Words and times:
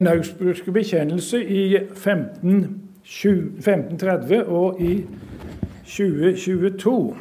Den 0.00 0.06
augsburgske 0.06 0.72
bekjennelse 0.72 1.44
i 1.44 1.76
1530 1.76 4.44
og 4.44 4.80
i 4.80 5.06
2022 5.86 7.16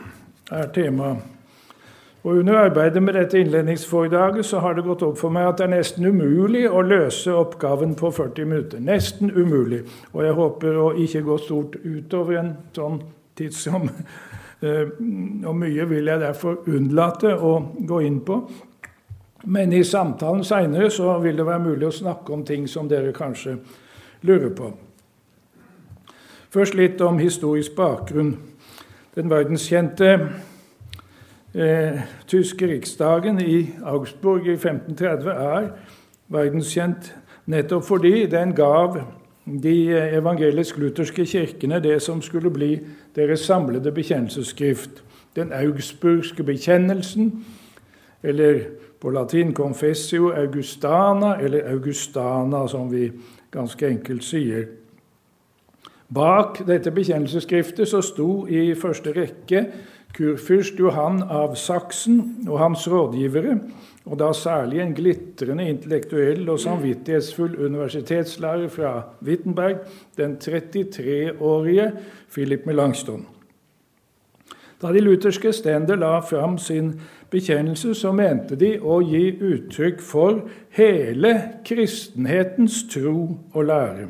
er 0.51 0.67
tema. 0.73 1.15
Og 2.23 2.35
Under 2.35 2.57
arbeidet 2.57 3.03
med 3.03 3.13
dette 3.13 3.39
innledningsforedraget 3.39 4.45
så 4.45 4.59
har 4.59 4.73
det 4.73 4.83
gått 4.83 5.03
opp 5.07 5.17
for 5.17 5.29
meg 5.31 5.47
at 5.47 5.57
det 5.57 5.63
er 5.69 5.77
nesten 5.77 6.05
umulig 6.05 6.67
å 6.67 6.81
løse 6.83 7.31
oppgaven 7.31 7.95
på 7.95 8.11
40 8.11 8.45
minutter. 8.45 8.79
Nesten 8.83 9.31
umulig. 9.31 9.87
Og 10.11 10.25
jeg 10.25 10.33
håper 10.35 10.75
å 10.75 10.91
ikke 10.99 11.23
gå 11.31 11.37
stort 11.47 11.79
utover 11.85 12.37
en 12.43 12.57
sånn 12.75 12.99
tidsramme. 13.39 13.91
Eh, 14.63 14.87
og 15.45 15.55
mye 15.59 15.89
vil 15.89 16.07
jeg 16.07 16.19
derfor 16.19 16.55
unnlate 16.67 17.39
å 17.39 17.59
gå 17.87 18.01
inn 18.01 18.21
på. 18.25 18.49
Men 19.45 19.73
i 19.73 19.83
samtalen 19.83 20.43
seinere 20.43 20.89
så 20.91 21.19
vil 21.21 21.37
det 21.37 21.45
være 21.45 21.63
mulig 21.67 21.87
å 21.87 21.93
snakke 21.93 22.33
om 22.33 22.45
ting 22.45 22.65
som 22.69 22.89
dere 22.89 23.13
kanskje 23.13 23.59
lurer 24.25 24.49
på. 24.57 24.71
Først 26.49 26.75
litt 26.75 27.01
om 27.01 27.19
historisk 27.19 27.75
bakgrunn. 27.75 28.37
Den 29.15 29.29
verdenskjente 29.29 30.09
eh, 31.53 32.01
tyske 32.27 32.67
riksdagen 32.67 33.39
i 33.43 33.59
Augsburg 33.83 34.47
i 34.47 34.55
1530 34.55 35.29
er 35.29 35.69
verdenskjent 36.31 37.11
nettopp 37.45 37.85
fordi 37.85 38.25
den 38.31 38.55
gav 38.55 38.97
de 39.45 39.75
evangelisk-lutherske 40.17 41.25
kirkene 41.29 41.79
det 41.83 41.99
som 42.01 42.21
skulle 42.21 42.49
bli 42.49 42.79
deres 43.15 43.45
samlede 43.45 43.91
bekjennelsesskrift. 43.93 45.03
Den 45.35 45.53
augsburgske 45.53 46.43
bekjennelsen, 46.43 47.45
eller 48.23 48.63
på 49.05 49.11
latin 49.11 49.53
'confessio 49.53 50.31
augustana', 50.31 51.39
eller 51.39 51.61
'augustana', 51.61 52.67
som 52.67 52.91
vi 52.91 53.11
ganske 53.51 53.87
enkelt 53.87 54.23
sier. 54.23 54.65
Bak 56.13 56.67
dette 56.67 56.91
bekjennelsesskriftet 56.91 57.87
så 57.87 58.01
sto 58.01 58.47
i 58.47 58.73
første 58.73 59.13
rekke 59.13 59.65
kurfyrst 60.13 60.79
Johan 60.79 61.21
av 61.29 61.55
Saksen 61.55 62.47
og 62.49 62.59
hans 62.59 62.87
rådgivere, 62.87 63.59
og 64.05 64.19
da 64.19 64.31
særlig 64.33 64.81
en 64.81 64.93
glitrende 64.93 65.69
intellektuell 65.69 66.49
og 66.49 66.59
samvittighetsfull 66.59 67.55
universitetslærer 67.65 68.67
fra 68.67 69.01
Wittenberg, 69.21 69.75
den 70.17 70.37
33-årige 70.37 71.91
Philip 72.33 72.65
Melanchthon. 72.65 73.25
Da 74.81 74.91
de 74.93 74.99
lutherske 74.99 75.53
stender 75.53 75.95
la 75.95 76.19
fram 76.19 76.57
sin 76.57 77.01
bekjennelse, 77.31 77.93
så 77.95 78.11
mente 78.15 78.57
de 78.59 78.75
å 78.81 78.99
gi 79.03 79.29
uttrykk 79.33 80.01
for 80.03 80.43
hele 80.77 81.33
kristenhetens 81.65 82.83
tro 82.91 83.37
og 83.53 83.65
lære. 83.65 84.07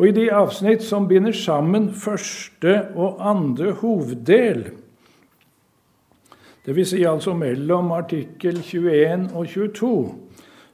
Og 0.00 0.08
i 0.08 0.14
de 0.16 0.30
avsnitt 0.32 0.82
som 0.82 1.08
binder 1.08 1.34
sammen 1.36 1.90
første 1.92 2.78
og 2.96 3.20
andre 3.20 3.74
hoveddel, 3.82 4.70
dvs. 6.66 6.88
Si 6.94 7.04
altså 7.04 7.34
mellom 7.36 7.92
artikkel 7.92 8.62
21 8.62 9.28
og 9.34 9.46
22, 9.46 9.92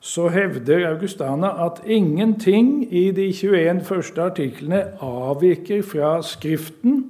så 0.01 0.29
hevder 0.29 0.89
Augustana 0.93 1.51
at 1.67 1.83
ingenting 1.87 2.87
i 2.95 3.11
de 3.11 3.33
21 3.33 3.81
første 3.85 4.23
artiklene 4.23 4.85
avviker 5.03 5.83
fra 5.83 6.21
Skriften 6.23 7.06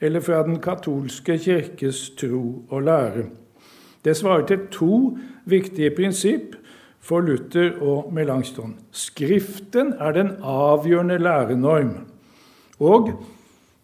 eller 0.00 0.20
fra 0.20 0.42
den 0.46 0.60
katolske 0.60 1.38
kirkes 1.38 2.10
tro 2.20 2.64
og 2.68 2.82
lære. 2.82 3.26
Det 4.04 4.16
svarer 4.16 4.46
til 4.46 4.66
to 4.70 5.18
viktige 5.44 5.90
prinsipp 5.96 6.54
for 7.00 7.20
Luther 7.20 7.82
og 7.82 8.12
Melanchthon. 8.14 8.76
Skriften 8.90 9.94
er 9.98 10.12
den 10.12 10.30
avgjørende 10.42 11.18
lærenorm. 11.18 11.94
Og 12.80 13.10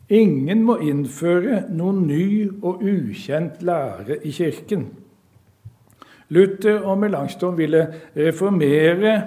ingen 0.08 0.62
må 0.62 0.76
innføre 0.76 1.62
noen 1.70 2.06
ny 2.06 2.50
og 2.62 2.82
ukjent 2.82 3.62
lære 3.62 4.18
i 4.26 4.30
Kirken. 4.30 4.88
Luther 6.28 6.80
og 6.80 6.98
Melanchthon 6.98 7.58
ville 7.58 7.86
reformere 8.16 9.22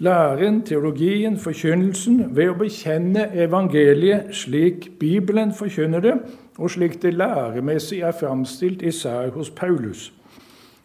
læren, 0.00 0.62
teologien, 0.62 1.36
forkynnelsen 1.38 2.30
ved 2.36 2.54
å 2.54 2.56
bekjenne 2.62 3.26
evangeliet 3.36 4.32
slik 4.32 4.88
Bibelen 5.00 5.52
forkynner 5.52 6.00
det, 6.04 6.14
og 6.56 6.72
slik 6.72 6.96
det 7.02 7.12
læremessig 7.20 8.00
er 8.04 8.16
framstilt 8.16 8.82
især 8.82 9.30
hos 9.36 9.52
Paulus. 9.52 10.08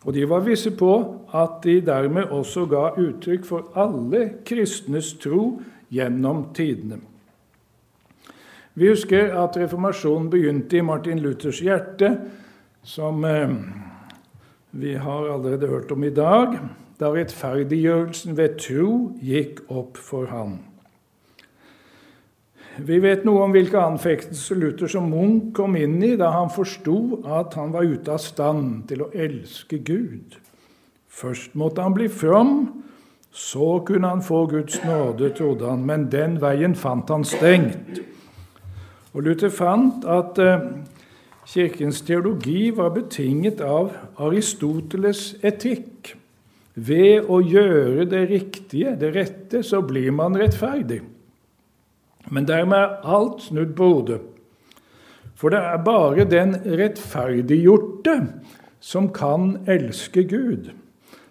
Og 0.06 0.14
de 0.14 0.28
var 0.30 0.44
visse 0.46 0.72
på 0.76 0.92
at 1.34 1.64
de 1.64 1.80
dermed 1.82 2.30
også 2.36 2.68
ga 2.70 2.92
uttrykk 3.00 3.48
for 3.48 3.72
alle 3.80 4.28
kristnes 4.46 5.16
tro 5.24 5.62
gjennom 5.90 6.50
tidene. 6.54 7.00
Vi 8.76 8.92
husker 8.92 9.32
at 9.40 9.56
reformasjonen 9.56 10.30
begynte 10.30 10.78
i 10.78 10.84
Martin 10.84 11.24
Luthers 11.24 11.62
hjerte, 11.64 12.18
som 12.84 13.24
eh, 13.24 13.54
vi 14.76 14.98
har 15.00 15.30
allerede 15.32 15.72
hørt 15.72 15.92
om 15.96 16.04
i 16.04 16.12
dag 16.12 16.60
da 17.00 17.12
rettferdiggjørelsen 17.12 18.38
ved 18.38 18.56
tro 18.62 18.94
gikk 19.24 19.66
opp 19.70 20.00
for 20.00 20.30
ham. 20.32 20.60
Vi 22.76 22.98
vet 23.00 23.24
noe 23.24 23.46
om 23.46 23.54
hvilke 23.56 23.80
anfektelser 23.80 24.58
Luther 24.60 24.92
som 24.92 25.08
Munch 25.08 25.54
kom 25.56 25.78
inn 25.80 26.02
i 26.04 26.16
da 26.20 26.34
han 26.36 26.52
forsto 26.52 27.22
at 27.38 27.56
han 27.56 27.72
var 27.72 27.88
ute 27.88 28.12
av 28.12 28.20
stand 28.20 28.90
til 28.90 29.06
å 29.06 29.12
elske 29.16 29.80
Gud. 29.80 30.36
Først 31.08 31.56
måtte 31.56 31.84
han 31.86 31.96
bli 31.96 32.10
from, 32.12 32.84
så 33.32 33.80
kunne 33.88 34.12
han 34.12 34.24
få 34.24 34.46
Guds 34.52 34.82
nåde, 34.84 35.32
trodde 35.38 35.70
han, 35.70 35.86
men 35.88 36.10
den 36.12 36.36
veien 36.44 36.76
fant 36.76 37.12
han 37.12 37.24
stengt. 37.28 38.02
Og 39.16 39.24
Luther 39.24 39.52
fant 39.52 40.04
at 40.12 40.40
eh, 40.44 40.68
Kirkens 41.48 42.02
teologi 42.04 42.74
var 42.76 42.92
betinget 42.96 43.64
av 43.64 43.94
Aristoteles' 44.20 45.38
etikk. 45.46 46.16
Ved 46.76 47.30
å 47.32 47.40
gjøre 47.40 48.04
det 48.12 48.26
riktige, 48.30 48.96
det 49.00 49.14
rette, 49.16 49.64
så 49.64 49.80
blir 49.86 50.12
man 50.12 50.36
rettferdig. 50.36 51.02
Men 52.32 52.48
dermed 52.50 52.78
er 52.78 53.14
alt 53.16 53.46
snudd 53.48 53.76
på 53.78 53.88
hodet. 53.94 54.20
For 55.36 55.52
det 55.52 55.62
er 55.62 55.84
bare 55.84 56.26
den 56.28 56.56
rettferdiggjorte 56.64 58.16
som 58.84 59.08
kan 59.14 59.58
elske 59.72 60.24
Gud. 60.28 60.72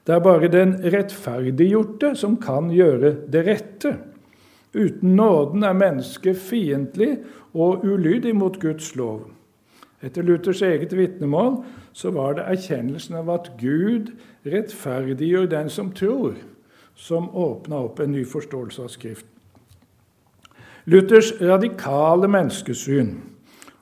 Det 0.04 0.12
er 0.12 0.25
bare 0.25 0.50
den 0.53 0.77
rettferdiggjorte 0.93 2.12
som 2.21 2.37
kan 2.41 2.69
gjøre 2.72 3.15
det 3.33 3.44
rette. 3.47 3.94
Uten 4.75 5.15
nåden 5.16 5.65
er 5.65 5.77
mennesket 5.77 6.41
fiendtlig 6.41 7.15
og 7.54 7.84
ulydig 7.84 8.34
mot 8.37 8.59
Guds 8.60 8.93
lov. 8.99 9.28
Etter 10.04 10.27
Luthers 10.27 10.60
eget 10.62 10.93
vitnemål 10.93 11.62
så 11.97 12.10
var 12.12 12.37
det 12.37 12.49
erkjennelsen 12.50 13.16
av 13.22 13.31
at 13.33 13.53
Gud 13.60 14.10
rettferdiggjør 14.44 15.47
den 15.50 15.71
som 15.71 15.93
tror, 15.93 16.34
som 16.94 17.31
åpna 17.31 17.84
opp 17.88 18.00
en 18.00 18.12
ny 18.15 18.25
forståelse 18.28 18.82
av 18.82 18.91
Skriften. 18.93 19.31
Luthers 20.84 21.32
radikale 21.41 22.28
menneskesyn 22.28 23.15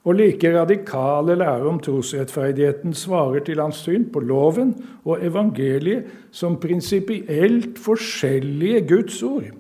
og 0.03 0.17
like 0.19 0.51
radikale 0.55 1.35
lære 1.39 1.67
om 1.67 1.79
trosrettferdigheten 1.83 2.95
svarer 2.95 3.43
til 3.47 3.61
hans 3.63 3.83
syn 3.83 4.09
på 4.13 4.23
loven 4.23 4.75
og 5.05 5.23
evangeliet 5.25 6.11
som 6.31 6.59
prinsipielt 6.63 7.79
forskjellige 7.79 8.87
Guds 8.89 9.23
ord. 9.23 9.51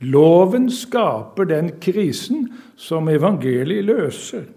Loven 0.00 0.70
skaper 0.70 1.44
den 1.44 1.70
krisen 1.80 2.48
som 2.76 3.08
evangeliet 3.08 3.84
løser. 3.84 4.48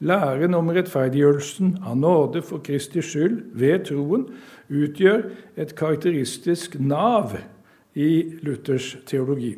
Læren 0.00 0.54
om 0.54 0.68
rettferdiggjørelsen 0.70 1.78
av 1.82 1.96
nåde 1.98 2.42
for 2.46 2.62
Kristi 2.62 3.02
skyld 3.02 3.40
ved 3.58 3.88
troen 3.88 4.28
utgjør 4.68 5.24
et 5.56 5.74
karakteristisk 5.76 6.76
nav 6.80 7.36
i 7.98 8.38
Luthers 8.44 8.96
teologi. 9.08 9.56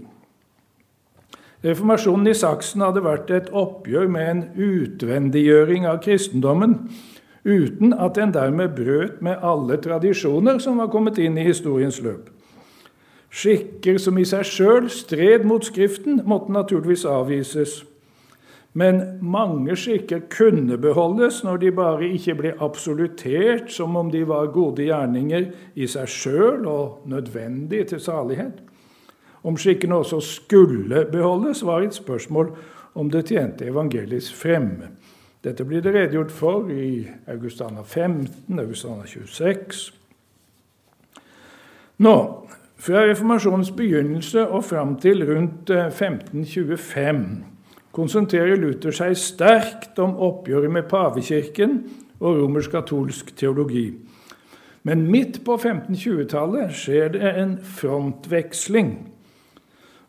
Reformasjonen 1.65 2.31
i 2.31 2.35
Saksen 2.37 2.81
hadde 2.81 3.03
vært 3.05 3.31
et 3.37 3.51
oppgjør 3.53 4.09
med 4.09 4.29
en 4.31 4.43
utvendiggjøring 4.57 5.85
av 5.91 6.01
kristendommen, 6.05 6.79
uten 7.45 7.93
at 7.93 8.17
den 8.17 8.33
dermed 8.33 8.77
brøt 8.77 9.21
med 9.25 9.45
alle 9.45 9.77
tradisjoner 9.81 10.61
som 10.61 10.81
var 10.81 10.89
kommet 10.93 11.21
inn 11.21 11.37
i 11.37 11.45
historiens 11.45 12.01
løp. 12.01 12.31
Skikker 13.31 14.01
som 14.03 14.19
i 14.19 14.25
seg 14.27 14.49
sjøl 14.49 14.89
stred 14.91 15.45
mot 15.47 15.65
Skriften, 15.65 16.23
måtte 16.27 16.53
naturligvis 16.53 17.05
avvises. 17.07 17.83
Men 18.73 19.19
mange 19.21 19.75
skikker 19.77 20.21
kunne 20.31 20.79
beholdes 20.79 21.43
når 21.43 21.57
de 21.59 21.71
bare 21.75 22.07
ikke 22.15 22.37
ble 22.39 22.53
absolutert 22.63 23.73
som 23.75 23.97
om 23.99 24.11
de 24.13 24.23
var 24.29 24.53
gode 24.55 24.87
gjerninger 24.87 25.49
i 25.75 25.89
seg 25.91 26.09
sjøl 26.09 26.67
og 26.71 27.09
nødvendige 27.11 27.89
til 27.91 28.01
salighet. 28.01 28.61
Om 29.43 29.57
skikkene 29.59 30.03
også 30.03 30.21
skulle 30.21 31.07
beholdes, 31.11 31.65
var 31.67 31.83
et 31.83 31.97
spørsmål 31.97 32.53
om 32.95 33.11
det 33.11 33.27
tjente 33.27 33.67
evangeliets 33.67 34.31
fremme. 34.33 34.93
Dette 35.45 35.65
blir 35.65 35.81
det 35.81 35.95
redegjort 35.95 36.31
for 36.31 36.69
i 36.71 37.09
Augustana 37.27 37.83
15, 37.83 38.59
Augustana 38.59 39.07
26. 39.07 39.93
Nå, 41.99 42.17
Fra 42.81 43.03
reformasjonens 43.05 43.75
begynnelse 43.77 44.47
og 44.49 44.63
fram 44.65 44.95
til 44.97 45.21
rundt 45.29 45.69
1525 45.71 47.01
eh, 47.05 47.43
konsentrerer 47.97 48.59
Luther 48.61 48.95
seg 48.95 49.17
sterkt 49.19 49.99
om 50.03 50.17
oppgjøret 50.23 50.73
med 50.73 50.89
pavekirken 50.91 51.81
og 52.21 52.43
romersk-katolsk 52.43 53.35
teologi. 53.39 53.89
Men 54.87 55.05
midt 55.13 55.43
på 55.45 55.59
1520-tallet 55.59 56.73
skjer 56.77 57.15
det 57.17 57.33
en 57.43 57.57
frontveksling. 57.79 58.95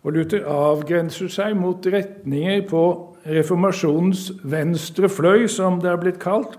Og 0.01 0.15
Luther 0.15 0.45
avgrenser 0.47 1.29
seg 1.29 1.57
mot 1.59 1.85
retninger 1.85 2.63
på 2.69 2.83
reformasjonens 3.27 4.29
venstre 4.49 5.09
fløy, 5.11 5.45
som 5.51 5.81
det 5.81 5.91
er 5.91 5.99
blitt 6.01 6.21
kalt. 6.21 6.55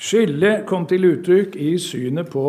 Skillet 0.00 0.64
kom 0.68 0.86
til 0.88 1.04
uttrykk 1.10 1.58
i 1.60 1.74
synet 1.82 2.30
på 2.32 2.44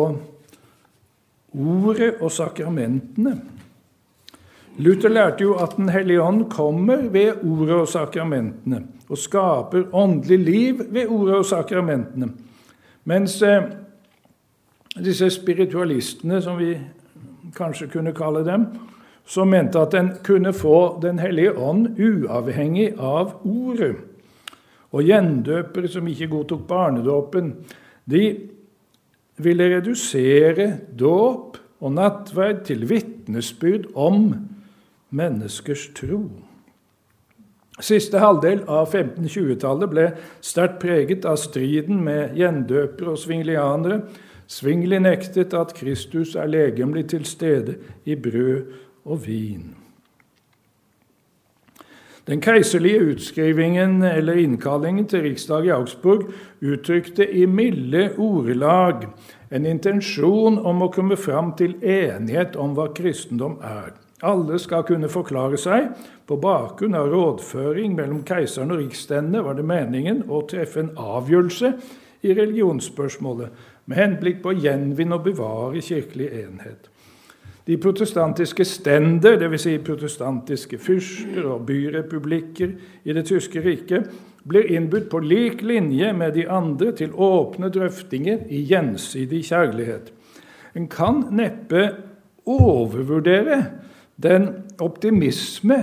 ordet 1.52 2.14
og 2.22 2.30
sakramentene. 2.32 3.34
Luther 4.78 5.08
lærte 5.08 5.44
jo 5.44 5.54
at 5.60 5.76
Den 5.76 5.88
hellige 5.88 6.22
ånd 6.22 6.50
kommer 6.50 7.08
ved 7.12 7.44
ordet 7.44 7.74
og 7.74 7.88
sakramentene 7.88 8.82
og 9.08 9.18
skaper 9.18 9.90
åndelig 9.92 10.38
liv 10.38 10.80
ved 10.88 11.06
ordet 11.08 11.34
og 11.34 11.44
sakramentene. 11.44 12.30
Mens 13.04 13.42
eh, 13.42 13.62
disse 15.04 15.30
spiritualistene, 15.30 16.40
som 16.42 16.56
vi 16.58 16.78
kanskje 17.56 17.90
kunne 17.92 18.14
kalle 18.16 18.44
dem, 18.46 18.66
som 19.26 19.48
mente 19.48 19.80
at 19.80 19.94
en 19.94 20.10
kunne 20.24 20.52
få 20.52 21.00
Den 21.02 21.18
hellige 21.18 21.52
ånd 21.58 21.98
uavhengig 22.00 22.94
av 22.98 23.40
ordet. 23.44 23.96
Og 24.92 25.02
gjendøpere 25.02 25.88
som 25.88 26.08
ikke 26.08 26.28
godtok 26.28 26.66
barnedåpen, 26.68 27.54
de 28.04 28.48
ville 29.36 29.76
redusere 29.76 30.78
dåp 30.98 31.56
og 31.80 31.92
nattverd 31.92 32.64
til 32.64 32.88
vitnesbyrd 32.88 33.86
om 33.94 34.34
menneskers 35.12 35.90
tro. 35.96 36.24
Siste 37.80 38.20
halvdel 38.20 38.62
av 38.68 38.92
1520-tallet 38.92 39.90
ble 39.90 40.08
sterkt 40.44 40.80
preget 40.82 41.24
av 41.28 41.38
striden 41.40 42.02
med 42.04 42.36
gjendøpere 42.38 43.14
og 43.14 43.20
svingelianere. 43.22 44.02
Svingli 44.50 44.98
nektet 45.00 45.54
at 45.56 45.72
Kristus 45.78 46.34
er 46.36 46.50
legemlig 46.52 47.06
til 47.14 47.24
stede 47.24 47.78
i 48.04 48.18
brød 48.18 48.74
og 49.08 49.24
vin. 49.26 49.70
Den 52.28 52.40
keiserlige 52.44 53.00
utskrivingen 53.00 54.02
eller 54.06 54.38
innkallingen 54.38 55.08
til 55.10 55.24
riksdag 55.24 55.66
i 55.66 55.72
Augsburg 55.74 56.28
uttrykte 56.60 57.26
i 57.26 57.48
milde 57.50 58.12
ordelag 58.14 59.08
en 59.50 59.66
intensjon 59.66 60.60
om 60.60 60.84
å 60.84 60.92
komme 60.94 61.18
fram 61.18 61.50
til 61.58 61.74
enighet 61.82 62.54
om 62.54 62.76
hva 62.76 62.92
kristendom 62.94 63.58
er. 63.66 63.96
Alle 64.22 64.58
skal 64.62 64.84
kunne 64.86 65.10
forklare 65.10 65.58
seg. 65.58 65.90
På 66.26 66.38
bakgrunn 66.40 66.94
av 66.94 67.10
rådføring 67.10 67.96
mellom 67.98 68.22
keiseren 68.26 68.70
og 68.70 68.82
riksstendene 68.84 69.42
var 69.42 69.58
det 69.58 69.66
meningen 69.66 70.22
å 70.30 70.44
treffe 70.48 70.84
en 70.84 70.94
avgjørelse 70.94 71.72
i 72.22 72.34
religionsspørsmålet 72.38 73.68
med 73.90 73.98
henblikk 73.98 74.42
på 74.44 74.52
å 74.52 74.60
gjenvinne 74.62 75.18
og 75.18 75.26
bevare 75.26 75.82
kirkelig 75.82 76.30
enhet. 76.44 76.88
De 77.66 77.76
protestantiske 77.78 78.64
stender, 78.66 79.36
dvs. 79.38 79.62
Si 79.62 79.76
protestantiske 79.86 80.78
fyrster 80.82 81.46
og 81.46 81.66
byrepublikker 81.68 82.72
i 83.06 83.14
det 83.14 83.26
tyske 83.28 83.62
riket, 83.62 84.08
blir 84.42 84.66
innbudt 84.74 85.06
på 85.10 85.20
lik 85.22 85.62
linje 85.62 86.10
med 86.18 86.34
de 86.34 86.48
andre 86.50 86.90
til 86.98 87.14
åpne 87.14 87.70
drøftinger 87.70 88.48
i 88.50 88.64
gjensidig 88.66 89.44
kjærlighet. 89.50 90.10
En 90.74 90.88
kan 90.90 91.22
neppe 91.30 91.84
overvurdere 92.50 93.60
den 94.16 94.48
optimisme 94.82 95.78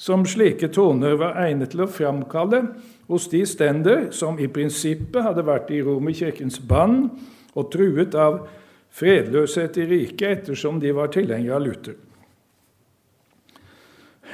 som 0.00 0.24
slike 0.26 0.70
toner 0.72 1.18
var 1.20 1.36
egnet 1.42 1.74
til 1.74 1.84
å 1.84 1.90
framkalle 1.90 2.62
hos 3.10 3.26
de 3.32 3.42
stender 3.48 4.08
som 4.16 4.38
i 4.40 4.48
prinsippet 4.48 5.24
hadde 5.26 5.44
vært 5.44 5.72
i 5.74 5.82
Romerkirkens 5.84 6.60
bann 6.64 7.10
og 7.52 7.72
truet 7.74 8.14
av 8.14 8.44
fredløshet 8.96 9.76
i 9.82 9.88
riket 9.90 10.38
ettersom 10.38 10.80
de 10.82 10.94
var 10.96 11.12
tilhengere 11.14 11.58
av 11.58 11.66
Luther. 11.66 11.98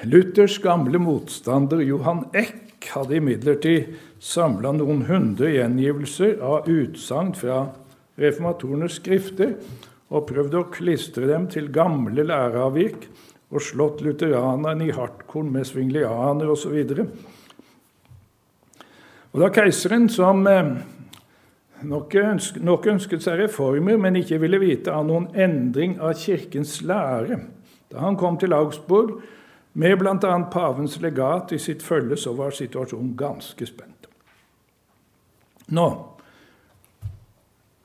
Luthers 0.05 0.59
gamle 0.61 1.01
motstander 1.01 1.81
Johan 1.81 2.27
Eck 2.37 2.91
hadde 2.93 3.17
imidlertid 3.17 3.97
samla 4.23 4.75
noen 4.77 5.07
hundre 5.09 5.51
gjengivelser 5.55 6.37
av 6.45 6.69
utsagn 6.71 7.33
fra 7.37 7.63
reformatorenes 8.21 9.01
skrifter 9.01 9.57
og 10.13 10.29
prøvd 10.29 10.59
å 10.61 10.67
klistre 10.73 11.29
dem 11.31 11.49
til 11.53 11.73
gamle 11.75 12.27
læreavvik 12.29 13.09
og 13.53 13.63
slått 13.63 14.03
lutheranerne 14.03 14.89
i 14.89 14.95
hardkorn 14.95 15.53
med 15.55 15.69
svingelianer 15.69 16.51
osv. 16.51 16.77
Og 19.33 19.43
da 19.43 19.51
keiseren, 19.55 20.09
som 20.11 20.43
eh, 20.51 20.73
nok, 21.87 22.15
ønsket, 22.23 22.63
nok 22.65 22.89
ønsket 22.91 23.23
seg 23.23 23.43
reformer, 23.45 23.99
men 24.01 24.19
ikke 24.19 24.41
ville 24.43 24.61
vite 24.63 24.95
av 24.95 25.07
noen 25.07 25.29
endring 25.35 25.99
av 26.01 26.17
kirkens 26.19 26.81
lære. 26.87 27.43
Da 27.93 28.03
han 28.03 28.19
kom 28.19 28.39
til 28.41 28.57
Augsburg 28.57 29.21
med 29.77 29.99
bl.a. 30.01 30.35
pavens 30.51 30.99
legat 31.05 31.53
i 31.53 31.61
sitt 31.63 31.85
følge, 31.85 32.17
så 32.19 32.33
var 32.35 32.57
situasjonen 32.57 33.15
ganske 33.19 33.69
spent. 33.69 34.11
Nå 35.77 35.89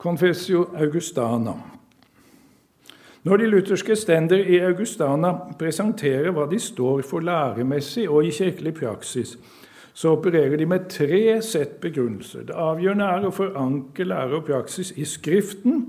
Confessio 0.02 0.64
Augustana. 0.74 1.54
Når 3.22 3.38
de 3.38 3.46
lutherske 3.46 3.94
stender 3.96 4.40
i 4.50 4.58
Augustana 4.66 5.30
presenterer 5.58 6.32
hva 6.34 6.48
de 6.50 6.58
står 6.58 7.04
for 7.06 7.22
læremessig 7.22 8.08
og 8.10 8.26
i 8.26 8.32
kirkelig 8.34 8.72
praksis, 8.80 9.36
så 9.94 10.16
opererer 10.16 10.56
de 10.58 10.66
med 10.66 10.88
tre 10.90 11.36
sett 11.44 11.76
begrunnelser. 11.84 12.48
Det 12.48 12.56
avgjørende 12.58 13.10
er 13.12 13.28
å 13.28 13.34
forankre 13.36 14.08
lære 14.08 14.40
og 14.40 14.48
praksis 14.48 14.90
i 14.98 15.06
Skriften. 15.06 15.84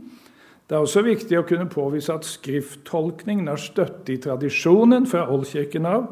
Det 0.69 0.77
er 0.77 0.85
også 0.85 1.01
viktig 1.07 1.39
å 1.39 1.47
kunne 1.47 1.71
påvise 1.71 2.13
at 2.13 2.27
skrifttolkningen 2.27 3.49
har 3.49 3.61
støtte 3.61 4.13
i 4.13 4.21
tradisjonen 4.21 5.09
fra 5.09 5.25
oldkirken 5.33 5.89
av. 5.89 6.07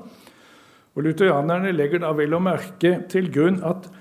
Og 0.95 1.05
Lutheranerne 1.05 1.71
legger 1.75 2.01
da 2.01 2.11
vel 2.17 2.33
å 2.33 2.41
merke 2.43 2.97
til 3.11 3.29
grunn 3.31 3.61
at 3.63 3.91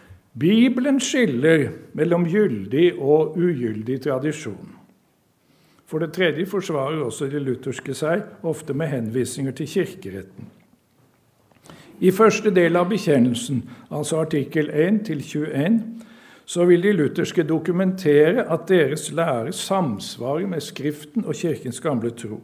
Bibelen 0.41 0.99
skiller 1.03 1.69
mellom 1.99 2.25
gyldig 2.31 2.95
og 2.97 3.37
ugyldig 3.37 4.01
tradisjon. 4.09 4.80
For 5.91 5.99
det 5.99 6.13
tredje 6.15 6.47
forsvarer 6.47 7.03
også 7.03 7.27
de 7.27 7.41
lutherske 7.43 7.95
seg, 7.99 8.23
ofte 8.47 8.75
med 8.79 8.93
henvisninger 8.93 9.55
til 9.59 9.67
kirkeretten. 9.67 10.47
I 12.01 12.13
første 12.15 12.53
del 12.55 12.79
av 12.79 12.87
bekjennelsen, 12.89 13.65
altså 13.91 14.21
artikkel 14.23 14.71
1-21, 14.71 15.81
så 16.47 16.65
vil 16.69 16.87
de 16.87 16.93
lutherske 16.95 17.43
dokumentere 17.47 18.47
at 18.47 18.69
deres 18.71 19.09
lære 19.13 19.53
samsvarer 19.53 20.47
med 20.47 20.63
Skriften 20.63 21.27
og 21.27 21.35
Kirkens 21.35 21.83
gamle 21.83 22.15
tro. 22.15 22.39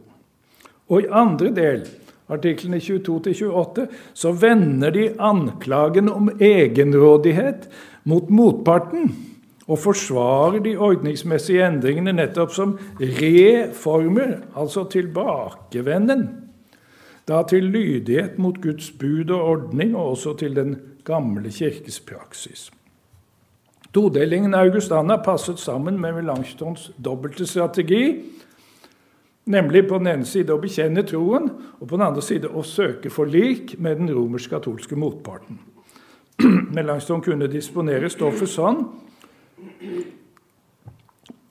Og 0.91 1.01
i 1.01 1.09
andre 1.11 1.49
del, 1.55 1.87
artiklene 2.29 2.77
22-28, 2.83 3.87
så 4.13 4.35
vender 4.35 4.91
de 4.91 5.07
anklagen 5.19 6.11
om 6.11 6.29
egenrådighet 6.39 7.69
mot 8.03 8.29
motparten 8.29 9.15
og 9.67 9.79
forsvarer 9.83 10.61
de 10.63 10.77
ordningsmessige 10.79 11.65
endringene 11.67 12.13
nettopp 12.15 12.53
som 12.55 12.77
reformer, 12.99 14.37
altså 14.55 14.87
tilbakevenden 14.91 16.27
da 17.27 17.41
til 17.43 17.67
lydighet 17.67 18.37
mot 18.39 18.55
Guds 18.63 18.91
bud 18.91 19.29
og 19.35 19.41
ordning, 19.43 19.95
og 19.95 20.09
også 20.15 20.33
til 20.39 20.55
den 20.55 20.77
gamle 21.05 21.51
kirkes 21.51 21.99
praksis. 21.99 22.69
Todelingen 23.93 24.53
av 24.55 24.67
Augustana 24.67 25.17
passet 25.23 25.59
sammen 25.59 25.99
med 25.99 26.15
Melanchtons 26.15 26.91
dobbelte 27.03 27.47
strategi, 27.47 28.03
nemlig 29.45 29.87
på 29.87 29.99
den 29.99 30.11
ene 30.11 30.27
side 30.27 30.55
å 30.55 30.61
bekjenne 30.61 31.03
troen, 31.07 31.49
og 31.79 31.87
på 31.87 31.95
den 31.95 32.05
andre 32.07 32.23
side 32.23 32.51
å 32.51 32.63
søke 32.63 33.11
forlik 33.11 33.75
med 33.79 33.99
den 33.99 34.11
romersk-katolske 34.15 34.95
motparten. 34.99 35.59
Melanchthon 36.75 37.23
kunne 37.25 37.51
disponere 37.51 38.11
stoffet 38.13 38.51
sånn 38.51 38.85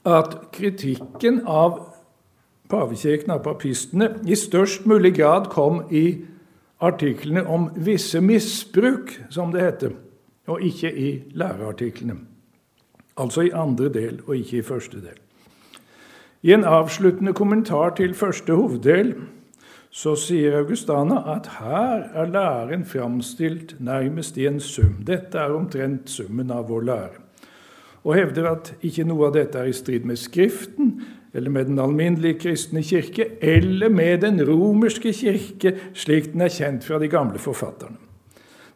at 0.06 0.38
kritikken 0.52 1.42
av 1.46 1.80
pavekirken 2.70 3.30
av 3.34 3.42
papistene 3.44 4.10
i 4.26 4.38
størst 4.38 4.86
mulig 4.86 5.16
grad 5.18 5.50
kom 5.50 5.82
i 5.90 6.06
artiklene 6.82 7.42
om 7.46 7.68
visse 7.76 8.20
misbruk, 8.20 9.12
som 9.30 9.52
det 9.54 9.62
heter, 9.64 9.94
og 10.46 10.62
ikke 10.62 10.90
i 10.92 11.10
læreartiklene. 11.34 12.18
Altså 13.16 13.46
i 13.46 13.54
andre 13.54 13.88
del 13.88 14.20
og 14.26 14.36
ikke 14.36 14.60
i 14.60 14.66
første 14.66 15.00
del. 15.00 15.16
I 16.42 16.52
en 16.52 16.66
avsluttende 16.68 17.32
kommentar 17.34 17.96
til 17.96 18.14
første 18.14 18.54
hoveddel 18.54 19.14
så 19.90 20.12
sier 20.20 20.58
Augustana 20.58 21.22
at 21.32 21.48
her 21.56 22.10
er 22.12 22.28
læren 22.28 22.84
framstilt 22.84 23.78
nærmest 23.80 24.36
i 24.36 24.46
en 24.46 24.60
sum. 24.60 25.00
Dette 25.06 25.38
er 25.38 25.54
omtrent 25.56 26.10
summen 26.12 26.52
av 26.52 26.68
vår 26.68 26.84
lære. 26.90 27.25
Og 28.06 28.14
hevder 28.14 28.46
at 28.52 28.72
ikke 28.86 29.04
noe 29.08 29.28
av 29.28 29.34
dette 29.34 29.58
er 29.58 29.68
i 29.70 29.74
strid 29.74 30.06
med 30.06 30.20
Skriften, 30.20 30.92
eller 31.36 31.52
med 31.52 31.68
den 31.68 31.80
alminnelige 31.82 32.38
kristne 32.46 32.80
kirke, 32.86 33.26
eller 33.42 33.90
med 33.92 34.22
den 34.22 34.38
romerske 34.46 35.12
kirke, 35.12 35.74
slik 35.92 36.30
den 36.32 36.46
er 36.46 36.54
kjent 36.54 36.86
fra 36.86 37.00
de 37.02 37.10
gamle 37.12 37.42
forfatterne. 37.42 37.98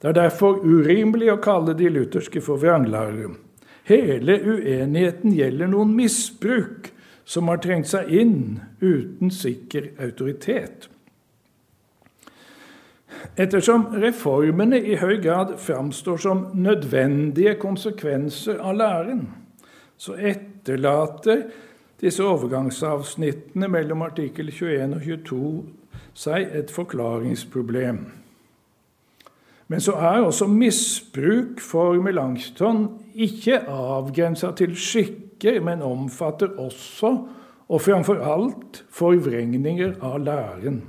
Det 0.00 0.08
er 0.08 0.16
derfor 0.16 0.62
urimelig 0.64 1.28
å 1.30 1.40
kalle 1.44 1.76
de 1.76 1.88
lutherske 1.92 2.40
for 2.42 2.60
vranglærere. 2.60 3.34
Hele 3.88 4.38
uenigheten 4.40 5.34
gjelder 5.36 5.68
noen 5.70 5.92
misbruk 5.96 6.88
som 7.28 7.50
har 7.50 7.60
trengt 7.62 7.90
seg 7.90 8.08
inn 8.12 8.60
uten 8.80 9.32
sikker 9.34 9.92
autoritet. 10.02 10.88
Ettersom 13.40 13.86
reformene 14.02 14.80
i 14.80 14.96
høy 15.00 15.18
grad 15.22 15.56
framstår 15.60 16.20
som 16.20 16.46
nødvendige 16.54 17.54
konsekvenser 17.60 18.60
av 18.60 18.78
læren, 18.78 19.26
så 20.00 20.16
etterlater 20.16 21.44
disse 22.00 22.24
overgangsavsnittene 22.24 23.68
mellom 23.68 24.02
artikkel 24.06 24.48
21 24.52 24.96
og 24.96 25.04
22 25.04 25.50
seg 26.16 26.56
et 26.56 26.72
forklaringsproblem. 26.72 28.00
Men 29.70 29.82
så 29.84 29.92
er 29.92 30.24
også 30.26 30.48
misbruk 30.50 31.60
for 31.62 32.00
Melanchthon 32.02 32.88
ikke 33.14 33.60
avgrensa 33.70 34.50
til 34.58 34.74
skikker, 34.74 35.60
men 35.62 35.84
omfatter 35.86 36.56
også, 36.58 37.12
og 37.70 37.82
framfor 37.84 38.18
alt, 38.26 38.80
forvrengninger 38.90 40.00
av 40.02 40.18
læren. 40.24 40.80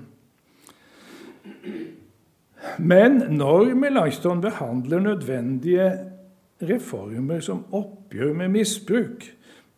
Men 2.77 3.23
når 3.37 3.73
Melanchthon 3.75 4.41
behandler 4.41 4.99
nødvendige 4.99 5.91
reformer 6.61 7.39
som 7.39 7.65
oppgjør 7.73 8.33
med 8.37 8.53
misbruk, 8.53 9.25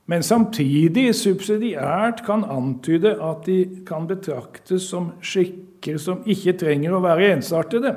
men 0.05 0.23
samtidig 0.23 1.13
subsidiært 1.15 2.25
kan 2.25 2.43
antyde 2.43 3.15
at 3.23 3.45
de 3.47 3.83
kan 3.87 4.07
betraktes 4.07 4.89
som 4.91 5.13
skikker 5.23 5.97
som 6.01 6.25
ikke 6.27 6.57
trenger 6.59 6.95
å 6.95 7.03
være 7.03 7.31
ensartede, 7.37 7.95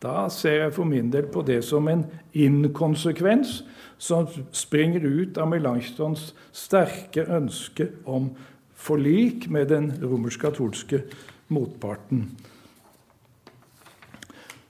da 0.00 0.26
ser 0.32 0.62
jeg 0.62 0.74
for 0.76 0.88
min 0.88 1.10
del 1.12 1.28
på 1.32 1.42
det 1.44 1.62
som 1.64 1.88
en 1.88 2.04
inkonsekvens 2.36 3.62
som 3.98 4.28
springer 4.52 5.04
ut 5.04 5.38
av 5.40 5.48
Melanchtons 5.52 6.30
sterke 6.56 7.24
ønske 7.32 7.88
om 8.04 8.30
forlik 8.76 9.48
med 9.52 9.72
den 9.72 9.88
romersk-katolske 10.02 11.00
motparten. 11.48 12.28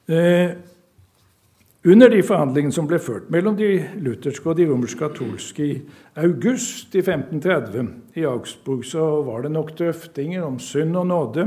Eh, 0.06 0.50
under 1.86 2.10
de 2.10 2.22
forhandlingene 2.22 2.74
som 2.74 2.86
ble 2.86 2.98
ført 3.02 3.30
mellom 3.30 3.56
de 3.58 3.68
lutherske 4.02 4.48
og 4.50 4.56
de 4.58 4.66
romersk-katolske 4.66 5.64
i 5.66 5.74
august 6.22 6.94
i 6.94 7.02
1530 7.02 7.88
i 8.18 8.26
Augsburg, 8.26 8.84
så 8.86 9.04
var 9.26 9.42
det 9.42 9.52
nok 9.54 9.72
drøftinger 9.78 10.42
om 10.46 10.60
synd 10.62 10.98
og 10.98 11.06
nåde, 11.10 11.46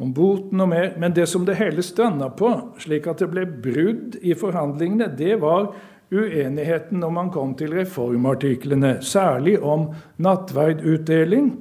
om 0.00 0.12
boten 0.16 0.60
og 0.60 0.70
mer. 0.72 0.94
Men 1.00 1.16
det 1.16 1.28
som 1.28 1.44
det 1.44 1.58
hele 1.60 1.84
stranda 1.84 2.30
på, 2.32 2.52
slik 2.80 3.08
at 3.08 3.20
det 3.20 3.28
ble 3.32 3.44
brudd 3.48 4.16
i 4.20 4.36
forhandlingene, 4.36 5.10
det 5.16 5.40
var 5.40 5.72
uenigheten 6.12 7.00
når 7.00 7.12
man 7.16 7.32
kom 7.32 7.52
til 7.56 7.72
reformartiklene, 7.76 8.98
særlig 9.00 9.58
om 9.60 9.90
nattverdutdeling, 10.16 11.52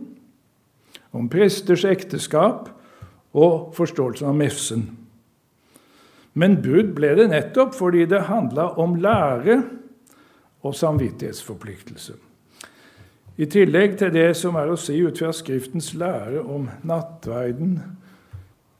om 1.11 1.27
presters 1.31 1.83
ekteskap 1.87 2.71
og 3.35 3.75
forståelsen 3.75 4.31
av 4.31 4.39
messen. 4.39 4.89
Men 6.39 6.59
brudd 6.63 6.93
ble 6.95 7.11
det 7.17 7.27
nettopp 7.33 7.75
fordi 7.75 8.05
det 8.07 8.27
handla 8.29 8.69
om 8.79 8.95
lære 9.01 9.59
og 10.63 10.75
samvittighetsforpliktelse. 10.75 12.15
I 13.39 13.47
tillegg 13.47 13.95
til 13.99 14.11
det 14.11 14.33
som 14.35 14.57
er 14.59 14.71
å 14.71 14.79
si 14.79 14.97
ut 14.99 15.19
fra 15.19 15.31
Skriftens 15.35 15.93
lære 15.95 16.41
om 16.43 16.67
nattverden, 16.87 17.77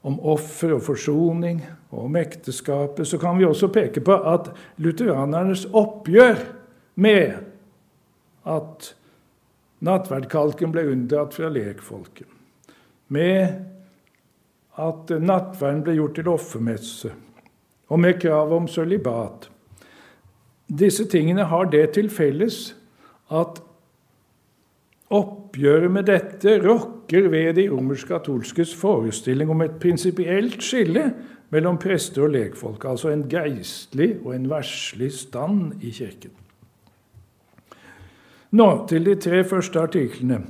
om 0.04 0.16
offer 0.32 0.74
og 0.76 0.82
forsoning 0.84 1.62
og 1.90 2.06
om 2.06 2.16
ekteskapet, 2.20 3.08
så 3.08 3.18
kan 3.20 3.36
vi 3.38 3.48
også 3.48 3.68
peke 3.72 4.00
på 4.04 4.16
at 4.16 4.50
lutheranernes 4.80 5.66
oppgjør 5.76 6.40
med 7.00 7.40
at 8.48 8.92
nattverdkalken 9.84 10.72
ble 10.72 10.86
unndratt 10.92 11.36
fra 11.36 11.48
lekfolket, 11.52 12.28
med 13.08 13.64
at 14.80 15.12
nattverden 15.20 15.84
ble 15.84 15.96
gjort 15.98 16.16
til 16.16 16.32
offermesse, 16.32 17.12
og 17.90 18.00
med 18.00 18.20
krav 18.22 18.52
om 18.54 18.68
sølibat. 18.68 19.50
Disse 20.70 21.04
tingene 21.10 21.44
har 21.50 21.66
det 21.70 21.90
til 21.96 22.10
felles 22.10 22.76
at 23.34 23.58
oppgjøret 25.10 25.90
med 25.90 26.06
dette 26.06 26.54
rokker 26.62 27.26
ved 27.32 27.56
de 27.58 27.66
romersk-katolskes 27.70 28.74
forestilling 28.78 29.50
om 29.50 29.62
et 29.66 29.80
prinsipielt 29.82 30.62
skille 30.62 31.08
mellom 31.50 31.78
prester 31.82 32.22
og 32.22 32.30
lekfolk, 32.36 32.84
altså 32.86 33.10
en 33.10 33.26
geistlig 33.30 34.20
og 34.24 34.36
en 34.36 34.46
verslig 34.50 35.10
stand 35.12 35.82
i 35.82 35.90
kirken. 35.90 36.30
Nå 38.50 38.86
til 38.90 39.06
de 39.06 39.14
tre 39.14 39.42
første 39.44 39.80
artiklene. 39.80 40.44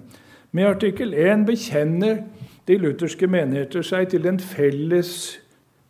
Med 0.52 0.64
artikkel 0.64 1.14
1 1.14 1.46
bekjenner 1.46 2.22
de 2.68 2.76
lutherske 2.76 3.26
menigheter 3.26 3.84
seg 3.84 4.08
til 4.12 4.24
den 4.24 4.40
felles 4.40 5.39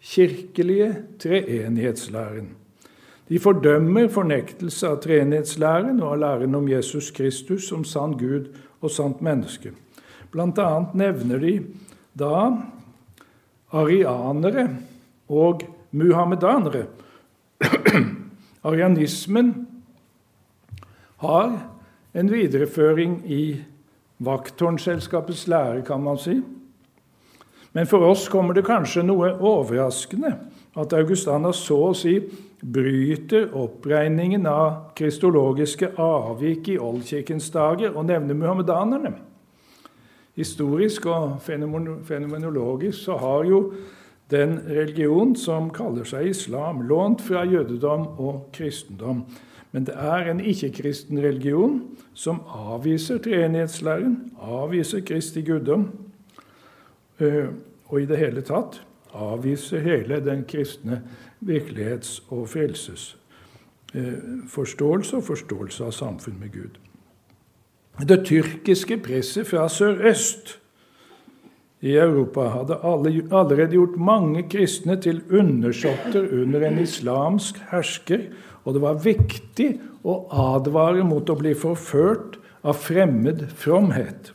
kirkelige 0.00 0.96
treenighetslæren. 1.18 2.54
De 3.28 3.38
fordømmer 3.38 4.08
fornektelse 4.10 4.88
av 4.88 5.00
treenighetslæren 5.04 6.00
og 6.02 6.12
av 6.12 6.18
læren 6.18 6.54
om 6.58 6.68
Jesus 6.68 7.10
Kristus 7.14 7.68
som 7.68 7.84
sann 7.84 8.16
Gud 8.18 8.48
og 8.80 8.90
sant 8.90 9.20
menneske. 9.22 9.70
Blant 10.32 10.58
annet 10.58 10.94
nevner 10.94 11.38
de 11.42 11.54
da 12.18 12.50
arianere 13.70 14.66
og 15.28 15.62
muhammedanere. 15.90 16.86
Arianismen 18.66 19.52
har 21.22 21.52
en 22.14 22.32
videreføring 22.32 23.20
i 23.30 23.44
vakttårnselskapets 24.18 25.46
lære, 25.48 25.84
kan 25.86 26.02
man 26.02 26.18
si. 26.18 26.40
Men 27.72 27.86
for 27.86 28.02
oss 28.02 28.28
kommer 28.28 28.54
det 28.54 28.66
kanskje 28.66 29.04
noe 29.06 29.30
overraskende 29.36 30.32
at 30.78 30.94
Augustana 30.96 31.52
så 31.54 31.78
å 31.90 31.94
si 31.94 32.16
bryter 32.60 33.52
oppregningen 33.56 34.46
av 34.50 34.90
kristologiske 34.98 35.92
avvik 36.02 36.72
i 36.74 36.78
oldkirkens 36.82 37.48
dager 37.54 37.94
og 37.94 38.08
nevner 38.10 38.36
muhammedanerne. 38.36 39.14
Historisk 40.38 41.06
og 41.10 41.38
fenomenologisk 41.44 43.04
så 43.04 43.16
har 43.22 43.46
jo 43.48 43.62
den 44.30 44.60
religion 44.66 45.34
som 45.36 45.70
kaller 45.74 46.06
seg 46.06 46.30
islam, 46.30 46.84
lånt 46.86 47.22
fra 47.22 47.42
jødedom 47.46 48.06
og 48.18 48.50
kristendom. 48.54 49.24
Men 49.70 49.86
det 49.86 49.94
er 49.94 50.30
en 50.30 50.42
ikke-kristen 50.42 51.18
religion 51.22 51.80
som 52.14 52.42
avviser 52.46 53.18
treenighetslæren, 53.22 54.16
avviser 54.42 55.02
Kristi 55.06 55.42
guddom 55.46 55.88
og 57.20 58.00
i 58.00 58.08
det 58.08 58.18
hele 58.20 58.42
tatt 58.46 58.80
avviser 59.16 59.78
hele 59.82 60.20
den 60.24 60.44
kristne 60.48 61.02
virkelighets- 61.40 62.22
og 62.30 62.48
frelsesforståelse 62.48 65.16
og 65.16 65.24
forståelse 65.24 65.84
av 65.84 65.90
samfunn 65.96 66.40
med 66.40 66.52
Gud. 66.54 66.78
Det 68.06 68.24
tyrkiske 68.24 68.96
presset 69.02 69.46
fra 69.50 69.68
sørøst 69.68 70.60
i 71.80 71.94
Europa 71.96 72.44
hadde 72.52 72.76
allerede 72.84 73.72
gjort 73.72 73.96
mange 73.96 74.42
kristne 74.52 74.96
til 75.00 75.22
undersåtter 75.32 76.28
under 76.42 76.60
en 76.68 76.78
islamsk 76.78 77.56
hersker, 77.70 78.20
og 78.64 78.76
det 78.76 78.82
var 78.84 79.04
viktig 79.04 79.80
å 80.04 80.28
advare 80.54 81.04
mot 81.04 81.30
å 81.30 81.38
bli 81.40 81.54
forført 81.56 82.36
av 82.60 82.76
fremmed 82.76 83.46
fromhet. 83.56 84.32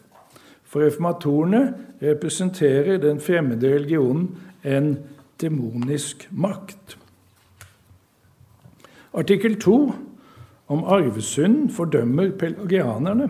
For 0.65 0.86
reformatorene 0.86 1.85
representerer 2.01 2.97
den 2.97 3.19
fremmede 3.19 3.75
religionen 3.75 4.29
en 4.63 4.97
demonisk 5.41 6.27
makt. 6.31 6.97
Artikkel 9.13 9.55
2 9.61 9.93
om 10.67 10.83
arvesynd 10.83 11.69
fordømmer 11.71 12.31
pelagianerne. 12.39 13.29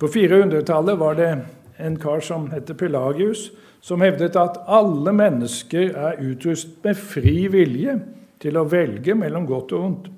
På 0.00 0.06
400-tallet 0.06 0.98
var 0.98 1.14
det 1.18 1.30
en 1.78 1.96
kar 2.00 2.20
som 2.20 2.48
heter 2.50 2.74
Pelagius, 2.74 3.50
som 3.80 4.00
hevdet 4.00 4.36
at 4.40 4.58
alle 4.66 5.12
mennesker 5.12 5.92
er 5.92 6.20
utrustet 6.24 6.84
med 6.84 6.98
fri 6.98 7.46
vilje 7.52 7.98
til 8.42 8.56
å 8.56 8.66
velge 8.68 9.14
mellom 9.18 9.46
godt 9.48 9.74
og 9.76 9.82
vondt. 9.84 10.10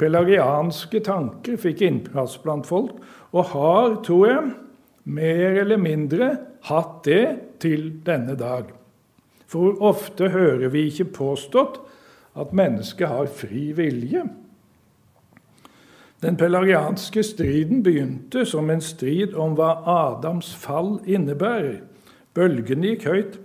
Pelagianske 0.00 1.02
tanker 1.04 1.58
fikk 1.60 1.82
innplass 1.84 2.38
blant 2.40 2.68
folk, 2.68 3.00
og 3.32 3.52
har, 3.52 3.96
tror 4.04 4.26
jeg, 4.26 4.44
mer 5.04 5.60
eller 5.62 5.80
mindre 5.80 6.30
hatt 6.68 7.04
det 7.04 7.24
til 7.62 7.88
denne 8.06 8.36
dag. 8.38 8.68
For 9.50 9.80
ofte 9.82 10.30
hører 10.30 10.68
vi 10.70 10.86
ikke 10.90 11.10
påstått 11.16 11.80
at 12.38 12.54
mennesket 12.54 13.08
har 13.10 13.26
fri 13.26 13.70
vilje. 13.74 14.22
Den 16.20 16.36
pelagianske 16.36 17.22
striden 17.24 17.82
begynte 17.82 18.44
som 18.46 18.70
en 18.70 18.82
strid 18.84 19.34
om 19.34 19.56
hva 19.56 19.72
Adams 19.88 20.52
fall 20.54 20.98
innebærer. 21.08 21.80
Bølgene 22.36 22.92
gikk 22.92 23.06
høyt. 23.08 23.38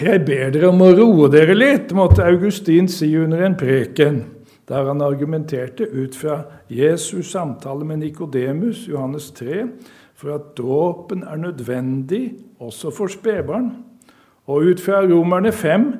Jeg 0.00 0.24
ber 0.26 0.50
dere 0.50 0.70
om 0.72 0.82
å 0.82 0.90
roe 0.96 1.28
dere 1.32 1.54
litt, 1.54 1.92
måtte 1.94 2.24
Augustin 2.26 2.88
si 2.88 3.10
under 3.20 3.44
en 3.44 3.56
preken, 3.60 4.22
der 4.68 4.88
han 4.88 5.04
argumenterte 5.04 5.86
ut 5.92 6.16
fra 6.16 6.40
Jesus' 6.72 7.30
samtale 7.30 7.84
med 7.84 8.00
Nikodemus, 8.00 8.86
Johannes 8.88 9.28
3, 9.36 9.66
for 10.24 10.34
at 10.34 10.56
dåpen 10.56 11.22
er 11.22 11.36
nødvendig 11.36 12.34
også 12.60 12.90
for 12.90 13.06
spedbarn, 13.12 13.70
og 14.46 14.56
ut 14.56 14.80
fra 14.80 15.02
Romerne 15.04 15.52
5, 15.52 15.92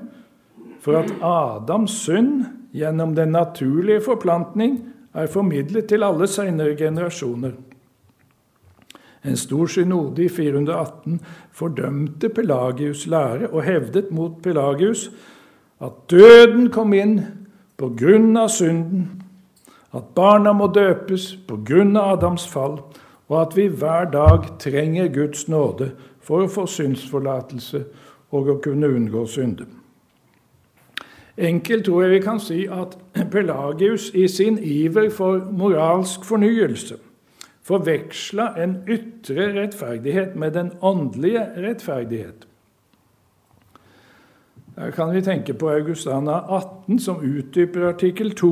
for 0.81 0.97
at 0.97 1.13
Adams 1.21 1.91
synd 1.91 2.45
gjennom 2.73 3.15
den 3.15 3.29
naturlige 3.29 4.01
forplantning 4.01 4.81
er 5.15 5.27
formidlet 5.27 5.87
til 5.87 6.03
alle 6.03 6.27
senere 6.27 6.77
generasjoner. 6.77 7.51
En 9.25 9.37
stor 9.37 9.67
synode 9.67 10.25
i 10.25 10.29
418 10.29 11.21
fordømte 11.53 12.31
Pelagius' 12.39 13.09
lære 13.09 13.53
og 13.53 13.63
hevdet 13.63 14.11
mot 14.11 14.43
Pelagius 14.43 15.11
at 15.81 15.93
døden 16.11 16.71
kom 16.71 16.93
inn 16.93 17.21
på 17.77 17.93
grunn 17.93 18.37
av 18.37 18.49
synden, 18.49 19.23
at 19.93 20.13
barna 20.17 20.53
må 20.53 20.73
døpes 20.73 21.35
på 21.49 21.61
grunn 21.65 21.97
av 21.97 22.17
Adams 22.19 22.49
fall, 22.49 22.81
og 23.35 23.41
at 23.41 23.57
vi 23.57 23.67
hver 23.67 24.05
dag 24.11 24.45
trenger 24.63 25.09
Guds 25.11 25.49
nåde 25.49 25.91
for 26.23 26.45
å 26.45 26.51
få 26.51 26.69
synsforlatelse 26.71 27.81
og 28.31 28.51
å 28.53 28.61
kunne 28.63 28.91
unngå 28.95 29.25
synde. 29.27 29.67
Enkelt 31.35 31.85
tror 31.89 32.05
jeg 32.05 32.13
vi 32.13 32.21
kan 32.23 32.39
si 32.39 32.61
at 32.71 32.95
Pelagius 33.35 34.13
i 34.15 34.29
sin 34.31 34.61
iver 34.63 35.11
for 35.11 35.43
moralsk 35.51 36.23
fornyelse 36.25 37.01
forveksla 37.65 38.51
en 38.61 38.77
ytre 38.93 39.49
rettferdighet 39.57 40.35
med 40.37 40.53
den 40.53 40.73
åndelige 40.85 41.47
rettferdighet. 41.65 42.45
Her 44.77 44.91
kan 44.91 45.15
vi 45.15 45.23
tenke 45.25 45.55
på 45.55 45.71
Augustana 45.71 46.43
18, 46.45 46.99
som 47.01 47.23
utdyper 47.25 47.89
artikkel 47.89 48.35
2, 48.37 48.51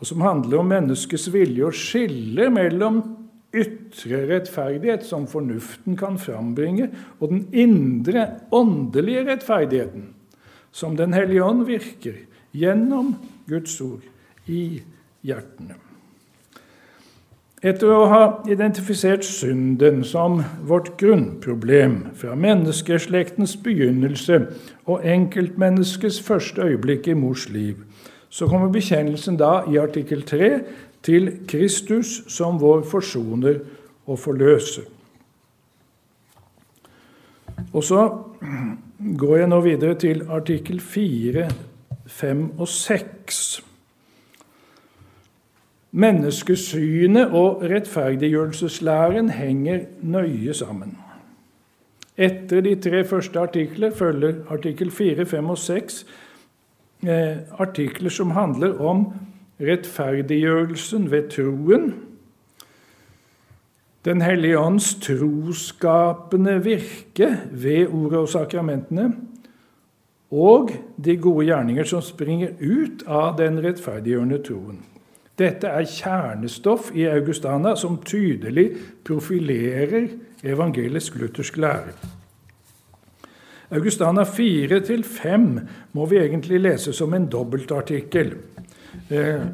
og 0.00 0.06
som 0.08 0.24
handler 0.24 0.58
om 0.58 0.72
menneskets 0.72 1.28
vilje 1.32 1.68
å 1.68 1.70
skille 1.70 2.50
mellom 2.50 3.23
ytre 3.54 4.24
rettferdighet, 4.28 5.06
som 5.06 5.28
fornuften 5.30 5.96
kan 5.96 6.18
frambringe, 6.18 6.90
og 7.20 7.30
den 7.32 7.46
indre, 7.52 8.26
åndelige 8.52 9.26
rettferdigheten, 9.30 10.10
som 10.72 10.96
Den 10.96 11.14
hellige 11.14 11.44
ånd 11.44 11.66
virker 11.66 12.18
gjennom 12.52 13.14
Guds 13.48 13.80
ord 13.80 14.02
i 14.46 14.82
hjertene. 15.24 15.78
Etter 17.64 17.88
å 17.88 18.02
ha 18.10 18.24
identifisert 18.50 19.24
synden 19.24 20.02
som 20.04 20.42
vårt 20.68 20.98
grunnproblem 21.00 22.10
fra 22.18 22.34
menneskeslektens 22.36 23.54
begynnelse 23.64 24.42
og 24.84 25.06
enkeltmenneskets 25.08 26.18
første 26.20 26.60
øyeblikk 26.60 27.08
i 27.08 27.16
mors 27.16 27.46
liv, 27.48 27.80
så 28.28 28.50
kommer 28.50 28.68
bekjennelsen 28.74 29.38
da 29.40 29.62
i 29.70 29.78
artikkel 29.80 30.26
3 30.28 30.50
til 31.04 31.30
Kristus 31.48 32.22
som 32.32 32.58
vår 32.60 32.82
forsoner 32.88 33.60
og 34.06 34.18
forløser. 34.18 34.88
Og 37.72 37.84
så 37.84 38.00
går 39.18 39.36
jeg 39.36 39.48
nå 39.48 39.60
videre 39.64 39.94
til 40.00 40.24
artikkel 40.30 40.80
4, 40.80 41.48
5 42.06 42.42
og 42.58 42.68
6. 42.68 43.64
Menneskesynet 45.94 47.30
og 47.30 47.62
rettferdiggjørelseslæren 47.70 49.28
henger 49.30 49.84
nøye 50.02 50.54
sammen. 50.54 50.96
Etter 52.16 52.60
de 52.62 52.74
tre 52.78 53.04
første 53.04 53.40
artikler 53.40 53.94
følger 53.94 54.34
artikkel 54.50 54.90
4, 54.90 55.26
5 55.26 55.50
og 55.50 55.58
6 55.58 56.06
eh, 57.06 57.36
artikler 57.58 58.10
som 58.10 58.30
handler 58.30 58.78
om 58.80 59.06
rettferdiggjørelsen 59.66 61.10
ved 61.12 61.30
troen 61.34 61.92
den 64.04 64.20
hellige 64.20 64.58
ånds 64.60 64.94
troskapende 65.00 66.58
virke 66.64 67.38
ved 67.50 67.86
ordet 67.88 68.18
og 68.18 68.28
sakramentene, 68.28 69.06
og 70.30 70.72
de 71.04 71.16
gode 71.16 71.46
gjerninger 71.46 71.88
som 71.88 72.02
springer 72.04 72.52
ut 72.60 73.06
av 73.08 73.38
den 73.38 73.62
rettferdiggjørende 73.64 74.42
troen. 74.44 74.82
Dette 75.38 75.70
er 75.72 75.88
kjernestoff 75.88 76.90
i 76.94 77.06
Augustana 77.08 77.72
som 77.80 77.96
tydelig 78.04 78.66
profilerer 79.06 80.10
evangelisk 80.44 81.16
luthersk 81.18 81.56
lære. 81.56 81.96
Augustana 83.74 84.22
4-5 84.28 85.48
må 85.96 86.06
vi 86.06 86.20
egentlig 86.20 86.60
lese 86.60 86.92
som 86.92 87.14
en 87.16 87.26
dobbeltartikkel. 87.30 88.34
Eh, 89.10 89.46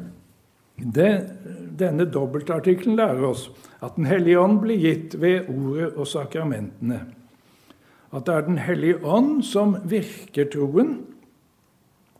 denne 1.79 2.05
dobbeltartikkelen 2.05 2.95
lærer 2.95 3.25
oss 3.25 3.49
at 3.81 3.95
Den 3.95 4.05
hellige 4.05 4.39
ånd 4.39 4.59
blir 4.61 4.79
gitt 4.79 5.21
ved 5.21 5.49
ordet 5.49 5.93
og 5.93 6.07
sakramentene. 6.07 7.01
At 8.13 8.25
det 8.25 8.35
er 8.35 8.41
Den 8.41 8.57
hellige 8.57 9.05
ånd 9.05 9.43
som 9.43 9.75
virker 9.85 10.49
troen, 10.51 11.05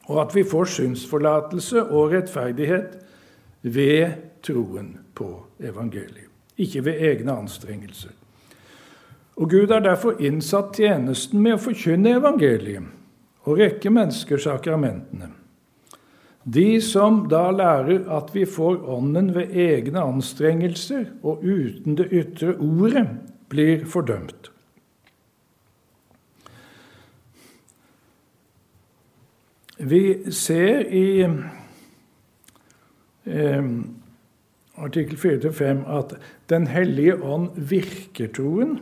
og 0.07 0.21
at 0.21 0.35
vi 0.35 0.43
får 0.43 0.65
synsforlatelse 0.65 1.83
og 1.83 2.11
rettferdighet 2.11 2.97
ved 3.61 4.11
troen 4.43 4.97
på 5.15 5.45
evangeliet, 5.59 6.29
ikke 6.57 6.85
ved 6.85 7.01
egne 7.01 7.31
anstrengelser. 7.31 8.11
Og 9.35 9.49
Gud 9.49 9.71
har 9.71 9.79
derfor 9.79 10.19
innsatt 10.19 10.75
tjenesten 10.75 11.41
med 11.41 11.55
å 11.55 11.61
forkynne 11.61 12.17
evangeliet 12.19 12.83
og 13.43 13.57
rekke 13.57 13.89
mennesker 13.89 14.37
sakramentene. 14.37 15.31
De 16.43 16.81
som 16.81 17.27
da 17.29 17.51
lærer 17.53 18.07
at 18.09 18.31
vi 18.33 18.45
får 18.49 18.81
Ånden 18.89 19.35
ved 19.35 19.53
egne 19.53 20.01
anstrengelser 20.01 21.05
og 21.23 21.43
uten 21.45 21.97
det 21.99 22.07
ytre 22.11 22.55
ordet, 22.57 23.07
blir 23.51 23.85
fordømt. 23.85 24.47
Vi 29.81 30.31
ser 30.31 30.85
i 30.93 31.21
eh, 33.25 33.65
artikkel 34.77 35.17
4-5 35.17 35.83
at 35.89 36.15
Den 36.49 36.67
hellige 36.67 37.17
ånd 37.23 37.49
virker 37.57 38.27
troen. 38.33 38.79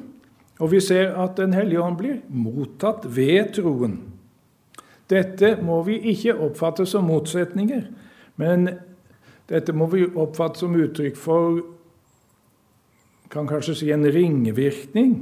Og 0.60 0.72
vi 0.72 0.80
ser 0.84 1.16
at 1.16 1.38
Den 1.38 1.54
hellige 1.54 1.82
ånd 1.82 1.98
blir 1.98 2.20
mottatt 2.28 3.08
ved 3.16 3.54
troen. 3.56 4.19
Dette 5.10 5.56
må 5.66 5.82
vi 5.88 5.98
ikke 6.12 6.38
oppfatte 6.38 6.86
som 6.86 7.08
motsetninger, 7.10 7.88
men 8.38 8.70
dette 9.50 9.74
må 9.74 9.88
vi 9.90 10.06
oppfatte 10.06 10.62
som 10.62 10.76
uttrykk 10.78 11.18
for 11.18 11.62
kan 13.30 13.48
kanskje 13.50 13.76
si 13.78 13.92
en 13.94 14.06
ringvirkning. 14.10 15.16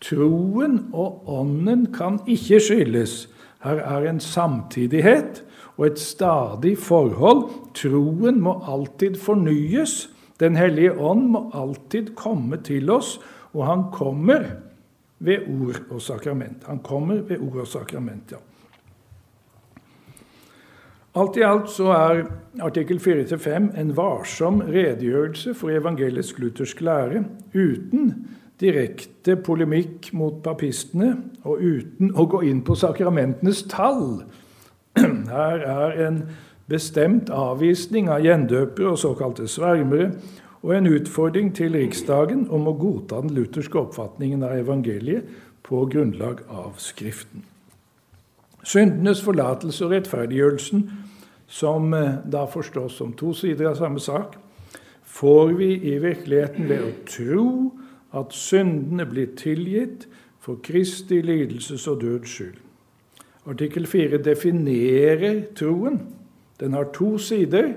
Troen 0.00 0.78
og 0.96 1.28
ånden 1.28 1.88
kan 1.94 2.20
ikke 2.30 2.60
skyldes. 2.62 3.26
Her 3.64 3.82
er 3.82 4.06
en 4.08 4.20
samtidighet 4.22 5.42
og 5.76 5.90
et 5.90 6.00
stadig 6.00 6.76
forhold. 6.78 7.48
Troen 7.76 8.40
må 8.40 8.54
alltid 8.70 9.18
fornyes. 9.20 10.08
Den 10.40 10.56
hellige 10.56 10.94
ånd 10.96 11.26
må 11.34 11.50
alltid 11.52 12.14
komme 12.16 12.62
til 12.64 12.90
oss, 12.90 13.18
og 13.52 13.66
han 13.66 13.82
kommer 13.92 14.46
ved 15.18 15.44
ord 15.50 15.82
og 15.90 16.00
sakrament. 16.00 16.64
Han 16.64 16.80
kommer 16.80 17.20
ved 17.28 17.42
ord 17.42 17.66
og 17.66 17.68
sakrament, 17.68 18.32
ja. 18.32 18.40
Alt 21.18 21.36
i 21.36 21.42
alt 21.42 21.70
så 21.72 21.88
er 21.90 22.20
artikkel 22.62 23.00
4-5 23.02 23.72
en 23.80 23.88
varsom 23.96 24.60
redegjørelse 24.62 25.56
for 25.58 25.74
evangelisk 25.74 26.38
luthersk 26.38 26.84
lære, 26.86 27.24
uten 27.54 28.12
direkte 28.60 29.34
polemikk 29.42 30.12
mot 30.14 30.38
papistene 30.44 31.16
og 31.42 31.64
uten 31.64 32.12
å 32.14 32.28
gå 32.30 32.44
inn 32.46 32.62
på 32.62 32.78
sakramentenes 32.78 33.64
tall. 33.72 34.22
Her 35.34 35.66
er 35.66 35.98
en 36.06 36.22
bestemt 36.70 37.32
avvisning 37.34 38.10
av 38.12 38.22
gjendøpere 38.22 38.92
og 38.92 39.02
såkalte 39.02 39.50
svermere 39.50 40.12
og 40.62 40.76
en 40.76 40.90
utfordring 40.92 41.50
til 41.56 41.74
Riksdagen 41.74 42.46
om 42.54 42.68
å 42.70 42.76
godta 42.78 43.22
den 43.24 43.34
lutherske 43.34 43.80
oppfatningen 43.80 44.44
av 44.46 44.60
evangeliet 44.60 45.26
på 45.66 45.86
grunnlag 45.90 46.44
av 46.46 46.76
Skriften. 46.78 47.49
Syndenes 48.64 49.22
forlatelse 49.24 49.84
og 49.86 49.94
rettferdiggjørelsen, 49.94 50.84
som 51.50 51.94
eh, 51.94 52.20
da 52.32 52.44
forstås 52.50 52.98
som 53.00 53.12
to 53.16 53.32
sider 53.34 53.70
av 53.72 53.78
samme 53.80 54.00
sak, 54.00 54.36
får 55.10 55.52
vi 55.58 55.70
i 55.90 55.96
virkeligheten 55.98 56.68
ved 56.70 56.84
å 56.84 56.90
tro 57.08 57.46
at 58.16 58.34
syndene 58.34 59.06
blir 59.08 59.32
tilgitt 59.38 60.06
for 60.40 60.60
Kristi 60.62 61.20
lidelses 61.24 61.86
og 61.90 62.00
døds 62.04 62.36
skyld. 62.36 62.58
Artikkel 63.50 63.86
4 63.88 64.20
definerer 64.22 65.40
troen. 65.56 66.00
Den 66.60 66.76
har 66.76 66.92
to 66.94 67.18
sider. 67.18 67.72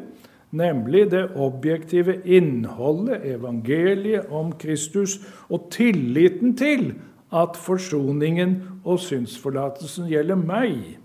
nemlig 0.53 1.11
det 1.11 1.31
objektive 1.35 2.21
innholdet, 2.25 3.23
evangeliet 3.25 4.25
om 4.29 4.51
Kristus, 4.53 5.17
og 5.49 5.67
tilliten 5.71 6.57
til 6.57 6.93
at 7.33 7.57
forsoningen 7.57 8.59
og 8.83 8.99
synsforlatelsen 9.01 10.09
gjelder 10.11 10.37
meg. 10.39 10.99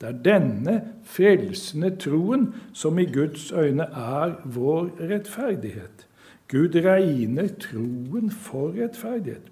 Det 0.00 0.08
er 0.08 0.20
denne 0.24 0.74
frelsende 1.04 1.90
troen 2.00 2.46
som 2.72 2.98
i 2.98 3.04
Guds 3.10 3.50
øyne 3.52 3.84
er 3.84 4.38
vår 4.44 4.88
rettferdighet. 5.10 6.06
Gud 6.48 6.74
regner 6.74 7.50
troen 7.60 8.30
for 8.30 8.72
rettferdighet. 8.78 9.50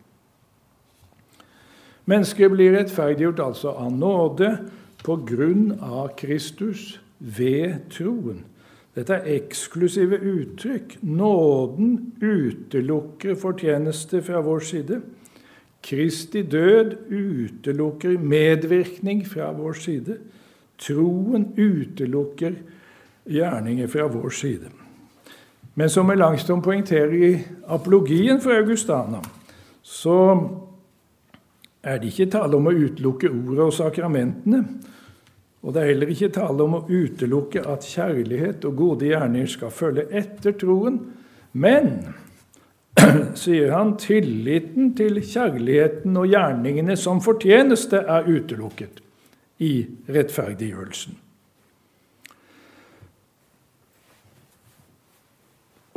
Mennesker 2.09 2.49
blir 2.49 2.73
rettferdiggjort 2.73 3.43
altså 3.45 3.75
av 3.77 3.93
nåde 3.93 4.55
på 5.05 5.19
grunn 5.29 5.75
av 5.85 6.15
Kristus 6.17 6.95
ved 7.19 7.91
troen. 7.93 8.47
Dette 8.97 9.19
er 9.21 9.37
eksklusive 9.37 10.17
uttrykk. 10.17 10.97
Nåden 11.05 12.15
utelukker 12.25 13.37
fortjeneste 13.39 14.23
fra 14.25 14.41
vår 14.43 14.65
side. 14.65 15.03
Kristi 15.83 16.43
død 16.43 16.97
utelukker 17.11 18.19
medvirkning 18.19 19.23
fra 19.29 19.53
vår 19.57 19.79
side. 19.79 20.19
Troen 20.79 21.49
utelukker 21.57 22.59
gjerninger 23.29 23.89
fra 23.91 24.07
vår 24.11 24.31
side. 24.31 24.71
Men 25.79 25.91
som 25.91 26.07
Melanchthon 26.07 26.63
poengterer 26.63 27.13
i 27.15 27.33
apologien 27.71 28.41
for 28.43 28.57
Augustana, 28.59 29.21
så 29.83 30.19
er 31.83 32.01
det 32.01 32.11
ikke 32.11 32.33
tale 32.33 32.59
om 32.59 32.67
å 32.67 32.75
utelukke 32.75 33.31
ordet 33.31 33.67
og 33.69 33.77
sakramentene. 33.77 34.63
Og 35.63 35.75
det 35.75 35.83
er 35.83 35.93
heller 35.93 36.11
ikke 36.13 36.33
tale 36.35 36.65
om 36.65 36.77
å 36.79 36.85
utelukke 36.89 37.63
at 37.67 37.87
kjærlighet 37.87 38.67
og 38.69 38.77
gode 38.79 39.09
gjerninger 39.11 39.51
skal 39.51 39.75
følge 39.75 40.07
etter 40.19 40.55
troen. 40.59 40.99
Men, 41.59 41.93
sier 43.39 43.71
han, 43.75 43.97
tilliten 44.01 44.95
til 44.99 45.21
kjærligheten 45.23 46.17
og 46.19 46.27
gjerningene 46.31 46.97
som 46.99 47.21
fortjeneste 47.25 47.97
er 48.05 48.29
utelukket 48.29 49.01
i 49.65 49.87
rettferdiggjørelsen. 50.09 51.15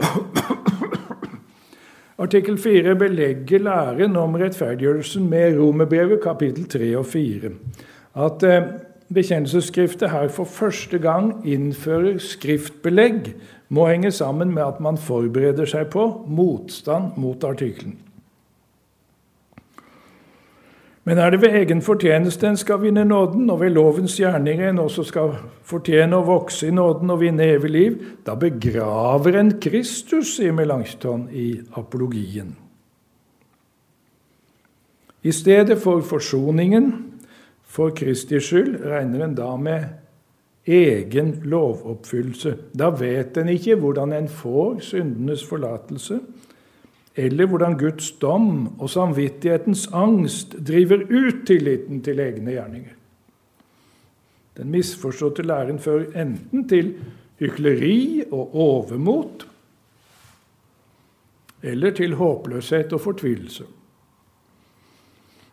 Artikkel 2.21 2.58
4 2.62 2.95
belegger 2.95 3.60
læren 3.65 4.15
om 4.19 4.36
rettferdiggjørelsen 4.38 5.30
med 5.30 5.58
Romerbrevet 5.58 6.21
kapittel 6.24 6.65
3 6.69 6.97
og 7.00 7.06
4. 7.10 7.50
At 8.21 8.43
eh, 8.45 8.63
bekjennelsesskriftet 9.13 10.12
her 10.12 10.28
for 10.32 10.50
første 10.50 11.00
gang 11.00 11.34
innfører 11.47 12.19
skriftbelegg, 12.21 13.34
må 13.69 13.88
henge 13.88 14.12
sammen 14.12 14.54
med 14.54 14.63
at 14.63 14.80
man 14.84 14.97
forbereder 15.00 15.65
seg 15.65 15.91
på 15.93 16.06
motstand 16.28 17.17
mot 17.19 17.43
artikkelen. 17.43 18.00
Men 21.04 21.17
er 21.17 21.32
det 21.34 21.41
ved 21.41 21.56
egen 21.58 21.82
fortjeneste 21.82 22.45
en 22.47 22.58
skal 22.58 22.82
vinne 22.84 23.06
nåden, 23.06 23.50
og 23.50 23.60
ved 23.63 23.74
lovens 23.74 24.19
gjerninger 24.19 24.69
en 24.69 24.84
også 24.84 25.04
skal 25.08 25.34
fortjene 25.65 26.19
å 26.19 26.26
vokse 26.28 26.67
i 26.67 26.76
nåden 26.76 27.10
og 27.10 27.24
vinne 27.24 27.47
evig 27.56 27.71
liv, 27.74 27.95
da 28.26 28.36
begraver 28.38 29.39
en 29.39 29.56
Kristus, 29.63 30.36
sier 30.36 30.54
Melanchthon 30.54 31.26
i 31.34 31.56
apologien. 31.80 32.54
I 35.24 35.32
stedet 35.34 35.78
for 35.82 36.02
forsoningen 36.06 37.11
for 37.72 37.94
Kristi 37.96 38.40
skyld 38.44 38.82
regner 38.84 39.26
en 39.26 39.36
da 39.38 39.56
med 39.58 39.86
egen 40.68 41.34
lovoppfyllelse. 41.48 42.56
Da 42.78 42.92
vet 42.94 43.38
en 43.40 43.50
ikke 43.50 43.78
hvordan 43.80 44.14
en 44.14 44.30
får 44.30 44.82
syndenes 44.92 45.44
forlatelse, 45.48 46.20
eller 47.16 47.48
hvordan 47.48 47.78
Guds 47.80 48.12
dom 48.22 48.80
og 48.80 48.90
samvittighetens 48.90 49.88
angst 49.94 50.56
driver 50.68 51.04
ut 51.10 51.46
tilliten 51.48 52.04
til 52.04 52.20
egne 52.20 52.56
gjerninger. 52.56 52.98
Den 54.58 54.72
misforståtte 54.72 55.44
læren 55.44 55.80
fører 55.80 56.12
enten 56.22 56.68
til 56.70 56.94
hykleri 57.40 58.24
og 58.32 58.56
overmot 58.56 59.48
eller 61.64 61.94
til 61.94 62.16
håpløshet 62.18 62.94
og 62.94 63.02
fortvilelse. 63.02 63.64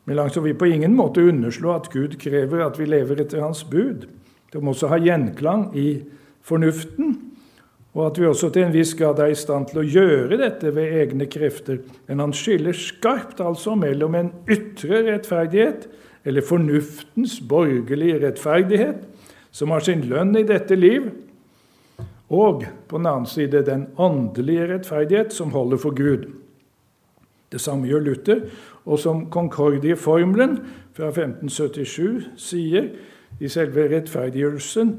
Men 0.08 0.16
langt 0.16 0.38
vi 0.40 0.56
på 0.56 0.70
ingen 0.72 0.96
måte 0.96 1.20
underslå 1.28 1.74
at 1.76 1.90
Gud 1.92 2.16
krever 2.20 2.64
at 2.64 2.78
vi 2.80 2.88
lever 2.88 3.20
etter 3.20 3.44
Hans 3.44 3.60
bud. 3.68 4.06
Det 4.48 4.62
må 4.64 4.72
også 4.72 4.88
ha 4.88 4.96
gjenklang 4.96 5.68
i 5.76 5.90
fornuften 6.48 7.18
og 7.98 8.04
at 8.06 8.18
vi 8.20 8.28
også 8.28 8.50
til 8.54 8.62
en 8.62 8.74
viss 8.74 8.92
grad 8.94 9.18
er 9.18 9.32
i 9.32 9.38
stand 9.38 9.70
til 9.70 9.80
å 9.80 9.86
gjøre 9.86 10.38
dette 10.38 10.70
ved 10.74 10.92
egne 11.00 11.26
krefter. 11.30 11.80
Men 12.06 12.22
han 12.22 12.34
skiller 12.36 12.76
skarpt 12.76 13.40
altså 13.42 13.74
mellom 13.78 14.14
en 14.14 14.28
ytre 14.46 15.02
rettferdighet, 15.08 15.88
eller 16.22 16.44
fornuftens 16.46 17.38
borgerlige 17.48 18.20
rettferdighet, 18.22 19.00
som 19.50 19.72
har 19.74 19.82
sin 19.82 20.04
lønn 20.06 20.36
i 20.38 20.44
dette 20.46 20.76
liv, 20.78 21.08
og 22.28 22.66
på 22.86 23.00
den 23.00 23.08
annen 23.08 23.26
side 23.26 23.64
den 23.66 23.86
åndelige 23.98 24.68
rettferdighet 24.74 25.32
som 25.34 25.50
holder 25.54 25.80
for 25.80 25.96
Gud. 25.96 26.28
Det 27.52 27.60
samme 27.60 27.88
gjør 27.88 28.04
Luther, 28.04 28.40
og 28.84 28.98
som 28.98 29.26
Concordie-formelen 29.30 30.58
fra 30.96 31.08
1577 31.12 32.28
sier 32.36 32.90
i 33.40 33.48
selve 33.52 33.86
rettferdiggjørelsen, 33.92 34.92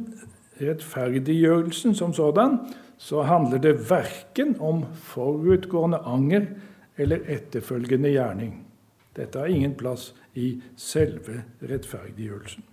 rettferdiggjørelsen 0.62 1.96
som 1.96 2.14
sådan, 2.14 2.60
så 2.98 3.22
handler 3.24 3.62
det 3.64 3.76
verken 3.90 4.56
om 4.60 4.84
forutgående 4.94 6.02
anger 6.06 6.50
eller 6.98 7.24
etterfølgende 7.32 8.12
gjerning. 8.12 8.58
Dette 9.16 9.40
har 9.40 9.52
ingen 9.52 9.78
plass 9.80 10.12
i 10.36 10.58
selve 10.78 11.44
rettferdiggjørelsen. 11.62 12.69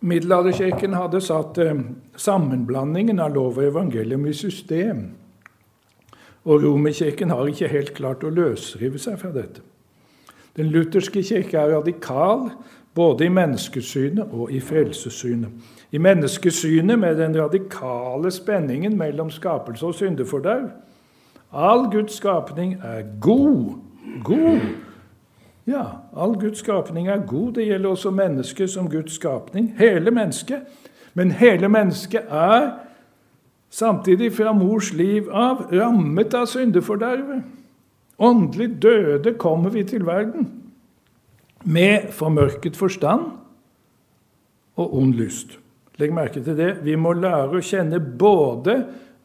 Middelalderkirken 0.00 0.94
hadde 0.96 1.20
satt 1.20 1.58
eh, 1.60 1.76
sammenblandingen 2.16 3.20
av 3.20 3.34
lov 3.34 3.58
og 3.58 3.66
evangelium 3.68 4.24
i 4.26 4.32
system. 4.32 5.10
Og 6.48 6.62
Romerkirken 6.64 7.30
har 7.30 7.50
ikke 7.50 7.68
helt 7.68 7.92
klart 7.98 8.24
å 8.24 8.32
løsrive 8.32 8.98
seg 8.98 9.18
fra 9.20 9.32
dette. 9.34 9.60
Den 10.56 10.72
lutherske 10.72 11.22
kirke 11.22 11.60
er 11.60 11.74
radikal 11.76 12.48
både 12.96 13.28
i 13.28 13.32
menneskesynet 13.32 14.32
og 14.32 14.50
i 14.52 14.60
frelsesynet. 14.60 15.52
I 15.92 15.98
menneskesynet 15.98 16.98
med 16.98 17.20
den 17.20 17.36
radikale 17.36 18.30
spenningen 18.30 18.96
mellom 18.98 19.30
skapelse 19.30 19.86
og 19.86 19.94
syndeforderv. 19.94 20.70
All 21.52 21.90
Guds 21.90 22.16
skapning 22.16 22.78
er 22.82 23.04
god. 23.20 23.76
God. 24.24 24.60
Ja, 25.70 25.84
all 26.16 26.34
Guds 26.34 26.58
skapning 26.58 27.08
er 27.08 27.26
god. 27.26 27.52
Det 27.52 27.66
gjelder 27.68 27.90
også 27.90 28.10
mennesket 28.10 28.70
som 28.70 28.88
Guds 28.90 29.12
skapning. 29.12 29.74
Hele 29.78 30.10
mennesket. 30.10 30.62
Men 31.14 31.30
hele 31.30 31.68
mennesket 31.68 32.22
er 32.30 32.70
samtidig 33.70 34.32
fra 34.32 34.52
mors 34.52 34.92
liv 34.92 35.28
av 35.30 35.68
rammet 35.72 36.34
av 36.34 36.48
syndefordervet. 36.50 37.44
Åndelig 38.18 38.82
døde 38.82 39.34
kommer 39.38 39.70
vi 39.70 39.84
til 39.84 40.06
verden 40.06 40.48
med 41.64 42.10
formørket 42.10 42.76
forstand 42.76 43.30
og 44.76 44.96
ond 44.96 45.14
lyst. 45.14 45.58
Legg 46.00 46.12
merke 46.14 46.42
til 46.44 46.56
det. 46.56 46.74
Vi 46.84 46.96
må 46.96 47.12
lære 47.12 47.60
å 47.60 47.64
kjenne 47.64 48.00
både 48.00 48.80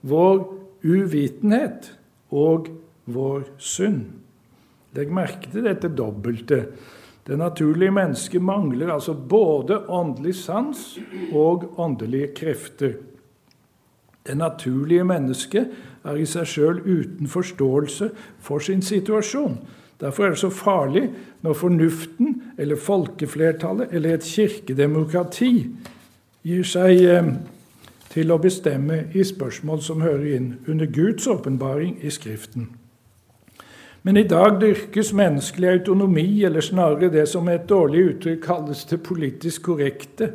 vår 0.05 0.43
uvitenhet 0.83 1.89
og 2.31 2.69
vår 3.05 3.47
synd. 3.57 4.14
Legg 4.95 5.11
merke 5.11 5.51
til 5.51 5.65
dette 5.67 5.91
dobbelte. 5.91 6.61
Det 7.25 7.37
naturlige 7.37 7.91
mennesket 7.91 8.41
mangler 8.41 8.93
altså 8.93 9.13
både 9.13 9.79
åndelig 9.89 10.35
sans 10.35 10.99
og 11.33 11.79
åndelige 11.79 12.27
krefter. 12.37 12.93
Det 14.27 14.37
naturlige 14.37 15.03
mennesket 15.03 15.73
er 16.05 16.19
i 16.21 16.25
seg 16.29 16.47
sjøl 16.49 16.79
uten 16.85 17.27
forståelse 17.29 18.11
for 18.41 18.61
sin 18.61 18.81
situasjon. 18.81 19.57
Derfor 20.01 20.25
er 20.25 20.29
det 20.29 20.39
så 20.39 20.49
farlig 20.49 21.09
når 21.41 21.53
fornuften 21.53 22.41
eller 22.57 22.75
folkeflertallet 22.75 23.93
eller 23.93 24.13
et 24.13 24.23
kirkedemokrati 24.27 25.51
gir 26.45 26.65
seg 26.67 27.03
eh, 27.09 27.29
til 28.13 28.31
å 28.31 28.41
bestemme 28.41 29.05
i 29.13 29.23
spørsmål 29.25 29.81
som 29.81 30.03
hører 30.05 30.35
inn 30.37 30.49
under 30.67 30.85
Guds 30.85 31.27
åpenbaring 31.27 31.97
i 32.01 32.11
Skriften. 32.13 32.69
Men 34.05 34.17
i 34.17 34.23
dag 34.29 34.59
dyrkes 34.61 35.13
menneskelig 35.17 35.69
autonomi, 35.69 36.43
eller 36.45 36.61
snarere 36.61 37.09
det 37.09 37.23
som 37.29 37.47
med 37.47 37.55
et 37.55 37.69
dårlig 37.69 38.03
uttrykk 38.11 38.43
kalles 38.43 38.83
det 38.85 38.99
politisk 39.03 39.63
korrekte. 39.65 40.29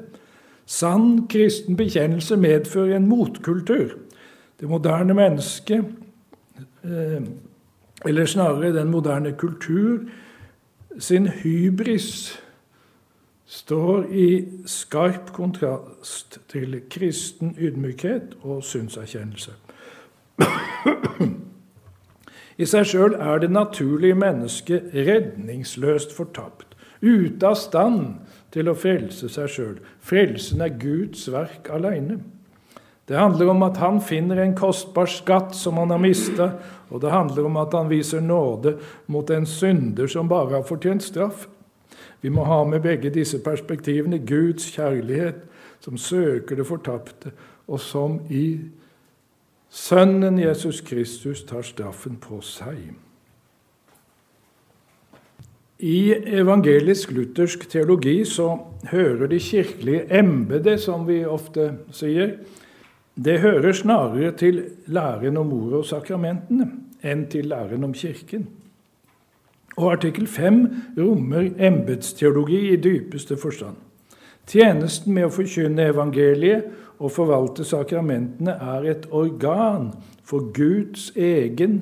Sann 0.67 1.29
kristen 1.31 1.77
bekjennelse 1.79 2.37
medfører 2.37 2.97
en 2.97 3.07
motkultur. 3.09 3.95
Det 4.61 4.69
moderne 4.69 5.15
mennesket 5.15 5.85
eh, 6.85 7.23
eller 8.07 8.27
snarere 8.27 8.75
den 8.75 8.91
moderne 8.91 9.33
kultur, 9.33 9.99
sin 10.99 11.27
hybris, 11.27 12.41
står 13.47 14.05
i 14.11 14.49
skarp 14.67 15.33
kontrast 15.33 16.39
til 16.49 16.81
kristen 16.91 17.55
ydmykhet 17.59 18.35
og 18.43 18.65
synserkjennelse. 18.65 19.53
I 22.61 22.67
seg 22.69 22.91
sjøl 22.91 23.15
er 23.17 23.41
det 23.41 23.49
naturlige 23.55 24.19
mennesket 24.21 24.93
redningsløst 24.93 26.13
fortapt, 26.13 26.75
ute 27.01 27.47
av 27.49 27.57
stand 27.57 28.03
til 28.53 28.69
å 28.69 28.77
frelse 28.77 29.31
seg 29.33 29.49
sjøl. 29.49 29.79
Frelsen 30.05 30.61
er 30.61 30.75
Guds 30.77 31.25
verk 31.33 31.71
aleine. 31.73 32.19
Det 33.09 33.17
handler 33.17 33.49
om 33.55 33.65
at 33.67 33.81
han 33.81 33.97
finner 34.05 34.43
en 34.43 34.53
kostbar 34.55 35.09
skatt 35.11 35.57
som 35.57 35.81
han 35.81 35.91
har 35.91 36.03
mista, 36.03 36.51
og 36.93 37.01
det 37.03 37.15
handler 37.15 37.49
om 37.49 37.57
at 37.63 37.73
han 37.75 37.89
viser 37.91 38.21
nåde 38.21 38.77
mot 39.11 39.31
en 39.33 39.49
synder 39.49 40.11
som 40.11 40.29
bare 40.29 40.59
har 40.59 40.69
fortjent 40.69 41.03
straff. 41.03 41.49
Vi 42.21 42.29
må 42.29 42.45
ha 42.45 42.61
med 42.69 42.85
begge 42.85 43.11
disse 43.11 43.41
perspektivene. 43.43 44.21
Guds 44.21 44.69
kjærlighet, 44.75 45.41
som 45.81 45.97
søker 45.97 46.61
det 46.61 46.69
fortapte, 46.69 47.33
og 47.67 47.81
som 47.81 48.21
i 48.29 48.61
Sønnen 49.71 50.39
Jesus 50.39 50.81
Kristus 50.81 51.45
tar 51.47 51.63
straffen 51.63 52.17
på 52.19 52.41
seg. 52.43 52.91
I 55.81 56.13
evangelisk-luthersk 56.41 57.69
teologi 57.71 58.25
så 58.29 58.51
hører 58.91 59.31
det 59.31 59.41
kirkelige 59.41 60.03
embedet, 60.19 60.81
som 60.83 61.07
vi 61.09 61.23
ofte 61.25 61.71
sier, 61.95 62.35
det 63.17 63.41
hører 63.41 63.73
snarere 63.73 64.33
til 64.37 64.63
læren 64.87 65.37
om 65.37 65.53
ordet 65.53 65.79
og 65.79 65.87
sakramentene 65.89 66.69
enn 67.05 67.27
til 67.33 67.49
læren 67.49 67.85
om 67.85 67.95
Kirken. 67.95 68.47
Og 69.77 69.93
artikkel 69.93 70.27
5 70.27 70.61
rommer 70.99 71.51
embetsteologi 71.59 72.69
i 72.73 72.77
dypeste 72.77 73.37
forstand. 73.37 73.77
Tjenesten 74.47 75.15
med 75.15 75.29
å 75.29 75.33
forkynne 75.33 75.91
evangeliet 75.93 76.69
og 77.01 77.13
forvalte 77.15 77.65
sakramentene 77.65 78.53
er 78.61 78.87
et 78.93 79.09
organ 79.11 79.91
for 80.27 80.51
Guds 80.55 81.09
egen 81.17 81.81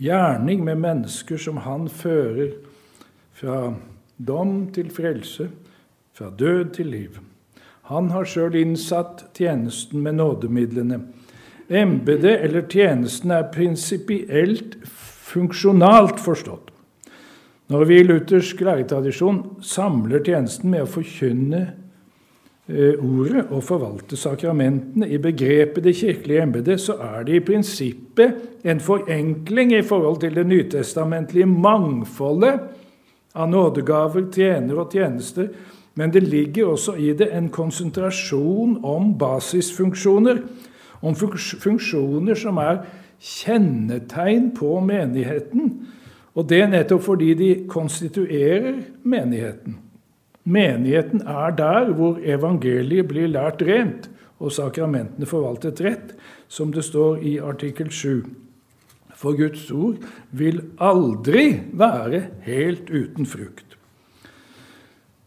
gjerning 0.00 0.64
med 0.64 0.80
mennesker 0.80 1.40
som 1.40 1.60
han 1.66 1.88
fører 1.92 2.54
fra 3.38 3.74
dom 4.16 4.70
til 4.74 4.88
frelse, 4.90 5.50
fra 6.16 6.30
død 6.38 6.72
til 6.74 6.90
liv. 6.90 7.18
Han 7.92 8.10
har 8.10 8.26
sjøl 8.28 8.56
innsatt 8.58 9.28
tjenesten 9.36 10.02
med 10.04 10.18
nådemidlene. 10.18 11.00
Embetet 11.68 12.42
eller 12.44 12.64
tjenesten 12.68 13.32
er 13.32 13.50
prinsipielt 13.52 14.76
funksjonalt 15.28 16.20
forstått. 16.20 16.72
Når 17.68 17.84
vi 17.84 17.98
i 18.00 18.04
luthersk 18.06 18.60
læretradisjon 18.64 19.42
samler 19.60 20.24
tjenesten 20.24 20.72
med 20.72 20.86
å 20.86 20.90
forkynne 20.90 21.62
ordet 22.68 23.46
og 23.48 23.62
forvalte 23.64 24.16
sakramentene 24.20 25.08
i 25.08 25.16
begrepet 25.16 25.84
det 25.84 25.94
kirkelige 25.96 26.42
embetet, 26.42 26.80
så 26.80 26.98
er 27.00 27.24
det 27.24 27.38
i 27.38 27.44
prinsippet 27.44 28.64
en 28.64 28.80
forenkling 28.80 29.72
i 29.72 29.82
forhold 29.82 30.20
til 30.20 30.36
det 30.36 30.44
nytestamentlige 30.46 31.48
mangfoldet 31.48 32.60
av 33.34 33.48
nådegaver, 33.48 34.28
tjenere 34.34 34.84
og 34.84 34.92
tjenester, 34.92 35.48
men 35.96 36.12
det 36.12 36.22
ligger 36.28 36.74
også 36.74 36.94
i 37.00 37.12
det 37.16 37.30
en 37.34 37.48
konsentrasjon 37.48 38.78
om 38.84 39.14
basisfunksjoner, 39.18 40.44
om 41.00 41.16
funksjoner 41.16 42.38
som 42.38 42.60
er 42.62 42.84
kjennetegn 43.18 44.52
på 44.54 44.76
menigheten, 44.84 45.72
og 46.38 46.46
det 46.50 46.62
nettopp 46.70 47.02
fordi 47.02 47.34
de 47.34 47.52
konstituerer 47.70 48.82
menigheten. 49.02 49.87
Menigheten 50.48 51.20
er 51.28 51.52
der 51.52 51.90
hvor 51.92 52.20
evangeliet 52.24 53.08
blir 53.10 53.28
lært 53.28 53.62
rent 53.68 54.08
og 54.38 54.52
sakramentene 54.54 55.26
forvaltet 55.28 55.82
rett, 55.84 56.14
som 56.48 56.72
det 56.72 56.86
står 56.86 57.20
i 57.20 57.36
artikkel 57.42 57.90
7. 57.92 58.22
For 59.18 59.36
Guds 59.36 59.66
ord 59.74 59.98
vil 60.30 60.62
aldri 60.80 61.58
være 61.76 62.22
helt 62.46 62.88
uten 62.88 63.26
frukt. 63.26 63.76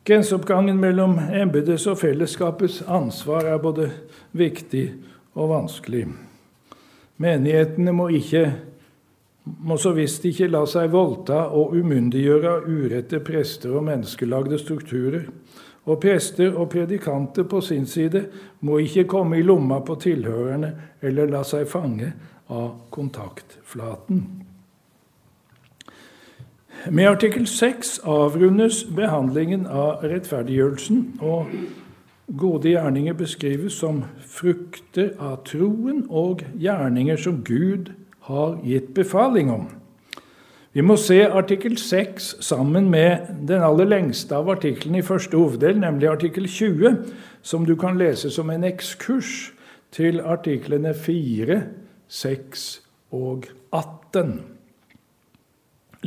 Grenseoppgangen 0.08 0.80
mellom 0.82 1.20
embetets 1.20 1.86
og 1.92 2.00
fellesskapets 2.02 2.80
ansvar 2.90 3.46
er 3.52 3.62
både 3.62 3.92
viktig 4.34 4.88
og 5.38 5.52
vanskelig. 5.52 6.08
Menighetene 7.22 7.94
må 7.94 8.08
ikke 8.10 8.48
må 9.60 9.78
så 9.78 9.92
visst 9.96 10.26
ikke 10.26 10.50
la 10.52 10.64
seg 10.70 10.92
voldta 10.94 11.48
og 11.58 11.76
umyndiggjøre 11.76 12.54
av 12.58 12.70
urette 12.70 13.20
prester 13.26 13.74
og 13.76 13.86
menneskelagde 13.88 14.60
strukturer. 14.62 15.26
Og 15.90 15.98
prester 16.02 16.54
og 16.54 16.70
predikanter 16.70 17.48
på 17.50 17.62
sin 17.66 17.88
side 17.90 18.28
må 18.62 18.78
ikke 18.84 19.08
komme 19.10 19.40
i 19.40 19.46
lomma 19.46 19.80
på 19.82 19.98
tilhørerne 20.02 20.72
eller 21.02 21.32
la 21.32 21.42
seg 21.48 21.66
fange 21.70 22.12
av 22.52 22.76
kontaktflaten. 22.94 24.24
Med 26.90 27.08
artikkel 27.08 27.48
6 27.48 28.00
avrundes 28.10 28.84
behandlingen 28.96 29.68
av 29.68 30.02
rettferdiggjørelsen, 30.06 31.02
og 31.22 31.50
gode 32.38 32.72
gjerninger 32.72 33.14
beskrives 33.18 33.78
som 33.78 34.04
frukter 34.26 35.12
av 35.22 35.44
troen 35.46 36.06
og 36.10 36.42
gjerninger 36.58 37.22
som 37.22 37.44
Gud 37.46 37.92
har 38.32 38.58
gitt 38.65 38.94
befaling 38.96 39.52
om. 39.54 39.70
Vi 40.72 40.84
må 40.88 40.96
se 40.96 41.20
artikkel 41.28 41.76
6 41.78 42.30
sammen 42.48 42.88
med 42.89 43.28
den 43.48 43.63
aller 43.67 43.89
lengste 43.91 44.38
av 44.38 44.50
artiklene 44.54 45.02
i 45.02 45.06
første 45.06 45.36
hoveddel, 45.36 45.76
nemlig 45.82 46.08
artikkel 46.08 46.48
20, 46.48 46.94
som 47.44 47.65
du 47.67 47.76
kan 47.76 48.00
lese 48.00 48.32
som 48.32 48.50
en 48.54 48.63
ekskurs 48.63 49.52
til 49.91 50.22
artiklene 50.24 50.94
4, 50.96 51.60
6 52.08 52.65
og 53.20 53.50
18. 53.76 54.39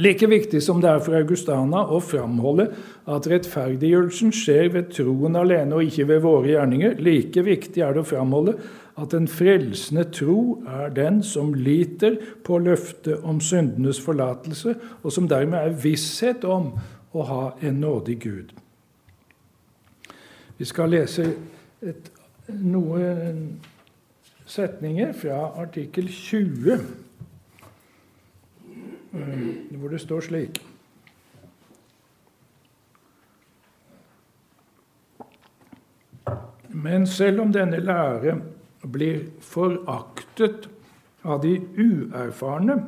Like 0.01 0.27
viktig 0.27 0.59
som 0.65 0.81
det 0.83 0.89
er 0.91 1.03
for 1.05 1.15
Augustana 1.21 1.85
å 1.87 2.01
framholde 2.03 2.71
at 3.07 3.29
rettferdiggjørelsen 3.31 4.33
skjer 4.35 4.73
ved 4.75 4.89
troen 4.97 5.37
alene 5.39 5.77
og 5.77 5.87
ikke 5.87 6.09
ved 6.09 6.25
våre 6.25 6.51
gjerninger, 6.51 6.97
like 6.99 7.45
viktig 7.47 7.85
er 7.85 7.95
det 7.95 8.03
å 8.03 8.09
framholde 8.09 8.57
at 8.97 9.11
den 9.11 9.29
frelsende 9.29 10.05
tro 10.05 10.63
er 10.67 10.89
den 10.95 11.23
som 11.23 11.55
liter 11.55 12.17
på 12.45 12.59
løftet 12.59 13.21
om 13.23 13.41
syndenes 13.41 14.01
forlatelse, 14.01 14.75
og 15.03 15.13
som 15.13 15.29
dermed 15.29 15.59
er 15.59 15.79
visshet 15.83 16.45
om 16.45 16.73
å 17.15 17.23
ha 17.27 17.43
en 17.63 17.81
nådig 17.83 18.19
Gud. 18.23 18.53
Vi 20.59 20.65
skal 20.65 20.95
lese 20.95 21.27
et, 21.83 22.11
noen 22.49 23.59
setninger 24.47 25.13
fra 25.19 25.41
artikkel 25.59 26.09
20, 26.09 26.79
eh, 29.15 29.51
hvor 29.75 29.91
det 29.91 30.01
står 30.05 30.29
slik 30.29 30.63
Men 36.75 37.07
selv 37.07 37.41
om 37.41 37.53
denne 37.55 37.79
lære 37.79 38.35
blir 38.85 39.25
foraktet 39.41 40.69
av 41.25 41.41
de 41.43 41.57
uerfarne, 41.77 42.79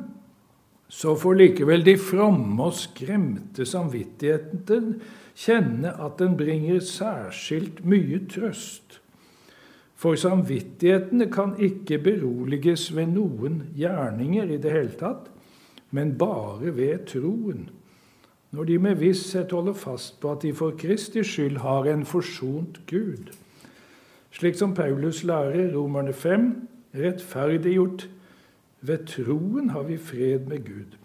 så 0.87 1.15
får 1.19 1.35
likevel 1.41 1.83
de 1.83 1.97
fromme 1.99 2.69
og 2.69 2.75
skremte 2.77 3.65
samvittigheten 3.67 4.93
kjenne 5.37 5.91
at 5.99 6.19
den 6.21 6.37
bringer 6.39 6.79
særskilt 6.79 7.83
mye 7.85 8.21
trøst. 8.31 9.01
For 9.97 10.15
samvittighetene 10.15 11.27
kan 11.33 11.55
ikke 11.57 11.97
beroliges 12.05 12.91
ved 12.95 13.09
noen 13.15 13.63
gjerninger 13.75 14.53
i 14.53 14.59
det 14.61 14.71
hele 14.71 14.93
tatt, 14.99 15.25
men 15.91 16.13
bare 16.19 16.71
ved 16.77 17.07
troen. 17.09 17.67
Når 18.53 18.69
de 18.69 18.77
med 18.79 19.01
visshet 19.01 19.51
holder 19.51 19.75
fast 19.75 20.19
på 20.21 20.31
at 20.31 20.45
de 20.45 20.53
for 20.55 20.77
Kristi 20.79 21.23
skyld 21.25 21.59
har 21.65 21.89
en 21.89 22.05
forsont 22.07 22.79
Gud. 22.87 23.33
Slik 24.31 24.55
som 24.55 24.73
Paulus 24.73 25.23
lærer 25.23 25.73
Romerne 25.75 26.13
5.: 26.13 26.67
Rettferdiggjort 26.95 28.09
ved 28.81 29.05
troen 29.07 29.69
har 29.69 29.83
vi 29.83 29.97
fred 29.97 30.47
med 30.47 30.65
Gud. 30.65 30.97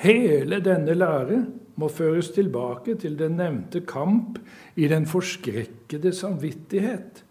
Hele 0.00 0.60
denne 0.64 0.94
lære 0.94 1.44
må 1.76 1.88
føres 1.88 2.30
tilbake 2.30 2.94
til 2.94 3.18
den 3.18 3.36
nevnte 3.40 3.80
kamp 3.80 4.38
i 4.76 4.88
den 4.88 5.06
forskrekkede 5.06 6.12
samvittighet. 6.12 7.24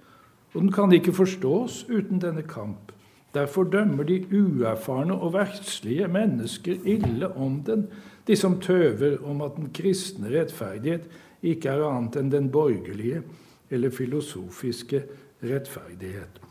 Og 0.54 0.62
den 0.62 0.72
kan 0.72 0.94
ikke 0.94 1.14
forstås 1.14 1.86
uten 1.90 2.22
denne 2.22 2.42
kamp. 2.42 2.92
Derfor 3.34 3.64
dømmer 3.64 4.04
de 4.04 4.26
uerfarne 4.34 5.14
og 5.14 5.34
verslige 5.34 6.08
mennesker 6.08 6.76
ille 6.86 7.30
om 7.38 7.62
den, 7.66 7.88
de 8.28 8.36
som 8.36 8.60
tøver 8.62 9.18
om 9.26 9.42
at 9.42 9.58
den 9.58 9.70
kristne 9.74 10.30
rettferdighet 10.34 11.06
ikke 11.42 11.70
er 11.70 11.86
annet 11.86 12.18
enn 12.18 12.32
den 12.34 12.50
borgerlige 12.52 13.22
eller 13.70 13.90
filosofiske 13.90 15.04
rettferdighet. 15.44 16.42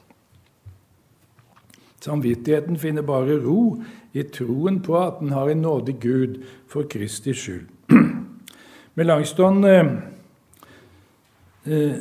Samvittigheten 2.00 2.78
finner 2.78 3.02
bare 3.02 3.40
ro 3.42 3.83
i 4.12 4.22
troen 4.22 4.78
på 4.83 4.96
at 5.00 5.18
den 5.20 5.33
har 5.35 5.50
en 5.50 5.62
nådig 5.62 5.98
Gud 6.00 6.38
for 6.70 6.87
Kristi 6.90 7.35
skyld. 7.35 7.66
Melanchthon 8.98 9.64
eh, 9.64 9.90
eh, 11.66 11.98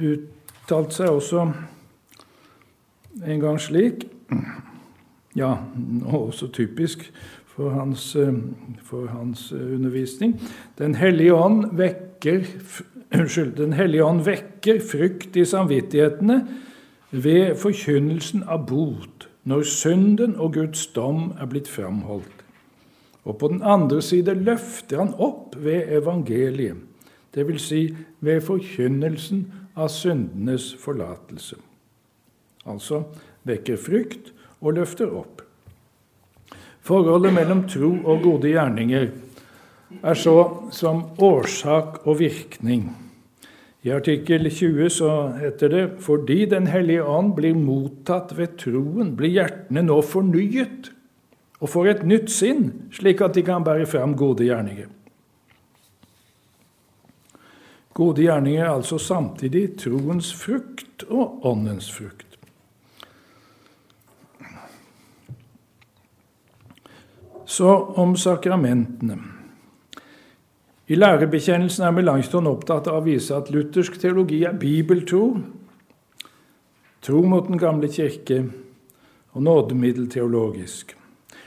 uttalt 0.00 0.96
seg 0.96 1.12
også 1.12 1.46
en 3.22 3.40
gang 3.40 3.60
slik 3.60 4.08
Ja, 5.36 5.54
også 6.04 6.50
typisk 6.52 7.06
for 7.54 7.70
hans, 7.72 8.16
eh, 8.16 8.34
for 8.84 9.06
hans 9.06 9.52
eh, 9.52 9.74
undervisning. 9.74 10.40
Den 10.78 10.94
hellige 10.94 11.34
ånd 11.34 11.70
vekker 11.76 12.44
Unnskyld. 13.12 13.56
Den 13.56 13.72
hellige 13.76 14.04
ånd 14.04 14.24
vekker 14.24 14.80
frykt 14.80 15.36
i 15.36 15.44
samvittighetene 15.48 16.38
ved 17.12 17.56
forkynnelsen 17.60 18.44
av 18.48 18.64
bot, 18.70 19.26
når 19.44 19.66
synden 19.68 20.36
og 20.40 20.54
Guds 20.56 20.86
dom 20.94 21.32
er 21.40 21.50
blitt 21.50 21.68
framholdt. 21.68 22.38
Og 23.28 23.36
på 23.38 23.50
den 23.52 23.60
andre 23.62 24.00
side 24.02 24.34
løfter 24.34 25.02
han 25.02 25.12
opp 25.20 25.54
ved 25.60 25.92
evangeliet, 25.98 26.80
dvs. 27.36 27.66
Si 27.68 27.82
ved 28.20 28.40
forkynnelsen 28.44 29.44
av 29.76 29.92
syndenes 29.92 30.72
forlatelse. 30.80 31.56
Altså 32.68 33.04
vekker 33.48 33.78
frykt 33.80 34.32
og 34.60 34.76
løfter 34.78 35.12
opp. 35.12 35.42
Forholdet 36.82 37.34
mellom 37.34 37.62
tro 37.70 37.92
og 38.02 38.24
gode 38.24 38.50
gjerninger 38.50 39.06
er 40.02 40.18
så 40.18 40.36
som 40.74 41.04
årsak 41.22 42.02
og 42.06 42.18
virkning. 42.18 42.88
I 43.82 43.90
artikkel 43.90 44.50
20 44.50 44.90
så 44.94 45.10
heter 45.40 45.68
det 45.68 45.84
fordi 46.04 46.44
Den 46.46 46.66
hellige 46.70 47.02
ånd 47.02 47.34
blir 47.34 47.54
mottatt 47.58 48.30
ved 48.38 48.54
troen, 48.62 49.16
blir 49.18 49.34
hjertene 49.34 49.82
nå 49.82 49.98
fornyet 50.06 50.92
og 51.62 51.70
får 51.70 51.88
et 51.90 52.02
nytt 52.06 52.30
sinn, 52.30 52.64
slik 52.94 53.22
at 53.22 53.34
de 53.34 53.42
kan 53.46 53.62
bære 53.62 53.86
fram 53.86 54.16
gode 54.18 54.46
gjerninger. 54.46 54.88
Gode 57.94 58.24
gjerninger 58.24 58.64
er 58.64 58.72
altså 58.72 58.98
samtidig 58.98 59.76
troens 59.78 60.32
frukt 60.34 61.04
og 61.10 61.46
åndens 61.46 61.90
frukt. 61.92 62.26
Så 67.46 67.68
om 68.00 68.16
sakramentene. 68.16 69.31
I 70.90 70.96
lærebekjennelsen 70.98 71.84
er 71.86 71.94
Melanchthon 71.94 72.48
opptatt 72.50 72.88
av 72.90 72.98
å 72.98 73.06
vise 73.06 73.36
at 73.36 73.52
luthersk 73.54 74.00
teologi 74.02 74.40
er 74.48 74.56
bibeltro, 74.58 75.36
tro 77.02 77.22
mot 77.26 77.46
Den 77.48 77.58
gamle 77.58 77.90
kirke 77.90 78.42
og 79.32 79.42
nådemiddelteologisk. 79.46 80.96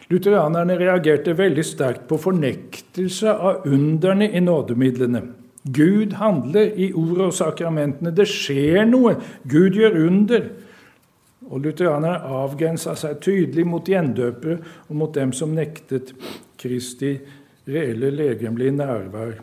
Lutheranerne 0.09 0.77
reagerte 0.79 1.33
veldig 1.37 1.65
sterkt 1.65 2.07
på 2.07 2.17
fornektelse 2.21 3.31
av 3.33 3.65
underne 3.67 4.29
i 4.31 4.39
nådemidlene. 4.39 5.21
Gud 5.65 6.13
handler 6.13 6.75
i 6.77 6.91
ordet 6.93 7.25
og 7.25 7.33
sakramentene. 7.33 8.13
Det 8.13 8.27
skjer 8.29 8.85
noe. 8.85 9.15
Gud 9.49 9.75
gjør 9.79 9.97
under. 10.05 10.51
Og 11.49 11.63
lutheranerne 11.65 12.37
avgrensa 12.37 12.93
seg 12.97 13.17
tydelig 13.25 13.65
mot 13.67 13.89
gjendøpere 13.89 14.59
og 14.87 14.99
mot 14.99 15.13
dem 15.13 15.33
som 15.33 15.57
nektet 15.57 16.13
Kristi 16.61 17.17
reelle 17.67 18.11
legemlige 18.13 18.71
nærvær 18.71 19.39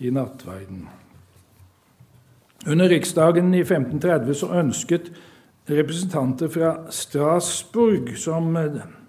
i 0.00 0.10
nattverden. 0.10 0.86
Under 2.68 2.88
riksdagen 2.88 3.54
i 3.54 3.60
1530 3.60 4.34
så 4.34 4.48
ønsket 4.60 5.10
representanter 5.68 6.48
fra 6.48 6.72
Strasbourg, 6.90 8.10
som, 8.18 8.56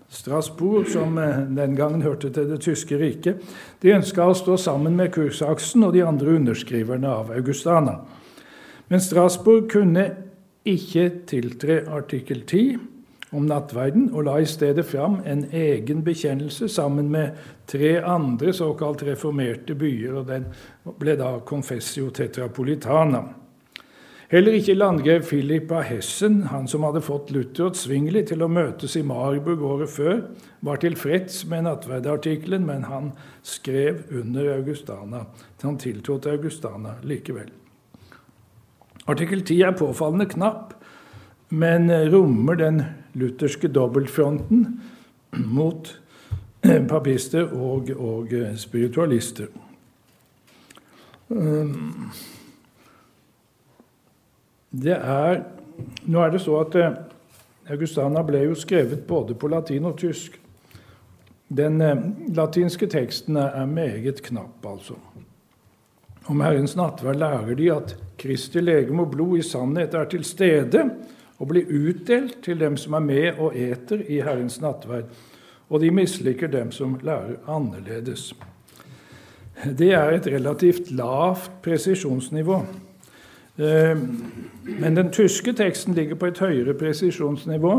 Strasbourg, 0.09 0.87
som 0.91 1.15
den 1.55 1.75
gangen 1.75 2.01
hørte 2.01 2.29
til 2.29 2.49
det 2.49 2.61
tyske 2.61 2.99
riket, 2.99 3.41
de 3.81 3.95
ønska 3.95 4.27
å 4.27 4.37
stå 4.37 4.57
sammen 4.59 4.97
med 4.99 5.13
Kursaksen 5.15 5.87
og 5.87 5.95
de 5.95 6.03
andre 6.05 6.35
underskriverne 6.39 7.09
av 7.09 7.31
Augustana. 7.35 7.99
Men 8.89 9.01
Strasbourg 9.01 9.69
kunne 9.71 10.09
ikke 10.67 11.09
tiltre 11.29 11.83
artikkel 11.87 12.43
10 12.43 12.88
om 13.31 13.45
nattverden, 13.45 14.09
og 14.13 14.25
la 14.25 14.37
i 14.41 14.47
stedet 14.49 14.85
fram 14.89 15.19
en 15.25 15.43
egen 15.53 16.01
bekjennelse 16.05 16.69
sammen 16.69 17.11
med 17.13 17.37
tre 17.69 17.99
andre 18.01 18.53
såkalt 18.53 19.03
reformerte 19.05 19.75
byer, 19.77 20.21
og 20.21 20.31
den 20.31 20.47
ble 20.99 21.15
da 21.19 21.35
Confessio 21.45 22.09
Tetrapolitana. 22.09 23.23
Heller 24.29 24.53
ikke 24.59 24.75
landgrev 24.77 25.23
Philip 25.25 25.71
av 25.73 25.87
Hessen, 25.89 26.43
han 26.51 26.67
som 26.69 26.83
hadde 26.85 27.01
fått 27.01 27.31
Luther 27.33 27.71
og 27.71 27.77
Zwingli 27.77 28.21
til 28.29 28.43
å 28.45 28.49
møtes 28.51 28.93
i 28.99 29.01
Marburg 29.01 29.63
året 29.65 29.89
før, 29.89 30.19
var 30.61 30.81
tilfreds 30.83 31.47
med 31.49 31.65
nattverdartikkelen, 31.65 32.67
men 32.67 32.85
han 32.85 33.07
skrev 33.41 34.03
under 34.13 34.51
Augustana. 34.53 35.23
Han 35.63 35.79
tiltrådte 35.81 36.35
Augustana 36.37 36.99
likevel. 37.01 37.49
Artikkel 39.09 39.41
10 39.41 39.65
er 39.65 39.77
påfallende 39.79 40.29
knapp, 40.29 40.75
men 41.49 41.89
rommer 42.13 42.59
den 42.59 42.83
lutherske 43.13 43.67
dobbeltfronten 43.67 44.81
mot 45.45 45.93
papister 46.89 47.53
og, 47.53 47.89
og 47.95 48.33
spiritualister. 48.59 49.47
Um, 51.29 52.09
det 54.69 54.97
er 54.97 55.43
Nå 56.11 56.19
er 56.19 56.33
det 56.33 56.41
så 56.43 56.57
at 56.59 56.75
eh, 56.75 56.95
Augustana 57.71 58.19
ble 58.27 58.41
jo 58.49 58.55
skrevet 58.57 59.05
både 59.07 59.35
på 59.39 59.47
latin 59.47 59.85
og 59.87 59.95
tysk. 60.01 60.33
Den 61.47 61.79
eh, 61.81 62.01
latinske 62.35 62.89
teksten 62.91 63.37
er 63.39 63.69
meget 63.69 64.19
knapp, 64.25 64.65
altså. 64.67 64.97
Om 66.27 66.43
Herrens 66.43 66.75
nattverd 66.75 67.21
lærer 67.21 67.55
de 67.55 67.69
at 67.71 67.95
Kristi 68.19 68.59
legeme 68.59 69.05
og 69.05 69.13
blod 69.13 69.37
i 69.39 69.45
sannhet 69.45 69.95
er 69.95 70.09
til 70.11 70.27
stede 70.27 70.83
og 71.39 71.47
blir 71.47 71.69
utdelt 71.71 72.37
til 72.43 72.59
dem 72.59 72.77
som 72.77 72.93
er 72.93 73.05
med 73.05 73.39
og 73.39 73.55
eter 73.55 74.03
i 74.07 74.19
Herrens 74.21 74.59
nattverd, 74.61 75.07
og 75.69 75.81
de 75.81 75.91
misliker 75.91 76.47
dem 76.51 76.71
som 76.71 76.97
lærer 77.03 77.39
annerledes. 77.47 78.33
Det 79.77 79.91
er 79.93 80.15
et 80.15 80.27
relativt 80.27 80.91
lavt 80.91 81.51
presisjonsnivå. 81.63 82.61
Eh, 83.59 83.97
men 84.79 84.95
den 84.95 85.11
tyske 85.11 85.53
teksten 85.53 85.93
ligger 85.93 86.15
på 86.15 86.25
et 86.25 86.39
høyere 86.39 86.73
presisjonsnivå. 86.73 87.73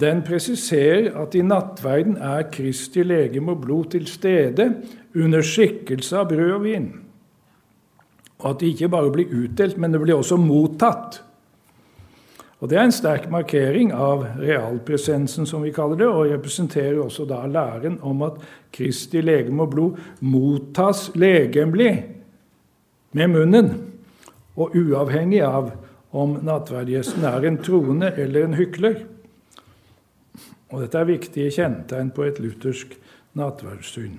Den 0.00 0.22
presiserer 0.26 1.12
at 1.22 1.34
i 1.34 1.42
nattverden 1.42 2.16
er 2.16 2.48
Kristi 2.52 3.02
legeme 3.02 3.54
og 3.54 3.60
blod 3.66 3.90
til 3.94 4.06
stede 4.06 4.70
under 5.14 5.42
skikkelse 5.42 6.18
av 6.18 6.28
brød 6.30 6.52
og 6.52 6.64
vin. 6.64 6.88
Og 8.38 8.50
at 8.50 8.60
de 8.60 8.72
ikke 8.72 8.88
bare 8.90 9.12
blir 9.12 9.30
utdelt, 9.30 9.78
men 9.78 9.92
det 9.92 10.00
blir 10.02 10.18
også 10.18 10.36
mottatt. 10.36 11.22
Og 12.60 12.70
Det 12.70 12.78
er 12.78 12.84
en 12.86 12.92
sterk 12.92 13.30
markering 13.30 13.92
av 13.92 14.24
realpresensen, 14.38 15.46
som 15.46 15.62
vi 15.62 15.72
kaller 15.74 15.98
det, 16.00 16.06
og 16.06 16.30
representerer 16.30 17.00
også 17.02 17.26
da 17.28 17.42
læren 17.46 17.98
om 18.02 18.22
at 18.22 18.38
Kristi 18.72 19.20
legeme 19.20 19.62
og 19.62 19.70
blod 19.70 19.98
mottas 20.20 21.10
legemlig 21.14 22.04
med 23.12 23.28
munnen, 23.28 23.72
og 24.56 24.76
uavhengig 24.76 25.42
av 25.42 25.72
om 26.14 26.38
nattverdgjesten 26.46 27.26
er 27.26 27.44
en 27.48 27.58
troende 27.58 28.12
eller 28.16 28.46
en 28.46 28.54
hykler. 28.54 29.02
Og 30.70 30.82
Dette 30.82 30.98
er 30.98 31.10
viktige 31.10 31.50
kjennetegn 31.54 32.12
på 32.14 32.24
et 32.26 32.38
luthersk 32.42 32.94
nattverdssyn. 33.38 34.16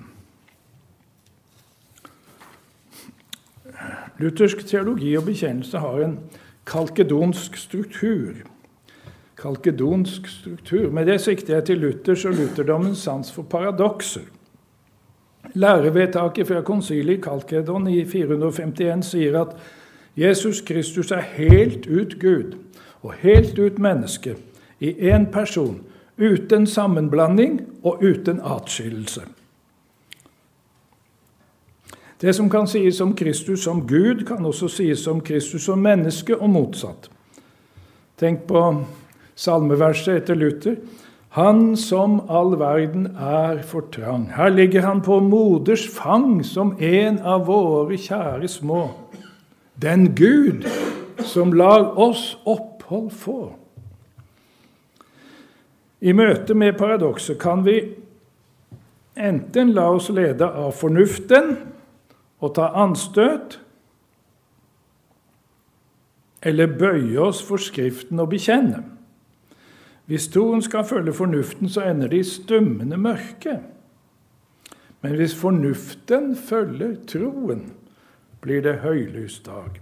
Luthersk 4.20 4.62
teologi 4.68 5.16
og 5.18 5.26
bekjennelse 5.26 5.80
har 5.80 6.04
en 6.04 6.18
kalkedonsk 6.66 7.56
struktur. 7.56 8.34
Kalkedonsk 9.36 10.28
struktur. 10.28 10.90
Med 10.90 11.06
det 11.06 11.20
sikter 11.20 11.54
jeg 11.54 11.64
til 11.64 11.78
Luthers 11.78 12.24
og 12.24 12.34
lutherdommens 12.34 12.98
sans 12.98 13.32
for 13.32 13.42
paradokser. 13.42 14.26
Lærevedtaket 15.54 16.46
fra 16.46 16.60
konsilet 16.60 17.18
i 17.18 17.20
Kalkedon 17.20 17.86
i 17.88 18.04
451 18.04 19.06
sier 19.06 19.38
at 19.40 19.54
Jesus 20.16 20.60
Kristus 20.60 21.12
er 21.12 21.22
helt 21.36 21.86
ut 21.86 22.16
Gud 22.20 22.56
og 23.02 23.14
helt 23.20 23.58
ut 23.58 23.78
menneske 23.78 24.34
i 24.80 24.90
én 25.12 25.30
person, 25.32 25.80
uten 26.18 26.66
sammenblanding 26.66 27.60
og 27.84 28.02
uten 28.02 28.40
atskillelse. 28.40 29.22
Det 32.20 32.32
som 32.32 32.48
kan 32.50 32.68
sies 32.68 33.00
om 33.00 33.12
Kristus 33.16 33.64
som 33.64 33.82
Gud, 33.86 34.26
kan 34.26 34.44
også 34.44 34.68
sies 34.68 35.06
om 35.06 35.20
Kristus 35.20 35.66
som 35.68 35.82
menneske, 35.84 36.36
og 36.36 36.48
motsatt. 36.50 37.10
Tenk 38.16 38.46
på 38.48 38.62
salmeverset 39.36 40.22
etter 40.22 40.38
Luther. 40.38 40.78
Han 41.36 41.74
som 41.76 42.22
all 42.32 42.54
verden 42.56 43.10
er 43.20 43.60
for 43.68 43.84
trang. 43.92 44.30
Her 44.32 44.48
ligger 44.48 44.86
han 44.86 45.02
på 45.04 45.18
moders 45.20 45.84
fang 45.92 46.40
som 46.44 46.72
en 46.80 47.18
av 47.20 47.44
våre 47.50 47.98
kjære 48.00 48.48
små. 48.48 48.86
Den 49.76 50.14
Gud 50.16 50.64
som 51.20 51.52
lar 51.52 51.98
oss 52.00 52.38
opphold 52.48 53.10
få. 53.12 53.40
I 56.00 56.16
møte 56.16 56.56
med 56.56 56.78
paradokset 56.80 57.36
kan 57.40 57.64
vi 57.66 57.82
enten 59.16 59.76
la 59.76 59.90
oss 59.92 60.08
lede 60.08 60.48
av 60.48 60.72
fornuften, 60.76 61.56
å 62.40 62.50
ta 62.52 62.70
anstøt, 62.76 63.60
eller 66.46 66.76
bøye 66.78 67.18
oss 67.20 67.40
for 67.42 67.62
Skriften 67.62 68.20
og 68.22 68.30
bekjenne. 68.34 68.84
Hvis 70.06 70.28
troen 70.30 70.62
skal 70.62 70.86
følge 70.86 71.14
fornuften, 71.16 71.68
så 71.68 71.88
ender 71.90 72.12
det 72.12 72.20
i 72.22 72.28
stummende 72.28 72.98
mørke. 73.00 73.56
Men 75.02 75.16
hvis 75.18 75.34
fornuften 75.34 76.36
følger 76.36 76.94
troen, 77.10 77.72
blir 78.40 78.62
det 78.62 78.78
høylys 78.84 79.40
dag. 79.46 79.80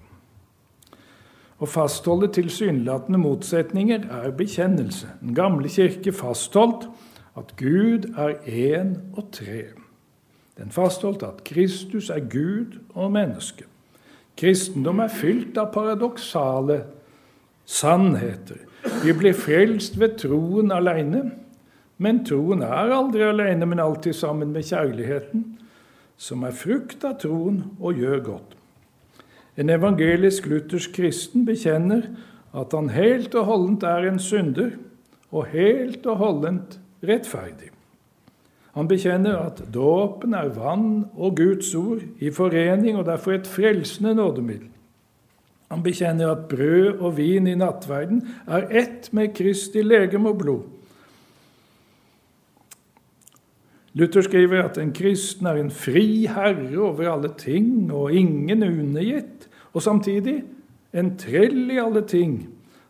Å 1.61 1.69
fastholde 1.69 2.31
tilsynelatende 2.35 3.21
motsetninger 3.21 4.09
er 4.11 4.35
bekjennelse. 4.37 5.13
Den 5.21 5.37
gamle 5.37 5.69
kirke 5.69 6.13
fastholdt 6.13 6.89
at 7.39 7.55
Gud 7.61 8.09
er 8.17 8.41
én 8.49 8.97
og 9.15 9.31
tre. 9.37 9.75
Den 10.59 10.71
fastholdt 10.71 11.23
at 11.27 11.45
Kristus 11.45 12.11
er 12.11 12.23
Gud 12.31 12.79
og 12.95 13.13
menneske. 13.13 13.65
Kristendom 14.39 15.01
er 15.03 15.11
fylt 15.11 15.59
av 15.59 15.73
paradoksale 15.75 16.83
sannheter. 17.67 18.61
Vi 19.03 19.15
blir 19.17 19.35
frelst 19.35 19.99
ved 20.01 20.19
troen 20.21 20.73
alene. 20.75 21.25
Men 22.03 22.25
troen 22.27 22.65
er 22.67 22.91
aldri 22.91 23.23
alene, 23.23 23.67
men 23.71 23.83
alltid 23.83 24.17
sammen 24.19 24.51
med 24.53 24.67
kjærligheten, 24.67 25.45
som 26.19 26.43
er 26.47 26.57
frukt 26.57 27.05
av 27.07 27.21
troen 27.23 27.63
og 27.79 28.01
gjør 28.03 28.25
godt. 28.27 28.57
En 29.55 29.71
evangelisk 29.71 30.49
luthersk 30.51 30.97
kristen 30.97 31.45
bekjenner 31.47 32.09
at 32.55 32.75
han 32.75 32.91
helt 32.95 33.35
og 33.39 33.47
holdent 33.47 33.87
er 33.87 34.09
en 34.09 34.19
synder, 34.19 34.75
og 35.35 35.51
helt 35.51 36.07
og 36.07 36.19
holdent 36.19 36.77
rettferdig. 37.03 37.74
Han 38.75 38.89
bekjenner 38.91 39.39
at 39.39 39.63
dåpen 39.75 40.35
er 40.35 40.51
vann 40.57 41.05
og 41.15 41.37
Guds 41.39 41.71
ord 41.79 42.03
i 42.19 42.31
forening, 42.35 42.99
og 42.99 43.07
derfor 43.07 43.37
et 43.37 43.51
frelsende 43.51 44.15
nådemiddel. 44.19 44.71
Han 45.71 45.83
bekjenner 45.83 46.31
at 46.31 46.49
brød 46.51 47.01
og 47.01 47.17
vin 47.17 47.47
i 47.51 47.57
nattverden 47.59 48.21
er 48.47 48.67
ett 48.71 49.09
med 49.13 49.33
Kristi 49.35 49.83
legeme 49.83 50.31
og 50.35 50.39
blod. 50.43 50.65
Luther 53.95 54.27
skriver 54.27 54.65
at 54.65 54.79
en 54.79 54.91
kristen 54.95 55.47
er 55.47 55.61
en 55.61 55.71
fri 55.71 56.27
herre 56.27 56.79
over 56.83 57.07
alle 57.13 57.31
ting 57.39 57.93
og 57.95 58.13
ingen 58.13 58.63
undergitt, 58.67 59.49
og 59.73 59.83
samtidig 59.83 60.41
en 60.95 61.15
trell 61.19 61.71
i 61.71 61.79
alle 61.79 62.03
ting. 62.07 62.41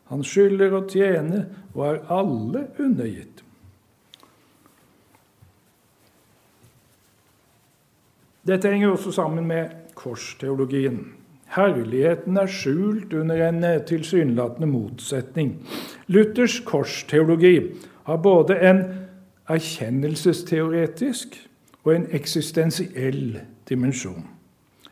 Han 0.09 0.25
skylder 0.25 0.73
å 0.73 0.85
tjene 0.89 1.45
og 1.75 1.85
er 1.91 2.01
alle 2.13 2.67
undergitt. 2.81 3.44
Dette 8.47 8.69
henger 8.69 8.93
også 8.93 9.13
sammen 9.13 9.47
med 9.47 9.69
korsteologien. 9.95 10.99
Herligheten 11.55 12.37
er 12.37 12.51
skjult 12.51 13.13
under 13.15 13.49
en 13.49 13.65
eh, 13.65 13.81
tilsynelatende 13.87 14.69
motsetning. 14.69 15.55
Luthers 16.07 16.61
korsteologi 16.61 17.61
har 18.05 18.17
både 18.17 18.59
en 18.69 18.85
erkjennelsesteoretisk 19.49 21.49
og 21.85 21.95
en 21.95 22.07
eksistensiell 22.13 23.41
dimensjon. 23.69 24.25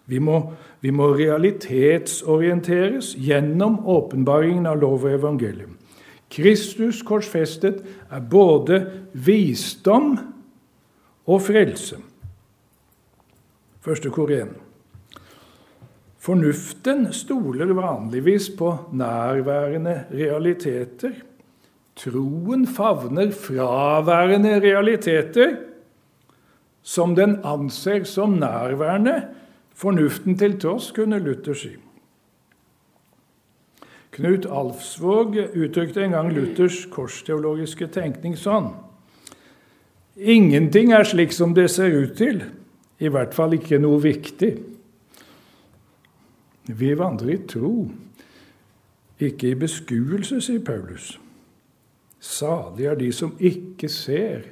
Vi 0.06 0.18
må, 0.18 0.52
vi 0.80 0.90
må 0.90 1.16
realitetsorienteres 1.16 3.14
gjennom 3.16 3.86
åpenbaringen 3.86 4.66
av 4.66 4.80
lov 4.80 5.04
og 5.04 5.14
evangelium. 5.14 5.76
Kristus 6.32 7.02
korsfestet 7.04 7.84
er 8.10 8.20
både 8.30 8.86
visdom 9.12 10.16
og 11.28 11.42
frelse. 11.44 11.96
Første 13.82 14.12
kor 14.14 14.30
1. 14.30 14.52
Fornuften 16.22 17.08
stoler 17.10 17.72
vanligvis 17.74 18.52
på 18.54 18.76
nærværende 18.94 20.04
realiteter. 20.12 21.16
Troen 21.98 22.62
favner 22.66 23.32
fraværende 23.34 24.60
realiteter 24.62 25.56
som 26.82 27.16
den 27.18 27.40
anser 27.44 28.04
som 28.04 28.38
nærværende, 28.38 29.22
fornuften 29.74 30.38
til 30.38 30.60
tross, 30.60 30.92
kunne 30.94 31.18
Luther 31.18 31.54
si. 31.54 31.74
Knut 34.12 34.46
Alfsvåg 34.46 35.36
uttrykte 35.56 36.04
en 36.04 36.14
gang 36.14 36.32
Luthers 36.34 36.84
korsteologiske 36.92 37.86
tenkning 37.94 38.34
sånn. 38.36 38.74
Ingenting 40.16 40.92
er 40.92 41.06
slik 41.08 41.32
som 41.32 41.54
det 41.56 41.70
ser 41.72 41.94
ut 41.96 42.18
til. 42.18 42.42
I 43.02 43.10
hvert 43.10 43.34
fall 43.34 43.56
ikke 43.56 43.80
noe 43.82 43.98
viktig. 44.02 44.52
Vi 46.70 46.92
vandrer 46.94 47.34
i 47.34 47.40
tro, 47.50 47.74
ikke 49.22 49.50
i 49.50 49.58
beskuelse, 49.58 50.38
sier 50.42 50.62
Paulus. 50.62 51.16
Salig 52.22 52.86
er 52.86 52.98
de 53.00 53.10
som 53.14 53.34
ikke 53.42 53.90
ser 53.90 54.46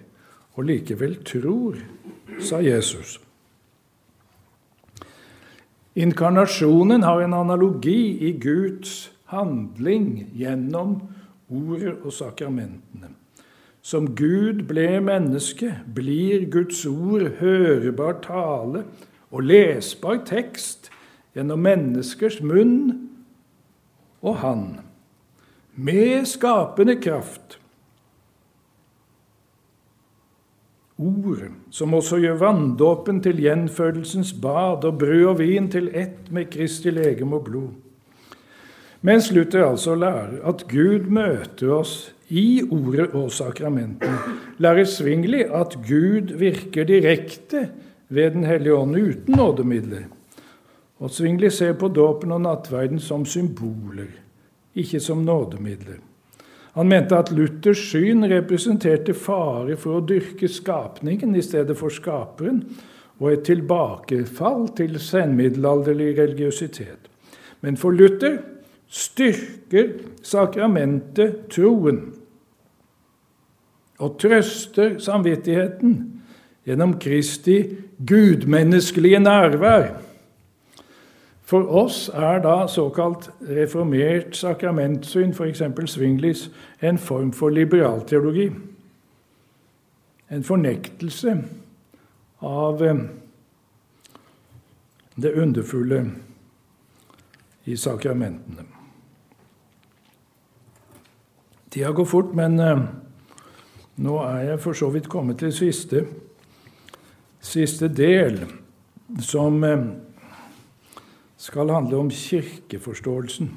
og 0.58 0.66
likevel 0.66 1.20
tror, 1.24 1.78
sa 2.42 2.58
Jesus. 2.64 3.20
Inkarnasjonen 6.00 7.06
har 7.06 7.22
en 7.22 7.34
analogi 7.34 8.18
i 8.26 8.32
Guds 8.42 9.12
handling 9.30 10.26
gjennom 10.34 10.98
ordet 11.50 11.96
og 12.02 12.12
sakramentene. 12.14 13.14
Som 13.82 14.14
Gud 14.14 14.66
ble 14.68 15.00
menneske, 15.00 15.72
blir 15.94 16.44
Guds 16.52 16.84
ord 16.86 17.40
hørbar 17.40 18.20
tale 18.24 18.84
og 19.30 19.46
lesbar 19.48 20.20
tekst 20.28 20.90
gjennom 21.36 21.62
menneskers 21.64 22.40
munn 22.44 23.08
og 24.20 24.36
Han, 24.42 24.64
med 25.80 26.26
skapende 26.28 26.98
kraft. 27.00 27.56
Ord 31.00 31.46
som 31.72 31.94
også 31.96 32.18
gjør 32.20 32.40
vanndåpen 32.42 33.22
til 33.24 33.40
gjenfødelsens 33.40 34.34
bad 34.36 34.84
og 34.84 34.98
brød 35.00 35.24
og 35.30 35.38
vin 35.38 35.70
til 35.72 35.88
ett 35.96 36.28
med 36.28 36.50
Kristi 36.52 36.92
legeme 36.92 37.38
og 37.38 37.46
blod. 37.48 37.70
Mens 39.00 39.30
Luther 39.32 39.64
altså 39.64 39.94
lærer 39.96 40.42
at 40.44 40.66
Gud 40.68 41.08
møter 41.08 41.72
oss 41.72 42.10
i 42.30 42.62
ordet 42.62 43.10
og 43.18 43.32
sakramentene, 43.34 44.18
lærer 44.62 44.86
Svingli 44.86 45.42
at 45.42 45.76
Gud 45.86 46.34
virker 46.38 46.84
direkte 46.84 47.68
ved 48.08 48.30
Den 48.30 48.44
hellige 48.44 48.74
ånd 48.74 48.96
uten 48.96 49.34
nådemidler. 49.36 50.06
Og 50.98 51.10
Svingli 51.10 51.50
ser 51.50 51.72
på 51.72 51.88
dåpen 51.88 52.32
og 52.32 52.40
nattverden 52.40 52.98
som 52.98 53.24
symboler, 53.24 54.10
ikke 54.74 55.00
som 55.00 55.24
nådemidler. 55.24 55.98
Han 56.74 56.88
mente 56.88 57.16
at 57.16 57.32
Luthers 57.32 57.82
syn 57.90 58.24
representerte 58.30 59.14
fare 59.14 59.76
for 59.76 59.98
å 59.98 60.06
dyrke 60.06 60.48
skapningen 60.48 61.34
i 61.34 61.42
stedet 61.42 61.76
for 61.78 61.90
skaperen, 61.90 62.62
og 63.20 63.32
et 63.32 63.42
tilbakefall 63.44 64.68
til 64.78 64.96
senmiddelalderlig 65.02 66.14
religiøsitet. 66.18 67.10
Men 67.60 67.76
for 67.76 67.92
Luther 67.92 68.38
styrker 68.88 69.92
sakramentet 70.22 71.50
troen 71.52 72.00
og 74.00 74.16
trøster 74.18 74.98
samvittigheten 74.98 75.96
gjennom 76.66 76.96
Kristi 77.00 77.62
gudmenneskelige 78.06 79.20
nærvær. 79.20 80.00
For 81.44 81.66
oss 81.66 82.08
er 82.14 82.38
da 82.44 82.66
såkalt 82.70 83.30
reformert 83.42 84.36
sakramentsyn, 84.38 85.32
f.eks. 85.34 85.62
Svinglis, 85.86 86.50
en 86.82 86.98
form 86.98 87.32
for 87.32 87.50
liberalteologi. 87.50 88.50
En 90.30 90.44
fornektelse 90.46 91.34
av 92.46 92.84
eh, 92.86 93.00
det 95.22 95.32
underfulle 95.34 96.04
i 97.64 97.76
sakramentene. 97.76 98.64
Tida 101.70 101.90
går 101.90 102.04
fort, 102.04 102.30
men 102.34 102.60
eh, 102.60 102.78
nå 104.00 104.16
er 104.24 104.44
jeg 104.48 104.60
for 104.62 104.76
så 104.76 104.88
vidt 104.94 105.08
kommet 105.12 105.42
til 105.42 105.52
siste, 105.52 106.04
siste 107.40 107.88
del, 107.92 108.38
som 109.20 109.64
eh, 109.64 109.82
skal 111.36 111.72
handle 111.72 111.96
om 112.00 112.10
kirkeforståelsen. 112.10 113.50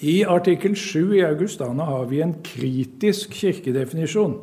I 0.00 0.24
artikkel 0.26 0.74
7 0.76 1.14
i 1.14 1.22
Augustana 1.22 1.84
har 1.86 2.04
vi 2.10 2.20
en 2.22 2.34
kritisk 2.44 3.30
kirkedefinisjon. 3.38 4.34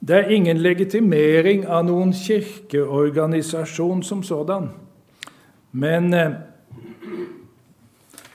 Det 0.00 0.16
er 0.16 0.28
ingen 0.30 0.60
legitimering 0.60 1.64
av 1.66 1.86
noen 1.88 2.12
kirkeorganisasjon 2.12 4.02
som 4.02 4.22
sådan. 4.22 4.68
Men 5.72 6.14
eh, 6.14 6.36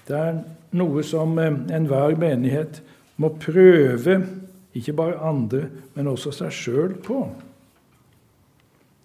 det 0.08 0.18
er 0.18 0.42
noe 0.74 1.04
som 1.06 1.38
eh, 1.40 1.62
enhver 1.78 2.18
menighet 2.18 2.82
må 3.22 3.30
prøve 3.38 4.43
ikke 4.74 4.96
bare 4.98 5.22
andre, 5.22 5.68
men 5.96 6.10
også 6.10 6.34
seg 6.34 6.54
sjøl 6.54 6.96
på. 7.06 7.20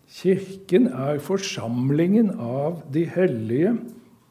Kirken 0.08 0.88
er 0.88 1.20
forsamlingen 1.20 2.32
av 2.40 2.80
de 2.94 3.04
hellige 3.12 3.74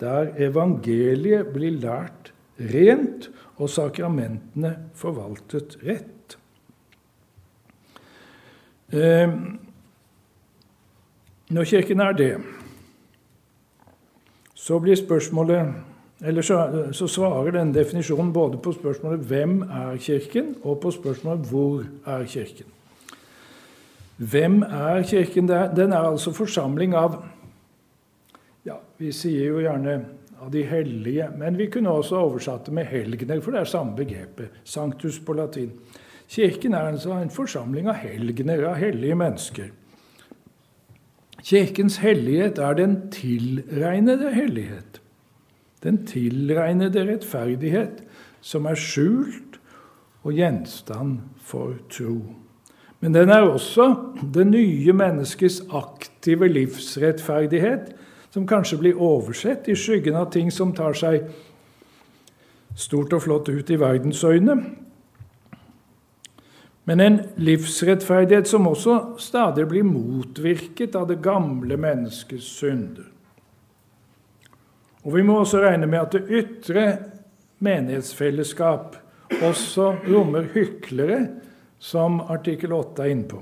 der 0.01 0.33
evangeliet 0.41 1.51
blir 1.53 1.77
lært 1.77 2.31
rent 2.57 3.29
og 3.57 3.69
sakramentene 3.69 4.73
forvaltet 4.97 5.77
rett. 5.85 6.38
Eh, 8.93 9.33
når 11.53 11.69
Kirken 11.69 12.01
er 12.01 12.17
det, 12.17 12.33
så 14.57 14.79
blir 14.81 14.97
spørsmålet 14.99 15.73
eller 16.22 16.41
så, 16.41 16.89
så, 16.91 17.07
svarer 17.07 17.51
denne 17.53 17.74
definisjonen 17.74 18.34
både 18.34 18.57
på 18.57 18.72
spørsmålet 18.74 19.20
'Hvem 19.20 19.61
er 19.61 19.97
Kirken?' 19.97 20.55
og 20.63 20.80
på 20.80 20.91
spørsmålet 20.91 21.45
'Hvor 21.45 21.86
er 22.05 22.26
Kirken?' 22.26 22.74
Hvem 24.18 24.61
er 24.61 25.03
Kirken? 25.03 25.47
Den 25.47 25.93
er 25.93 25.97
altså 25.97 26.32
forsamling 26.32 26.95
av 26.95 27.24
ja, 28.65 28.74
Vi 28.97 29.11
sier 29.11 29.47
jo 29.47 29.59
gjerne 29.59 30.05
av 30.41 30.51
de 30.51 30.63
hellige, 30.63 31.30
men 31.38 31.57
vi 31.57 31.65
kunne 31.65 31.89
også 31.89 32.15
oversatt 32.15 32.65
det 32.65 32.74
med 32.74 32.86
helgener, 32.86 33.41
for 33.41 33.51
det 33.51 33.59
er 33.59 33.63
samme 33.63 33.95
begrepet. 33.95 34.49
Sanctus 34.63 35.20
på 35.20 35.34
latin. 35.34 35.72
Kirken 36.30 36.74
er 36.74 36.91
altså 36.91 37.11
en 37.11 37.30
forsamling 37.30 37.88
av 37.88 37.95
helgener, 38.01 38.65
av 38.70 38.76
hellige 38.76 39.15
mennesker. 39.15 39.70
Kirkens 41.43 41.97
hellighet 41.97 42.57
er 42.59 42.74
den 42.74 42.97
tilregnede 43.11 44.34
hellighet. 44.34 44.96
Den 45.84 46.05
tilregnede 46.09 47.05
rettferdighet 47.05 48.01
som 48.41 48.65
er 48.65 48.80
skjult 48.80 49.59
og 50.23 50.34
gjenstand 50.34 51.19
for 51.45 51.78
tro. 51.93 52.19
Men 52.99 53.13
den 53.13 53.30
er 53.30 53.45
også 53.45 53.91
det 54.34 54.47
nye 54.49 54.93
menneskets 54.93 55.61
aktive 55.69 56.47
livsrettferdighet, 56.49 57.93
som 58.34 58.47
kanskje 58.47 58.80
blir 58.82 59.01
oversett 59.01 59.69
i 59.69 59.75
skyggen 59.78 60.17
av 60.17 60.32
ting 60.34 60.49
som 60.53 60.73
tar 60.75 60.97
seg 60.97 61.30
stort 62.78 63.13
og 63.13 63.23
flott 63.23 63.49
ut 63.49 63.69
i 63.69 63.80
verdens 63.80 64.23
øyne. 64.25 64.57
Men 66.88 67.03
en 67.03 67.19
livsrettferdighet 67.38 68.47
som 68.47 68.67
også 68.67 68.97
stadig 69.19 69.65
blir 69.67 69.84
motvirket 69.84 70.95
av 70.95 71.09
det 71.09 71.19
gamle 71.23 71.78
menneskets 71.78 72.47
synder. 72.59 73.09
Og 75.03 75.15
Vi 75.15 75.21
må 75.23 75.39
også 75.39 75.61
regne 75.61 75.87
med 75.87 75.99
at 75.99 76.15
det 76.15 76.25
ytre 76.29 76.97
menighetsfellesskap 77.59 78.97
også 79.41 79.95
rommer 80.07 80.47
hyklere, 80.53 81.27
som 81.79 82.21
artikkel 82.21 82.73
8 82.73 83.03
er 83.03 83.13
inne 83.13 83.27
på. 83.29 83.41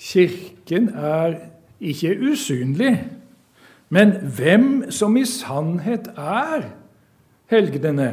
Kirken 0.00 0.88
er 0.96 1.36
ikke 1.80 2.14
usynlig, 2.30 2.94
men 3.88 4.14
hvem 4.36 4.90
som 4.90 5.16
i 5.16 5.26
sannhet 5.28 6.08
er 6.16 6.70
helgenene, 7.50 8.12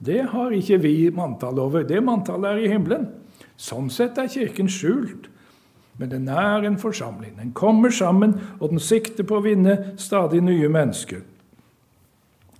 det 0.00 0.22
har 0.32 0.54
ikke 0.56 0.78
vi 0.80 0.94
manntall 1.12 1.58
over. 1.60 1.82
Det 1.84 2.00
manntallet 2.04 2.54
er 2.54 2.62
i 2.62 2.70
himmelen. 2.72 3.08
Sånn 3.60 3.90
sett 3.92 4.16
er 4.18 4.30
Kirken 4.32 4.70
skjult. 4.72 5.28
Men 6.00 6.08
den 6.08 6.28
er 6.32 6.64
en 6.64 6.78
forsamling. 6.80 7.34
Den 7.36 7.52
kommer 7.52 7.92
sammen, 7.92 8.38
og 8.58 8.72
den 8.72 8.80
sikter 8.80 9.26
på 9.28 9.36
å 9.36 9.44
vinne 9.44 9.92
stadig 10.00 10.40
nye 10.40 10.68
mennesker. 10.72 11.20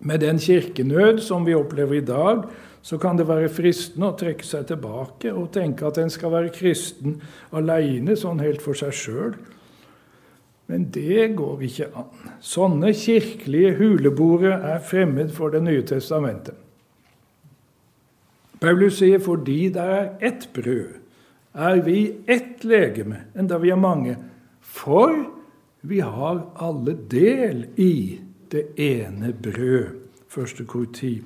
Med 0.01 0.21
den 0.21 0.41
kirkenød 0.41 1.23
som 1.25 1.47
vi 1.49 1.57
opplever 1.57 1.97
i 1.99 2.05
dag, 2.05 2.45
så 2.83 2.99
kan 3.01 3.17
det 3.17 3.29
være 3.29 3.49
fristende 3.53 4.11
å 4.13 4.17
trekke 4.17 4.45
seg 4.45 4.67
tilbake 4.69 5.33
og 5.33 5.51
tenke 5.57 5.89
at 5.89 5.99
en 6.01 6.13
skal 6.13 6.33
være 6.33 6.53
kristen 6.53 7.19
alene, 7.57 8.17
sånn 8.17 8.41
helt 8.45 8.61
for 8.65 8.77
seg 8.77 8.93
sjøl. 8.97 9.35
Men 10.71 10.87
det 10.93 11.33
går 11.37 11.65
ikke 11.67 11.91
an. 11.99 12.31
Sånne 12.45 12.93
kirkelige 12.95 13.75
huleboere 13.81 14.53
er 14.75 14.85
fremmed 14.85 15.33
for 15.35 15.51
Det 15.51 15.65
nye 15.65 15.83
testamentet. 15.83 16.55
Paulus 18.61 19.01
sier 19.01 19.21
fordi 19.25 19.71
det 19.73 19.83
er 19.83 20.11
ett 20.21 20.51
brød, 20.53 21.00
er 21.53 21.81
vi 21.85 22.17
ett 22.27 22.65
legeme, 22.65 23.25
enda 23.35 23.59
vi 23.59 23.71
er 23.71 23.81
mange. 23.81 24.17
For 24.61 25.15
vi 25.81 26.01
har 26.01 26.43
alle 26.55 26.95
del 27.11 27.65
i 27.77 28.21
det 28.51 28.79
ene 28.81 29.33
brød. 29.33 29.97
Første 30.31 30.65
kor 30.65 30.87
ti. 30.95 31.17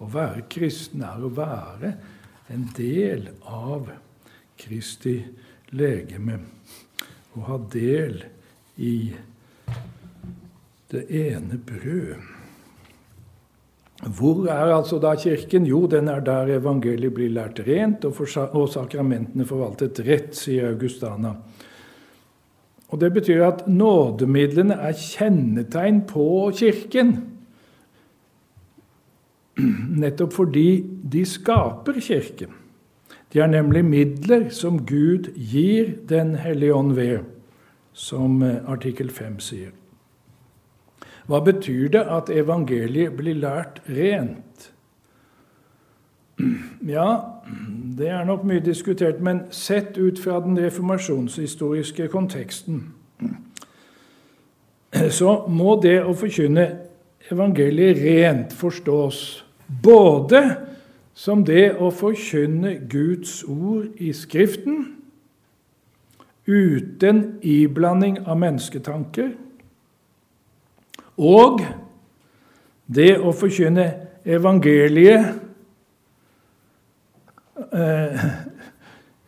Å 0.00 0.08
være 0.10 0.46
kristen 0.50 1.04
er 1.06 1.22
å 1.22 1.30
være 1.34 1.92
en 2.50 2.66
del 2.76 3.28
av 3.46 3.90
Kristi 4.60 5.20
legeme. 5.76 6.38
Å 7.36 7.44
ha 7.46 7.58
del 7.72 8.18
i 8.82 8.96
det 10.90 11.04
ene 11.14 11.60
brød. 11.62 12.39
Hvor 14.00 14.46
er 14.48 14.74
altså 14.74 14.98
da 14.98 15.12
Kirken? 15.14 15.66
Jo, 15.66 15.86
den 15.86 16.08
er 16.08 16.20
der 16.24 16.54
evangeliet 16.56 17.12
blir 17.14 17.32
lært 17.32 17.60
rent 17.66 18.04
og, 18.08 18.16
og 18.56 18.68
sakramentene 18.72 19.44
forvaltet 19.44 20.00
rett, 20.06 20.32
sier 20.36 20.70
Augustana. 20.72 21.34
Og 22.90 23.00
Det 23.00 23.12
betyr 23.12 23.44
at 23.46 23.66
nådemidlene 23.68 24.74
er 24.74 24.96
kjennetegn 24.96 26.00
på 26.08 26.50
Kirken. 26.56 27.12
Nettopp 30.00 30.32
fordi 30.32 30.80
de 31.12 31.24
skaper 31.26 32.00
Kirken. 32.00 32.56
De 33.32 33.38
er 33.38 33.46
nemlig 33.46 33.84
midler 33.84 34.48
som 34.50 34.80
Gud 34.86 35.30
gir 35.36 35.92
Den 36.08 36.34
hellige 36.34 36.74
ånd 36.74 36.96
ved, 36.96 37.18
som 37.92 38.42
eh, 38.42 38.58
artikkel 38.66 39.10
5 39.10 39.38
sier. 39.38 39.70
Hva 41.30 41.38
betyr 41.46 41.92
det 41.94 42.02
at 42.10 42.30
evangeliet 42.34 43.14
blir 43.14 43.36
lært 43.38 43.78
rent? 43.86 44.70
Ja, 46.82 47.20
det 47.98 48.08
er 48.08 48.24
nok 48.26 48.42
mye 48.48 48.62
diskutert, 48.64 49.20
men 49.22 49.44
sett 49.54 49.98
ut 49.98 50.18
fra 50.18 50.40
den 50.42 50.58
reformasjonshistoriske 50.58 52.08
konteksten 52.10 52.88
så 55.14 55.34
må 55.46 55.76
det 55.82 56.00
å 56.02 56.14
forkynne 56.18 56.64
evangeliet 57.30 58.00
rent 58.02 58.54
forstås 58.56 59.20
både 59.84 60.40
som 61.14 61.44
det 61.46 61.76
å 61.78 61.92
forkynne 61.94 62.74
Guds 62.90 63.44
ord 63.46 64.00
i 64.02 64.10
Skriften 64.16 64.96
uten 66.50 67.22
iblanding 67.46 68.18
av 68.24 68.40
mennesketanker 68.42 69.30
og 71.20 71.60
det 72.90 73.12
å 73.20 73.32
forkynne 73.36 73.86
evangeliet 74.24 75.26
eh, 77.70 78.24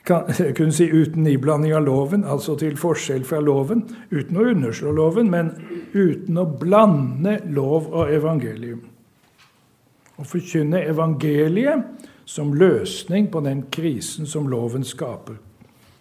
kan, 0.07 0.31
jeg 0.35 0.55
kunne 0.59 0.75
si 0.75 0.89
uten 0.91 1.27
iblanding 1.31 1.75
av 1.77 1.85
loven, 1.87 2.25
altså 2.25 2.57
til 2.59 2.75
forskjell 2.81 3.27
fra 3.29 3.43
loven, 3.45 3.85
uten 4.11 4.41
å 4.41 4.49
underslå 4.51 4.95
loven, 4.97 5.31
men 5.31 5.53
uten 5.93 6.41
å 6.41 6.47
blande 6.59 7.39
lov 7.55 7.93
og 7.93 8.11
evangelium. 8.11 8.83
Å 10.19 10.27
forkynne 10.27 10.83
evangeliet 10.91 12.09
som 12.29 12.53
løsning 12.55 13.29
på 13.31 13.43
den 13.45 13.67
krisen 13.73 14.27
som 14.27 14.49
loven 14.51 14.85
skaper. 14.87 15.39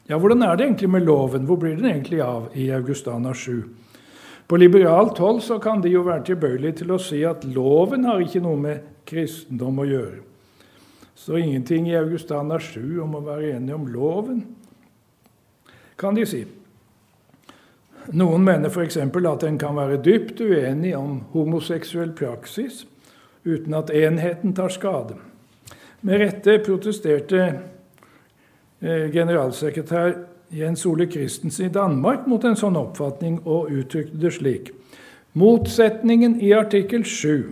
Ja, 0.10 0.18
Hvordan 0.18 0.44
er 0.44 0.58
det 0.58 0.66
egentlig 0.66 0.90
med 0.92 1.06
loven? 1.08 1.46
Hvor 1.48 1.60
blir 1.62 1.78
den 1.78 1.88
egentlig 1.88 2.20
av 2.26 2.50
i 2.58 2.72
Augustana 2.74 3.34
7? 3.34 3.64
På 4.52 4.58
liberalt 4.58 5.18
hold 5.18 5.44
så 5.44 5.60
kan 5.64 5.80
de 5.80 5.94
jo 5.94 6.02
være 6.04 6.26
tilbøyelige 6.28 6.82
til 6.82 6.90
å 6.92 6.98
si 7.00 7.22
at 7.24 7.46
loven 7.48 8.04
har 8.04 8.20
ikke 8.20 8.42
noe 8.44 8.60
med 8.60 8.90
kristendom 9.08 9.78
å 9.80 9.86
gjøre. 9.88 10.18
Så 11.16 11.38
ingenting 11.40 11.86
i 11.88 11.96
Augustana 11.96 12.58
7 12.60 12.98
om 13.00 13.16
å 13.16 13.22
være 13.24 13.54
enig 13.56 13.72
om 13.78 13.86
loven, 13.88 14.42
kan 15.96 16.20
de 16.20 16.26
si. 16.28 16.42
Noen 18.12 18.44
mener 18.44 18.68
f.eks. 18.68 19.00
at 19.00 19.46
en 19.48 19.62
kan 19.62 19.80
være 19.80 20.02
dypt 20.04 20.44
uenig 20.44 20.98
om 21.00 21.22
homoseksuell 21.32 22.12
praksis 22.12 22.84
uten 23.48 23.80
at 23.80 23.96
enheten 23.96 24.52
tar 24.52 24.76
skade. 24.76 25.16
Med 26.04 26.26
rette 26.26 26.58
protesterte 26.66 27.40
eh, 27.48 29.08
generalsekretær 29.16 30.18
Jens 30.52 30.86
Ole 30.86 31.08
Christensen 31.12 31.66
i 31.66 31.72
Danmark 31.72 32.26
mot 32.28 32.44
en 32.44 32.58
sånn 32.60 32.76
oppfatning 32.80 33.40
og 33.48 33.72
uttrykte 33.72 34.20
det 34.20 34.34
slik. 34.36 34.72
Motsetningen 35.40 36.36
i 36.44 36.52
artikkel 36.52 37.06
7, 37.08 37.46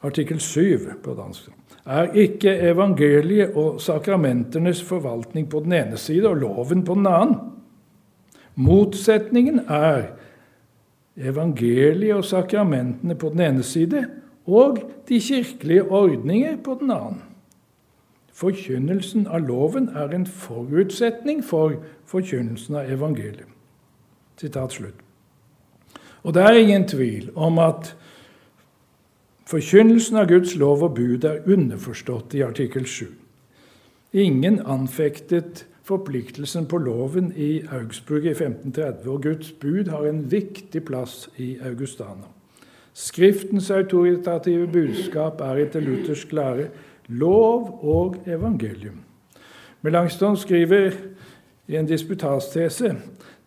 artikkel 0.00 0.40
7 0.40 0.94
på 1.04 1.16
dansk, 1.18 1.50
er 1.84 2.08
ikke 2.16 2.54
evangeliet 2.70 3.52
og 3.60 3.82
sakramentenes 3.84 4.80
forvaltning 4.82 5.44
på 5.52 5.60
den 5.66 5.76
ene 5.76 6.00
side 6.00 6.30
og 6.30 6.40
loven 6.40 6.86
på 6.88 6.96
den 6.96 7.10
annen. 7.10 7.36
Motsetningen 8.54 9.66
er 9.68 10.14
evangeliet 11.20 12.16
og 12.16 12.24
sakramentene 12.24 13.18
på 13.18 13.34
den 13.34 13.44
ene 13.44 13.66
side 13.66 14.06
og 14.46 14.80
de 15.08 15.20
kirkelige 15.20 15.84
ordninger 15.84 16.56
på 16.64 16.78
den 16.80 16.96
annen. 16.96 17.22
Forkynnelsen 18.34 19.28
av 19.30 19.46
loven 19.46 19.88
er 19.94 20.10
en 20.14 20.26
forutsetning 20.26 21.44
for 21.46 21.76
forkynnelsen 22.10 22.80
av 22.80 22.90
evangeliet. 22.90 23.50
Sitat 24.40 24.74
slutt. 24.74 25.02
Og 26.24 26.34
det 26.34 26.42
er 26.42 26.58
ingen 26.58 26.88
tvil 26.88 27.28
om 27.36 27.60
at 27.62 27.92
forkynnelsen 29.46 30.18
av 30.18 30.26
Guds 30.32 30.56
lov 30.58 30.82
og 30.82 30.96
bud 30.96 31.26
er 31.28 31.44
underforstått 31.46 32.34
i 32.34 32.42
artikkel 32.42 32.88
7. 32.88 33.06
Ingen 34.24 34.58
anfektet 34.66 35.66
forpliktelsen 35.84 36.66
på 36.66 36.78
loven 36.80 37.32
i 37.36 37.62
Augsburg 37.70 38.24
i 38.24 38.32
1530, 38.32 39.10
og 39.10 39.22
Guds 39.22 39.52
bud 39.52 39.90
har 39.92 40.06
en 40.08 40.24
viktig 40.32 40.84
plass 40.88 41.28
i 41.36 41.58
Augustana. 41.62 42.30
Skriftens 42.94 43.70
autoritative 43.74 44.68
budskap 44.72 45.42
er 45.42 45.64
etter 45.66 45.82
luthersk 45.82 46.32
lære 46.32 46.68
lov 47.08 47.78
og 47.82 48.16
evangelium. 48.26 49.00
Melanchthon 49.82 50.36
skriver 50.36 50.90
i 51.68 51.76
en 51.76 51.88
disputastese 51.88 52.94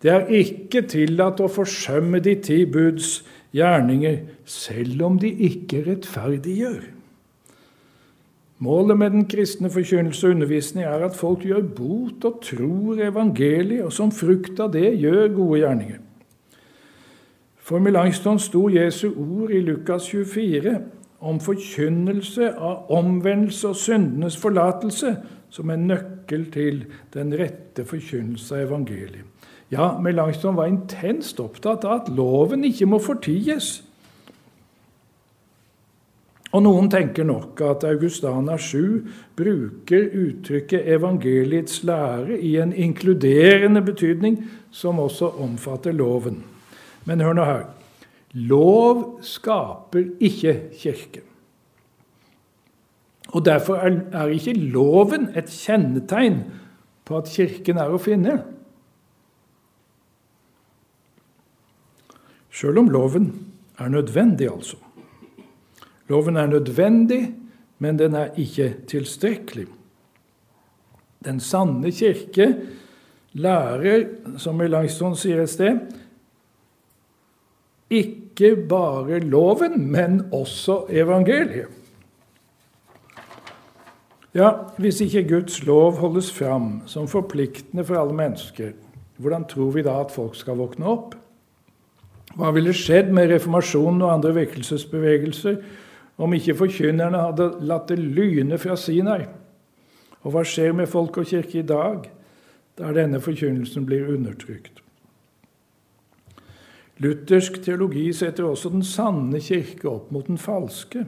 det 0.01 0.11
er 0.13 0.27
ikke 0.29 0.83
tillatt 0.85 1.41
å 1.41 1.49
forsømme 1.49 2.19
de 2.21 2.35
ti 2.45 2.59
buds 2.69 3.23
gjerninger, 3.55 4.19
selv 4.45 5.01
om 5.07 5.17
de 5.17 5.31
ikke 5.47 5.81
rettferdiggjør. 5.87 6.83
Målet 8.61 8.97
med 8.97 9.13
den 9.13 9.25
kristne 9.29 9.69
forkynnelse 9.69 10.27
og 10.27 10.35
undervisning 10.35 10.85
er 10.85 11.05
at 11.05 11.17
folk 11.17 11.45
gjør 11.45 11.65
bot 11.77 12.25
og 12.25 12.39
tror 12.45 13.01
evangeliet, 13.05 13.83
og 13.85 13.93
som 13.93 14.13
frukt 14.13 14.59
av 14.61 14.71
det 14.73 14.95
gjør 15.01 15.33
gode 15.33 15.59
gjerninger. 15.61 15.99
For 17.57 17.81
Melanchthon 17.83 18.39
sto 18.39 18.67
Jesu 18.71 19.09
ord 19.11 19.51
i 19.51 19.61
Lukas 19.61 20.07
24 20.09 20.77
om 21.19 21.39
forkynnelse 21.41 22.51
av 22.53 22.91
omvendelse 22.93 23.71
og 23.71 23.79
syndenes 23.79 24.37
forlatelse 24.37 25.15
som 25.49 25.71
en 25.73 25.87
nøkkel 25.89 26.45
til 26.53 26.83
den 27.13 27.33
rette 27.39 27.85
forkynnelse 27.87 28.55
av 28.55 28.67
evangeliet. 28.67 29.25
Ja, 29.71 29.97
Melanchthon 29.99 30.55
var 30.55 30.69
intenst 30.71 31.41
opptatt 31.43 31.83
av 31.83 32.01
at 32.01 32.11
loven 32.15 32.63
ikke 32.63 32.87
må 32.87 33.01
forties. 33.03 33.81
Og 36.55 36.63
Noen 36.63 36.87
tenker 36.87 37.27
nok 37.27 37.59
at 37.67 37.83
Augustana 37.83 38.55
7 38.57 39.07
bruker 39.35 40.07
uttrykket 40.15 40.87
'evangeliets 40.87 41.83
lære' 41.83 42.39
i 42.39 42.55
en 42.57 42.73
inkluderende 42.73 43.81
betydning 43.81 44.45
som 44.71 44.99
også 44.99 45.27
omfatter 45.43 45.91
loven. 45.91 46.43
Men 47.05 47.19
hør 47.19 47.33
nå 47.33 47.43
her. 47.43 47.76
Lov 48.37 49.17
skaper 49.25 50.11
ikke 50.21 50.53
kirken. 50.77 51.25
Og 53.33 53.45
Derfor 53.45 53.75
er 53.75 54.29
ikke 54.31 54.53
loven 54.53 55.29
et 55.35 55.49
kjennetegn 55.51 56.43
på 57.07 57.17
at 57.17 57.31
Kirken 57.31 57.79
er 57.79 57.91
å 57.91 57.99
finne. 57.99 58.37
Sjøl 62.51 62.79
om 62.81 62.89
loven 62.89 63.27
er 63.77 63.91
nødvendig, 63.93 64.47
altså. 64.49 64.79
Loven 66.09 66.39
er 66.39 66.47
nødvendig, 66.47 67.21
men 67.79 67.99
den 67.99 68.15
er 68.15 68.33
ikke 68.39 68.71
tilstrekkelig. 68.87 69.67
Den 71.25 71.39
sanne 71.43 71.91
kirke 71.91 72.47
lærer, 73.33 74.07
som 74.39 74.57
Melanchthon 74.57 75.17
sier 75.19 75.43
et 75.43 75.51
sted, 75.51 75.81
ikke 77.89 78.55
bare 78.69 79.19
loven, 79.19 79.91
men 79.91 80.21
også 80.31 80.85
evangeliet. 80.89 81.67
Ja, 84.35 84.51
Hvis 84.77 85.01
ikke 85.01 85.23
Guds 85.29 85.65
lov 85.65 85.97
holdes 85.97 86.31
fram 86.33 86.81
som 86.85 87.07
forpliktende 87.07 87.85
for 87.85 87.95
alle 87.95 88.13
mennesker, 88.13 88.71
hvordan 89.17 89.45
tror 89.49 89.71
vi 89.71 89.81
da 89.81 89.99
at 89.99 90.11
folk 90.11 90.35
skal 90.35 90.57
våkne 90.57 90.85
opp? 90.85 91.15
Hva 92.37 92.51
ville 92.53 92.73
skjedd 92.75 93.09
med 93.15 93.31
reformasjonen 93.31 94.03
og 94.05 94.13
andre 94.13 94.35
vekkelsesbevegelser 94.35 95.57
om 96.21 96.33
ikke 96.37 96.57
forkynnerne 96.59 97.23
hadde 97.23 97.47
latt 97.65 97.89
det 97.89 97.97
lyne 97.97 98.59
fra 98.61 98.75
Sinai? 98.77 99.23
Og 100.21 100.35
hva 100.35 100.43
skjer 100.45 100.75
med 100.75 100.89
folk 100.91 101.17
og 101.17 101.25
kirke 101.25 101.63
i 101.63 101.65
dag, 101.65 102.05
der 102.77 102.93
denne 102.93 103.21
forkynnelsen 103.23 103.87
blir 103.89 104.11
undertrykt? 104.13 104.76
Luthersk 107.03 107.59
teologi 107.65 108.07
setter 108.13 108.47
også 108.47 108.71
den 108.73 108.83
sanne 108.85 109.41
kirke 109.43 109.89
opp 109.89 110.09
mot 110.11 110.27
den 110.27 110.39
falske. 110.41 111.05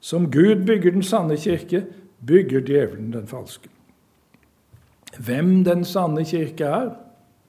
Som 0.00 0.30
Gud 0.30 0.62
bygger 0.66 0.94
den 0.94 1.02
sanne 1.02 1.36
kirke, 1.36 1.84
bygger 2.26 2.62
djevelen 2.66 3.10
den 3.12 3.26
falske. 3.26 3.70
Hvem 5.18 5.64
den 5.66 5.84
sanne 5.84 6.24
kirke 6.28 6.64
er? 6.64 6.90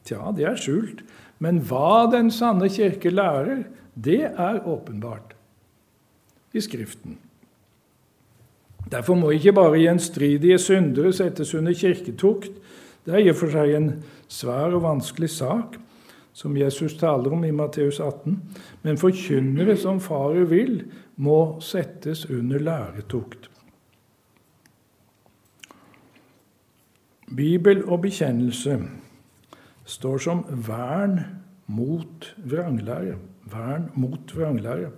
Tja, 0.08 0.32
det 0.36 0.48
er 0.50 0.58
skjult. 0.58 1.04
Men 1.40 1.62
hva 1.70 2.10
den 2.12 2.32
sanne 2.34 2.70
kirke 2.74 3.12
lærer, 3.14 3.64
det 3.94 4.24
er 4.32 4.64
åpenbart 4.66 5.36
i 6.54 6.62
Skriften. 6.62 7.18
Derfor 8.90 9.16
må 9.16 9.30
ikke 9.36 9.54
bare 9.54 9.78
gjenstridige 9.78 10.58
syndere 10.58 11.14
settes 11.14 11.54
under 11.54 11.76
kirketukt. 11.78 12.52
Det 13.06 13.14
er 13.14 13.22
i 13.22 13.30
og 13.30 13.38
for 13.38 13.54
seg 13.54 13.76
en 13.76 13.92
svær 14.32 14.74
og 14.74 14.82
vanskelig 14.84 15.30
sak, 15.36 15.78
som 16.40 16.58
Jesus 16.58 16.96
taler 16.96 17.34
om 17.36 17.44
i 17.44 17.52
Matteus 17.52 18.00
18. 18.00 18.38
Men 18.84 18.98
forkynnere 18.98 19.76
som 19.78 20.00
farer 20.00 20.48
vil, 20.48 20.84
må 21.20 21.60
settes 21.60 22.24
under 22.32 22.62
læretukt. 22.64 23.50
Bibel 27.36 27.84
og 27.86 28.02
bekjennelse 28.02 28.78
står 29.86 30.24
som 30.24 30.46
vern 30.68 31.20
mot 31.68 32.30
vranglære. 32.38 33.18
Vern 33.52 33.90
mot 34.00 34.32
vranglære. 34.36 34.94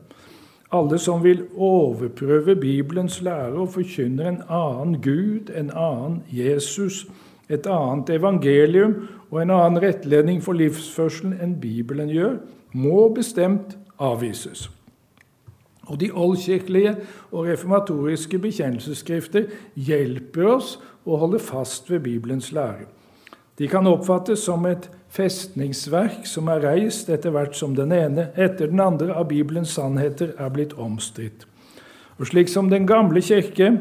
Alle 0.72 1.00
som 1.00 1.24
vil 1.24 1.42
overprøve 1.58 2.56
Bibelens 2.56 3.22
lære 3.22 3.58
og 3.66 3.74
forkynner 3.74 4.30
en 4.30 4.42
annen 4.48 5.02
Gud, 5.02 5.50
en 5.58 5.72
annen 5.74 6.22
Jesus, 6.32 7.08
et 7.50 7.68
annet 7.68 8.10
evangelium 8.10 8.96
og 9.32 9.42
en 9.42 9.54
annen 9.56 9.80
rettledning 9.82 10.42
for 10.44 10.58
livsførselen 10.60 11.38
enn 11.40 11.56
Bibelen 11.62 12.12
gjør, 12.12 12.38
må 12.76 13.08
bestemt 13.16 13.78
avvises. 14.00 14.68
Og 15.88 16.00
De 16.00 16.12
oldkirkelige 16.12 16.96
og 17.32 17.48
reformatoriske 17.48 18.40
bekjennelsesskrifter 18.40 19.50
hjelper 19.76 20.48
oss 20.54 20.76
å 21.08 21.18
holde 21.20 21.40
fast 21.40 21.90
ved 21.92 22.04
Bibelens 22.06 22.52
lære. 22.56 22.88
De 23.60 23.68
kan 23.68 23.88
oppfattes 23.88 24.44
som 24.46 24.66
et 24.66 24.88
festningsverk 25.12 26.26
som 26.30 26.48
er 26.52 26.64
reist 26.64 27.10
etter 27.12 27.34
hvert 27.36 27.58
som 27.58 27.76
den 27.76 27.92
ene 27.92 28.30
etter 28.40 28.72
den 28.72 28.80
andre 28.80 29.16
av 29.16 29.28
Bibelens 29.30 29.76
sannheter 29.76 30.32
er 30.40 30.54
blitt 30.54 30.74
omstridt. 30.80 31.46
Og 32.20 32.30
slik 32.30 32.50
som 32.50 32.70
Den 32.70 32.88
gamle 32.88 33.22
kirke 33.22 33.74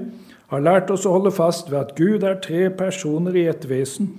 har 0.51 0.61
lært 0.61 0.91
oss 0.91 1.07
å 1.07 1.15
holde 1.15 1.31
fast 1.31 1.71
ved 1.71 1.79
at 1.79 1.95
Gud 1.95 2.25
er 2.25 2.41
tre 2.43 2.71
personer 2.71 3.37
i 3.37 3.47
ett 3.47 3.69
vesen, 3.69 4.11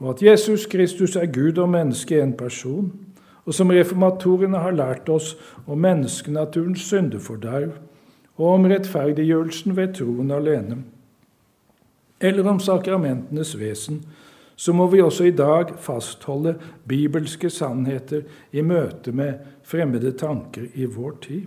og 0.00 0.10
at 0.10 0.22
Jesus 0.22 0.66
Kristus 0.66 1.16
er 1.16 1.26
Gud 1.32 1.58
og 1.58 1.68
menneske 1.68 2.16
i 2.16 2.22
en 2.22 2.36
person, 2.36 2.92
og 3.46 3.54
som 3.54 3.70
reformatorene 3.70 4.58
har 4.58 4.74
lært 4.74 5.08
oss 5.08 5.36
om 5.66 5.78
menneskenaturens 5.78 6.82
syndeforderv 6.88 7.76
og 8.36 8.52
om 8.58 8.68
rettferdiggjørelsen 8.68 9.76
ved 9.76 9.94
troen 9.96 10.30
alene, 10.34 10.82
eller 12.20 12.48
om 12.50 12.60
sakramentenes 12.60 13.54
vesen, 13.60 14.02
så 14.56 14.72
må 14.72 14.86
vi 14.88 15.02
også 15.04 15.28
i 15.28 15.34
dag 15.36 15.74
fastholde 15.80 16.54
bibelske 16.88 17.50
sannheter 17.52 18.24
i 18.52 18.64
møte 18.64 19.12
med 19.12 19.34
fremmede 19.66 20.14
tanker 20.16 20.70
i 20.74 20.88
vår 20.88 21.18
tid. 21.26 21.42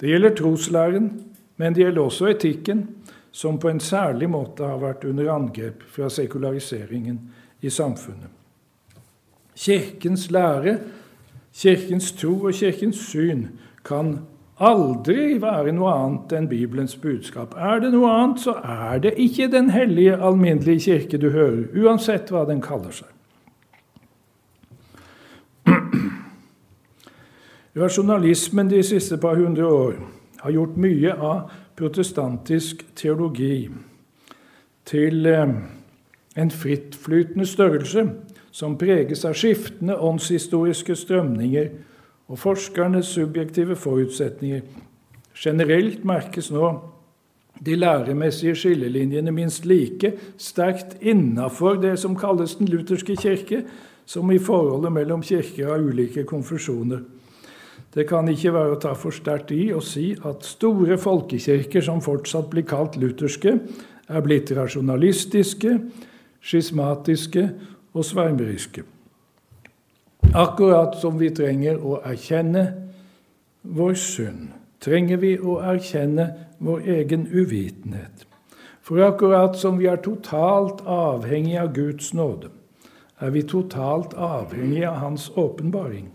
Det 0.00 0.08
gjelder 0.08 0.34
troslæren, 0.36 1.10
men 1.56 1.74
det 1.74 1.84
gjelder 1.84 2.02
også 2.02 2.28
etikken, 2.34 2.88
som 3.32 3.58
på 3.58 3.68
en 3.70 3.80
særlig 3.80 4.30
måte 4.30 4.66
har 4.66 4.80
vært 4.82 5.04
under 5.04 5.30
angrep 5.32 5.82
fra 5.88 6.08
sekulariseringen 6.10 7.20
i 7.60 7.70
samfunnet. 7.70 8.30
Kirkens 9.54 10.30
lære 10.30 10.78
Kirkens 11.54 12.12
tro 12.12 12.36
og 12.46 12.54
kirkens 12.54 13.00
syn 13.10 13.48
kan 13.84 14.18
aldri 14.60 15.34
være 15.42 15.72
noe 15.74 15.92
annet 15.92 16.34
enn 16.36 16.48
Bibelens 16.50 16.94
budskap. 17.00 17.56
Er 17.56 17.80
det 17.82 17.90
noe 17.94 18.10
annet, 18.12 18.42
så 18.44 18.54
er 18.60 19.00
det 19.02 19.16
ikke 19.18 19.48
den 19.50 19.70
hellige, 19.74 20.16
alminnelige 20.16 20.84
kirke 20.86 21.18
du 21.18 21.30
hører, 21.34 21.64
uansett 21.74 22.30
hva 22.30 22.44
den 22.48 22.62
kaller 22.62 22.94
seg. 22.94 23.08
Rasjonalismen 27.80 28.70
de 28.70 28.82
siste 28.82 29.16
par 29.18 29.38
hundre 29.38 29.66
år 29.66 29.98
har 30.42 30.54
gjort 30.54 30.78
mye 30.80 31.12
av 31.14 31.50
protestantisk 31.80 32.84
teologi 32.96 33.70
til 34.84 35.26
eh, 35.26 35.54
en 36.36 36.50
frittflytende 36.50 37.46
størrelse 37.46 38.04
som 38.52 38.76
preges 38.78 39.24
av 39.24 39.36
skiftende 39.38 39.96
åndshistoriske 39.96 40.96
strømninger 40.98 41.70
og 42.30 42.38
forskernes 42.38 43.10
subjektive 43.16 43.76
forutsetninger. 43.76 44.62
Generelt 45.40 46.04
merkes 46.04 46.50
nå 46.52 46.72
de 47.66 47.76
læremessige 47.76 48.54
skillelinjene 48.56 49.32
minst 49.32 49.66
like 49.66 50.12
sterkt 50.38 50.96
innafor 51.00 51.80
det 51.80 51.98
som 52.00 52.16
kalles 52.16 52.54
den 52.58 52.68
lutherske 52.68 53.16
kirke, 53.16 53.64
som 54.06 54.30
i 54.30 54.38
forholdet 54.38 54.92
mellom 54.92 55.22
kirker 55.22 55.74
av 55.74 55.84
ulike 55.86 56.24
konfesjoner. 56.26 57.02
Det 57.94 58.06
kan 58.06 58.28
ikke 58.30 58.52
være 58.54 58.76
å 58.76 58.80
ta 58.82 58.92
for 58.94 59.14
sterkt 59.14 59.50
i 59.50 59.72
å 59.74 59.80
si 59.82 60.12
at 60.26 60.46
store 60.46 60.98
folkekirker 61.00 61.82
som 61.82 62.02
fortsatt 62.04 62.46
blir 62.52 62.66
kalt 62.68 62.98
lutherske, 63.00 63.56
er 64.10 64.22
blitt 64.22 64.50
rasjonalistiske, 64.54 65.74
skismatiske 66.40 67.44
og 67.94 68.06
svermeriske. 68.06 68.84
Akkurat 70.30 70.94
som 71.00 71.18
vi 71.18 71.32
trenger 71.34 71.82
å 71.82 71.98
erkjenne 72.06 72.64
vår 73.66 73.96
synd, 73.98 74.52
trenger 74.78 75.18
vi 75.22 75.34
å 75.38 75.58
erkjenne 75.72 76.28
vår 76.62 76.86
egen 76.94 77.26
uvitenhet. 77.26 78.26
For 78.86 79.02
akkurat 79.02 79.58
som 79.58 79.78
vi 79.78 79.90
er 79.90 79.98
totalt 80.02 80.84
avhengig 80.86 81.58
av 81.58 81.74
Guds 81.74 82.14
nåde, 82.14 82.54
er 83.20 83.34
vi 83.34 83.42
totalt 83.42 84.14
avhengig 84.14 84.86
av 84.86 85.02
Hans 85.02 85.28
åpenbaring. 85.36 86.08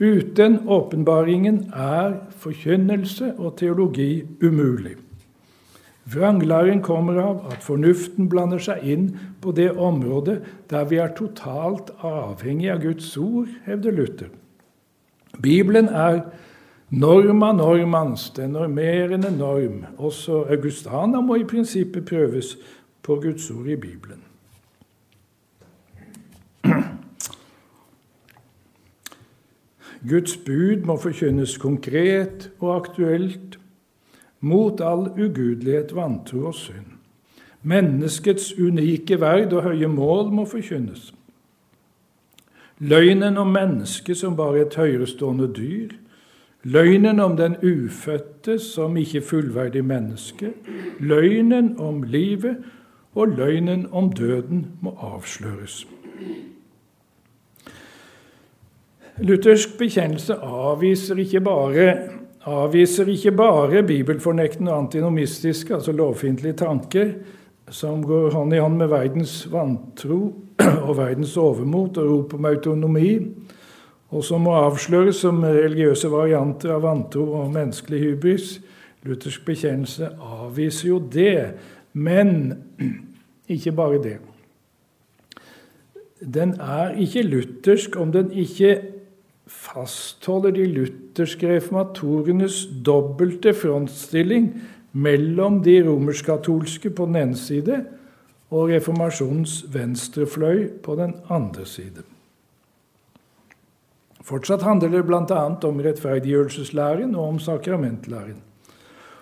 Uten 0.00 0.62
åpenbaringen 0.68 1.66
er 1.76 2.14
forkynnelse 2.40 3.34
og 3.36 3.58
teologi 3.60 4.24
umulig. 4.42 4.96
Vranglæren 6.10 6.80
kommer 6.82 7.20
av 7.20 7.42
at 7.52 7.62
fornuften 7.62 8.30
blander 8.32 8.58
seg 8.58 8.80
inn 8.82 9.10
på 9.42 9.52
det 9.54 9.68
området 9.76 10.38
der 10.72 10.86
vi 10.88 10.98
er 10.98 11.12
totalt 11.14 11.92
avhengig 12.00 12.70
av 12.72 12.80
Guds 12.82 13.12
ord, 13.20 13.52
hevder 13.66 13.92
Luther. 13.94 14.32
Bibelen 15.42 15.88
er 15.92 16.24
norma 16.90 17.52
normans, 17.52 18.30
den 18.30 18.56
normerende 18.56 19.30
norm. 19.36 19.84
Også 19.98 20.46
Augustana 20.50 21.20
må 21.20 21.36
i 21.36 21.44
prinsippet 21.44 22.08
prøves 22.08 22.56
på 23.02 23.20
Guds 23.20 23.50
ord 23.50 23.68
i 23.68 23.76
Bibelen. 23.76 24.24
Guds 30.08 30.36
bud 30.36 30.86
må 30.88 30.96
forkynnes 30.96 31.58
konkret 31.60 32.50
og 32.60 32.76
aktuelt 32.76 33.58
mot 34.40 34.80
all 34.80 35.10
ugudelighet, 35.12 35.94
vantro 35.94 36.46
og 36.48 36.54
synd. 36.56 36.96
Menneskets 37.62 38.54
unike 38.56 39.20
verd 39.20 39.52
og 39.52 39.66
høye 39.68 39.88
mål 39.92 40.30
må 40.32 40.46
forkynnes. 40.48 41.10
Løgnen 42.80 43.36
om 43.36 43.52
mennesket 43.52 44.16
som 44.16 44.36
bare 44.36 44.62
et 44.64 44.76
høyerestående 44.80 45.50
dyr, 45.52 45.92
løgnen 46.64 47.20
om 47.20 47.36
den 47.36 47.58
ufødte 47.60 48.58
som 48.58 48.96
ikke 48.96 49.20
fullverdig 49.20 49.84
menneske, 49.84 50.54
løgnen 51.00 51.74
om 51.78 52.02
livet 52.02 52.56
og 53.14 53.28
løgnen 53.36 53.86
om 53.92 54.12
døden 54.12 54.66
må 54.80 54.96
avsløres. 54.96 55.84
Luthersk 59.20 59.76
bekjennelse 59.78 60.34
avviser 60.40 61.18
ikke 61.20 61.40
bare 61.44 61.86
avviser 62.48 63.08
ikke 63.08 63.32
bare 63.36 63.82
bibelfornektende 63.82 64.72
og 64.72 64.78
antinomistiske, 64.78 65.74
altså 65.74 65.92
lovfiendtlige 65.92 66.52
tanker, 66.52 67.12
som 67.70 68.04
går 68.04 68.30
hånd 68.30 68.54
i 68.54 68.58
hånd 68.58 68.76
med 68.80 68.88
verdens 68.90 69.44
vantro 69.52 70.20
og 70.86 70.96
verdens 70.96 71.36
overmot 71.36 71.98
og 72.00 72.10
rop 72.10 72.34
om 72.34 72.48
autonomi, 72.48 73.10
og 74.10 74.24
som 74.24 74.42
må 74.42 74.56
avsløres 74.58 75.20
som 75.22 75.44
religiøse 75.44 76.10
varianter 76.10 76.72
av 76.74 76.82
vantro 76.82 77.28
og 77.42 77.52
menneskelig 77.54 78.00
hybris. 78.00 78.48
Luthersk 79.06 79.44
bekjennelse 79.46 80.10
avviser 80.18 80.88
jo 80.88 80.98
det, 81.12 81.52
men 81.92 82.54
ikke 83.54 83.72
bare 83.76 84.00
det. 84.02 84.16
Den 86.20 86.56
er 86.60 86.96
ikke 87.00 87.22
luthersk 87.22 87.94
om 88.00 88.10
den 88.12 88.32
ikke 88.32 88.74
fastholder 89.50 90.54
de 90.54 90.66
lutherske 90.70 91.48
reformatorenes 91.50 92.62
dobbelte 92.86 93.52
frontstilling 93.54 94.52
mellom 94.92 95.60
de 95.64 95.80
romersk-katolske 95.86 96.92
på 96.94 97.06
den 97.10 97.18
ene 97.20 97.38
side 97.38 97.82
og 98.50 98.70
reformasjonens 98.70 99.64
venstrefløy 99.74 100.68
på 100.82 100.96
den 100.98 101.14
andre 101.30 101.66
side. 101.66 102.06
Fortsatt 104.26 104.62
handler 104.62 104.92
det 104.94 105.04
bl.a. 105.08 105.42
om 105.66 105.82
rettferdiggjørelseslæren 105.82 107.14
og 107.14 107.34
om 107.34 107.38
sakramentlæren. 107.42 108.38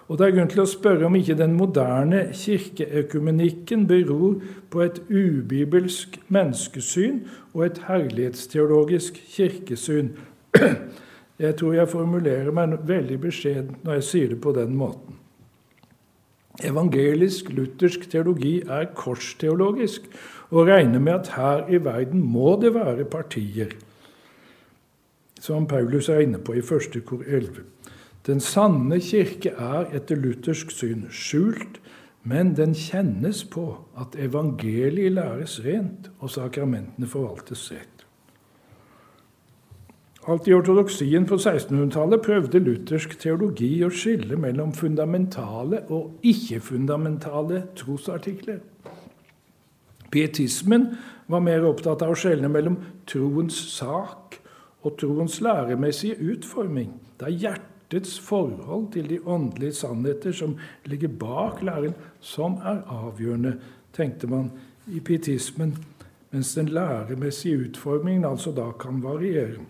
Og 0.09 0.17
det 0.17 0.27
er 0.27 0.37
grunn 0.39 0.49
til 0.49 0.63
å 0.63 0.69
spørre 0.69 1.05
om 1.05 1.17
ikke 1.19 1.37
den 1.37 1.53
moderne 1.59 2.23
kirkeøkumenikken 2.33 3.85
beror 3.91 4.39
på 4.73 4.81
et 4.87 5.03
ubibelsk 5.13 6.17
menneskesyn 6.33 7.21
og 7.53 7.67
et 7.67 7.83
herlighetsteologisk 7.89 9.21
kirkesyn. 9.37 10.15
Jeg 11.39 11.55
tror 11.55 11.77
jeg 11.77 11.91
formulerer 11.93 12.51
meg 12.51 12.73
veldig 12.89 13.21
beskjedent 13.23 13.85
når 13.87 14.01
jeg 14.01 14.07
sier 14.09 14.31
det 14.33 14.41
på 14.43 14.51
den 14.57 14.73
måten. 14.75 15.15
Evangelisk-luthersk 16.67 18.09
teologi 18.11 18.57
er 18.67 18.89
korsteologisk 18.99 20.09
og 20.51 20.67
regner 20.67 20.99
med 20.99 21.13
at 21.13 21.31
her 21.37 21.71
i 21.71 21.79
verden 21.85 22.25
må 22.27 22.57
det 22.59 22.73
være 22.75 23.07
partier, 23.07 23.71
som 25.39 25.71
Paulus 25.71 26.09
er 26.11 26.25
inne 26.27 26.43
på 26.43 26.59
i 26.59 26.65
1. 26.65 26.99
kor 27.07 27.23
11. 27.23 27.63
Den 28.29 28.43
sanne 28.45 28.99
kirke 29.01 29.55
er 29.57 29.87
etter 29.97 30.19
luthersk 30.21 30.73
syn 30.75 31.07
skjult, 31.09 31.79
men 32.29 32.51
den 32.59 32.75
kjennes 32.77 33.41
på 33.49 33.71
at 33.97 34.19
evangeliet 34.21 35.15
læres 35.17 35.55
rent 35.65 36.11
og 36.19 36.35
sakramentene 36.35 37.09
forvaltes 37.09 37.63
rett. 37.73 38.05
Alt 40.29 40.49
i 40.51 40.53
ortodoksien 40.53 41.25
på 41.25 41.39
1600-tallet 41.39 42.21
prøvde 42.21 42.61
luthersk 42.61 43.15
teologi 43.23 43.71
å 43.87 43.89
skille 43.89 44.37
mellom 44.37 44.75
fundamentale 44.77 45.87
og 45.89 46.21
ikke-fundamentale 46.21 47.63
trosartikler. 47.81 48.61
Pietismen 50.13 50.91
var 51.33 51.41
mer 51.45 51.65
opptatt 51.65 52.05
av 52.05 52.13
å 52.13 52.21
skjelne 52.21 52.53
mellom 52.53 52.77
troens 53.09 53.57
sak 53.73 54.37
og 54.85 55.01
troens 55.01 55.41
læremessige 55.45 56.21
utforming, 56.35 56.93
da 57.17 57.33
hjertet 57.33 57.78
hjertets 57.89 58.19
forhold 58.21 58.93
til 58.93 59.09
de 59.09 59.19
åndelige 59.27 59.73
sannheter 59.73 60.33
som 60.33 60.59
ligger 60.85 61.09
bak 61.09 61.63
læren, 61.63 61.95
som 62.21 62.59
er 62.61 62.83
avgjørende, 62.87 63.59
tenkte 63.93 64.27
man 64.27 64.51
i 64.87 65.01
pietismen, 65.01 65.77
mens 66.31 66.55
den 66.55 66.69
læremessige 66.69 67.69
utformingen 67.69 68.25
altså 68.25 68.53
da 68.53 68.71
kan 68.79 69.03
variere. 69.03 69.65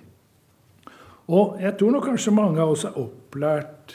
Og 1.28 1.58
jeg 1.60 1.76
tror 1.78 1.90
nok 1.90 2.04
kanskje 2.04 2.34
mange 2.34 2.60
av 2.60 2.70
oss 2.72 2.84
er 2.84 2.98
opplært 2.98 3.94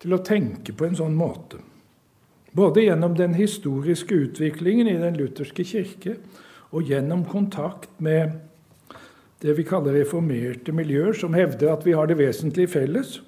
til 0.00 0.12
å 0.12 0.22
tenke 0.22 0.72
på 0.72 0.84
en 0.84 0.98
sånn 0.98 1.16
måte. 1.16 1.58
Både 2.52 2.82
gjennom 2.82 3.14
den 3.16 3.34
historiske 3.34 4.14
utviklingen 4.14 4.88
i 4.88 4.98
den 4.98 5.16
lutherske 5.16 5.64
kirke 5.64 6.18
og 6.70 6.84
gjennom 6.84 7.24
kontakt 7.24 7.88
med 7.98 8.40
det 9.40 9.54
vi 9.54 9.64
kaller 9.64 9.94
reformerte 9.94 10.72
miljøer, 10.74 11.14
som 11.14 11.34
hevder 11.34 11.72
at 11.72 11.86
vi 11.86 11.94
har 11.94 12.08
det 12.10 12.18
vesentlige 12.18 12.72
felles, 12.72 13.20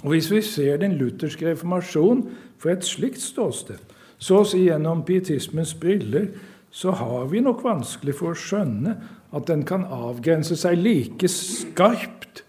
og 0.00 0.08
Hvis 0.10 0.30
vi 0.32 0.40
ser 0.42 0.76
den 0.80 0.96
lutherske 0.96 1.50
reformasjonen 1.50 2.24
fra 2.58 2.72
et 2.72 2.84
slikt 2.84 3.20
ståsted, 3.20 3.78
så 4.18 4.40
å 4.40 4.46
si 4.46 4.64
gjennom 4.64 5.04
pietismens 5.04 5.74
briller, 5.74 6.30
så 6.70 6.94
har 6.96 7.26
vi 7.28 7.42
nok 7.44 7.60
vanskelig 7.64 8.14
for 8.16 8.32
å 8.32 8.38
skjønne 8.38 8.96
at 9.32 9.46
den 9.50 9.66
kan 9.68 9.84
avgrense 9.84 10.56
seg 10.56 10.80
like 10.80 11.28
skarpt 11.28 12.42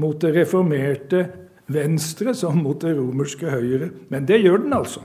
mot 0.00 0.16
det 0.22 0.32
reformerte 0.36 1.26
venstre 1.68 2.32
som 2.34 2.62
mot 2.62 2.80
det 2.80 2.94
romerske 2.96 3.50
høyre. 3.50 3.90
Men 4.08 4.26
det 4.28 4.40
gjør 4.40 4.64
den 4.64 4.72
altså. 4.72 5.04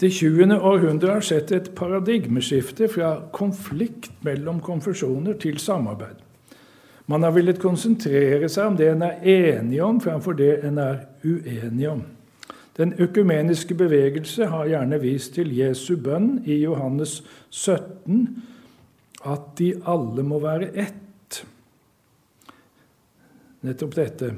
Det 0.00 0.08
20. 0.16 0.56
århundre 0.56 1.18
har 1.18 1.24
sett 1.26 1.52
et 1.52 1.74
paradigmeskifte 1.76 2.88
fra 2.88 3.12
konflikt 3.36 4.14
mellom 4.24 4.62
konfesjoner 4.64 5.36
til 5.42 5.60
samarbeid. 5.60 6.29
Man 7.10 7.24
har 7.26 7.34
villet 7.34 7.58
konsentrere 7.58 8.46
seg 8.46 8.70
om 8.70 8.76
det 8.78 8.86
en 8.92 9.02
er 9.02 9.24
enig 9.26 9.80
om, 9.82 9.98
framfor 9.98 10.36
det 10.38 10.60
en 10.68 10.78
er 10.78 11.00
uenig 11.24 11.88
om. 11.90 12.04
Den 12.78 12.92
økumeniske 13.02 13.74
bevegelse 13.74 14.46
har 14.52 14.68
gjerne 14.70 15.00
vist 15.02 15.34
til 15.34 15.50
Jesu 15.56 15.96
bønn 15.98 16.36
i 16.46 16.60
Johannes 16.62 17.18
17 17.50 18.22
at 19.26 19.48
de 19.58 19.72
alle 19.90 20.22
må 20.24 20.38
være 20.40 20.70
ett. 20.78 21.40
Nettopp 23.66 23.96
dette 23.98 24.30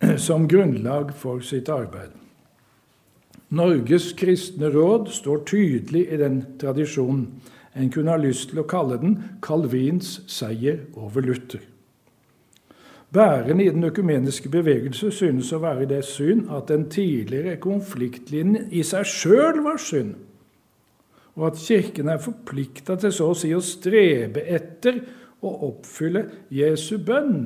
som 0.28 0.46
grunnlag 0.48 1.10
for 1.18 1.42
sitt 1.44 1.68
arbeid. 1.74 2.14
Norges 3.54 4.12
kristne 4.16 4.70
råd 4.72 5.10
står 5.12 5.42
tydelig 5.50 6.06
i 6.06 6.22
den 6.22 6.40
tradisjonen. 6.62 7.26
En 7.74 7.90
kunne 7.90 8.14
ha 8.14 8.20
lyst 8.20 8.52
til 8.52 8.62
å 8.62 8.68
kalle 8.70 9.00
den 9.02 9.16
Calvins 9.42 10.20
seier 10.30 10.84
over 10.94 11.24
Luther. 11.26 11.62
Bærende 13.14 13.64
i 13.64 13.70
den 13.70 13.84
økumeniske 13.86 14.50
bevegelse 14.50 15.10
synes 15.14 15.52
å 15.54 15.60
være 15.62 15.86
det 15.90 16.00
syn 16.06 16.48
at 16.50 16.66
den 16.70 16.88
tidligere 16.90 17.60
konfliktlinjen 17.62 18.72
i 18.74 18.82
seg 18.86 19.06
sjøl 19.06 19.60
var 19.62 19.78
synd, 19.78 20.16
og 21.34 21.46
at 21.52 21.60
Kirken 21.62 22.10
er 22.10 22.22
forplikta 22.22 22.96
til 22.98 23.14
så 23.14 23.28
å 23.30 23.36
si 23.38 23.52
å 23.54 23.62
strebe 23.62 24.42
etter 24.50 24.98
å 25.46 25.52
oppfylle 25.68 26.24
Jesu 26.54 26.96
bønn. 26.98 27.38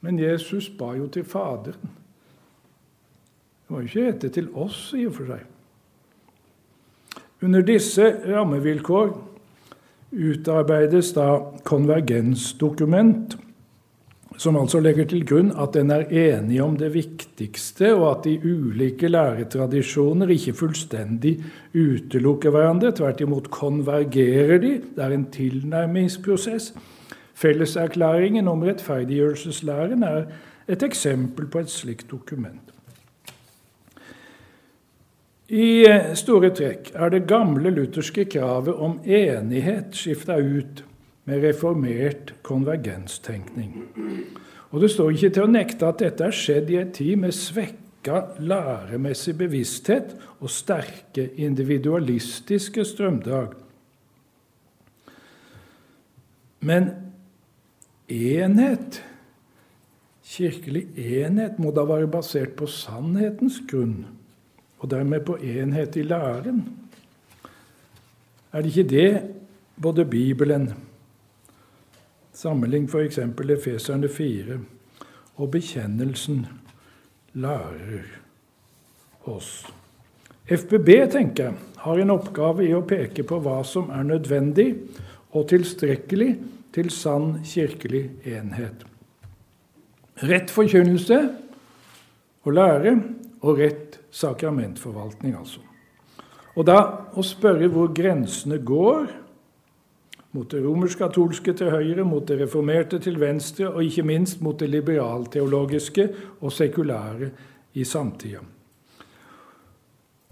Men 0.00 0.20
Jesus 0.20 0.70
ba 0.80 0.94
jo 0.96 1.10
til 1.12 1.26
Faderen. 1.28 1.96
Det 3.60 3.74
var 3.74 3.84
jo 3.84 3.90
ikke 3.90 4.06
rettet 4.08 4.36
til 4.38 4.48
oss, 4.56 4.78
i 4.96 5.04
og 5.06 5.16
for 5.18 5.28
seg. 5.28 5.44
Under 7.42 7.62
disse 7.64 8.04
rammevilkår 8.26 9.14
utarbeides 10.10 11.14
da 11.16 11.28
konvergensdokument, 11.64 13.36
som 14.40 14.56
altså 14.56 14.80
legger 14.80 15.06
til 15.08 15.22
grunn 15.28 15.50
at 15.60 15.76
en 15.76 15.92
er 15.92 16.06
enig 16.08 16.60
om 16.64 16.76
det 16.80 16.90
viktigste, 16.94 17.92
og 17.94 18.06
at 18.10 18.28
de 18.28 18.36
ulike 18.40 19.08
læretradisjoner 19.08 20.32
ikke 20.32 20.56
fullstendig 20.56 21.34
utelukker 21.76 22.52
hverandre. 22.54 22.92
Tvert 22.96 23.20
imot 23.24 23.50
konvergerer 23.52 24.60
de. 24.62 24.72
Det 24.96 25.04
er 25.04 25.16
en 25.16 25.28
tilnærmingsprosess. 25.32 26.72
Felleserklæringen 27.40 28.48
om 28.48 28.64
rettferdiggjørelseslæren 28.68 30.02
er 30.08 30.24
et 30.68 30.82
eksempel 30.82 31.48
på 31.48 31.64
et 31.64 31.72
slikt 31.72 32.10
dokument. 32.10 32.79
I 35.50 35.82
eh, 35.82 36.12
store 36.14 36.52
trekk 36.54 36.92
er 36.94 37.10
det 37.10 37.24
gamle 37.26 37.72
lutherske 37.74 38.22
kravet 38.30 38.76
om 38.78 39.00
enighet 39.02 39.96
skifta 39.98 40.36
ut 40.38 40.84
med 41.26 41.42
reformert 41.42 42.36
konvergenstenkning. 42.46 43.80
Og 44.70 44.80
Det 44.80 44.90
står 44.94 45.10
ikke 45.16 45.30
til 45.34 45.48
å 45.48 45.50
nekte 45.50 45.88
at 45.88 46.04
dette 46.04 46.28
er 46.28 46.36
skjedd 46.36 46.70
i 46.70 46.78
en 46.78 46.92
tid 46.94 47.18
med 47.18 47.34
svekka 47.34 48.20
læremessig 48.38 49.34
bevissthet 49.40 50.14
og 50.38 50.54
sterke 50.54 51.26
individualistiske 51.34 52.86
strømdrag. 52.86 53.58
Men 56.62 56.92
enhet, 58.06 59.02
kirkelig 60.22 60.86
enhet, 60.94 61.58
må 61.58 61.74
da 61.74 61.82
være 61.90 62.06
basert 62.12 62.54
på 62.54 62.70
sannhetens 62.70 63.58
grunn 63.66 64.19
og 64.80 64.90
dermed 64.90 65.24
på 65.28 65.36
enhet 65.36 65.96
i 65.96 66.02
læren. 66.02 66.62
Er 68.52 68.62
det 68.62 68.76
ikke 68.76 68.90
det 68.90 69.22
både 69.82 70.04
Bibelen, 70.04 70.72
sammenlign 72.32 72.88
f.eks. 72.88 73.18
Efeserne 73.18 74.08
4, 74.08 74.58
og 75.36 75.50
bekjennelsen 75.50 76.46
lærer 77.32 78.08
oss? 79.24 79.66
FBB 80.50 80.88
tenker 81.12 81.44
jeg, 81.44 81.54
har 81.76 82.00
en 82.00 82.10
oppgave 82.10 82.66
i 82.66 82.72
å 82.74 82.84
peke 82.84 83.22
på 83.24 83.38
hva 83.40 83.60
som 83.64 83.92
er 83.94 84.02
nødvendig 84.08 84.72
og 85.30 85.46
tilstrekkelig 85.52 86.32
til 86.74 86.90
sann 86.90 87.38
kirkelig 87.46 88.08
enhet. 88.26 88.84
Rett 90.26 90.50
forkynnelse 90.52 91.20
og 92.44 92.52
lære 92.56 92.96
og 93.40 93.62
rett 93.62 93.89
sakramentforvaltning, 94.10 95.36
altså. 95.38 95.60
Og 96.58 96.66
da 96.66 96.78
å 97.14 97.24
spørre 97.24 97.70
hvor 97.70 97.92
grensene 97.94 98.58
går, 98.58 99.10
mot 100.30 100.46
det 100.50 100.60
romersk-katolske 100.62 101.54
til 101.58 101.72
høyre, 101.72 102.04
mot 102.06 102.26
det 102.26 102.38
reformerte 102.38 103.00
til 103.02 103.18
venstre, 103.20 103.68
og 103.70 103.82
ikke 103.82 104.06
minst 104.06 104.42
mot 104.42 104.58
det 104.58 104.70
liberalteologiske 104.70 106.06
og 106.40 106.52
sekulære 106.54 107.30
i 107.74 107.84
samtida. 107.84 108.42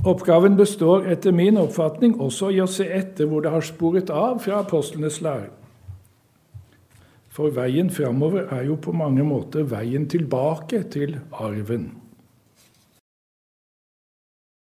Oppgaven 0.07 0.55
består 0.57 1.09
etter 1.11 1.35
min 1.35 1.59
oppfatning 1.59 2.21
også 2.23 2.53
i 2.55 2.61
å 2.63 2.69
se 2.71 2.87
etter 2.87 3.27
hvor 3.27 3.43
det 3.43 3.51
har 3.51 3.67
sporet 3.67 4.13
av 4.15 4.39
fra 4.45 4.61
apostlenes 4.63 5.19
lære. 5.25 5.51
For 7.35 7.51
veien 7.55 7.91
framover 7.91 8.47
er 8.55 8.65
jo 8.67 8.77
på 8.83 8.95
mange 8.95 9.27
måter 9.27 9.67
veien 9.67 10.07
tilbake 10.11 10.85
til 10.95 11.19
arven. 11.35 11.91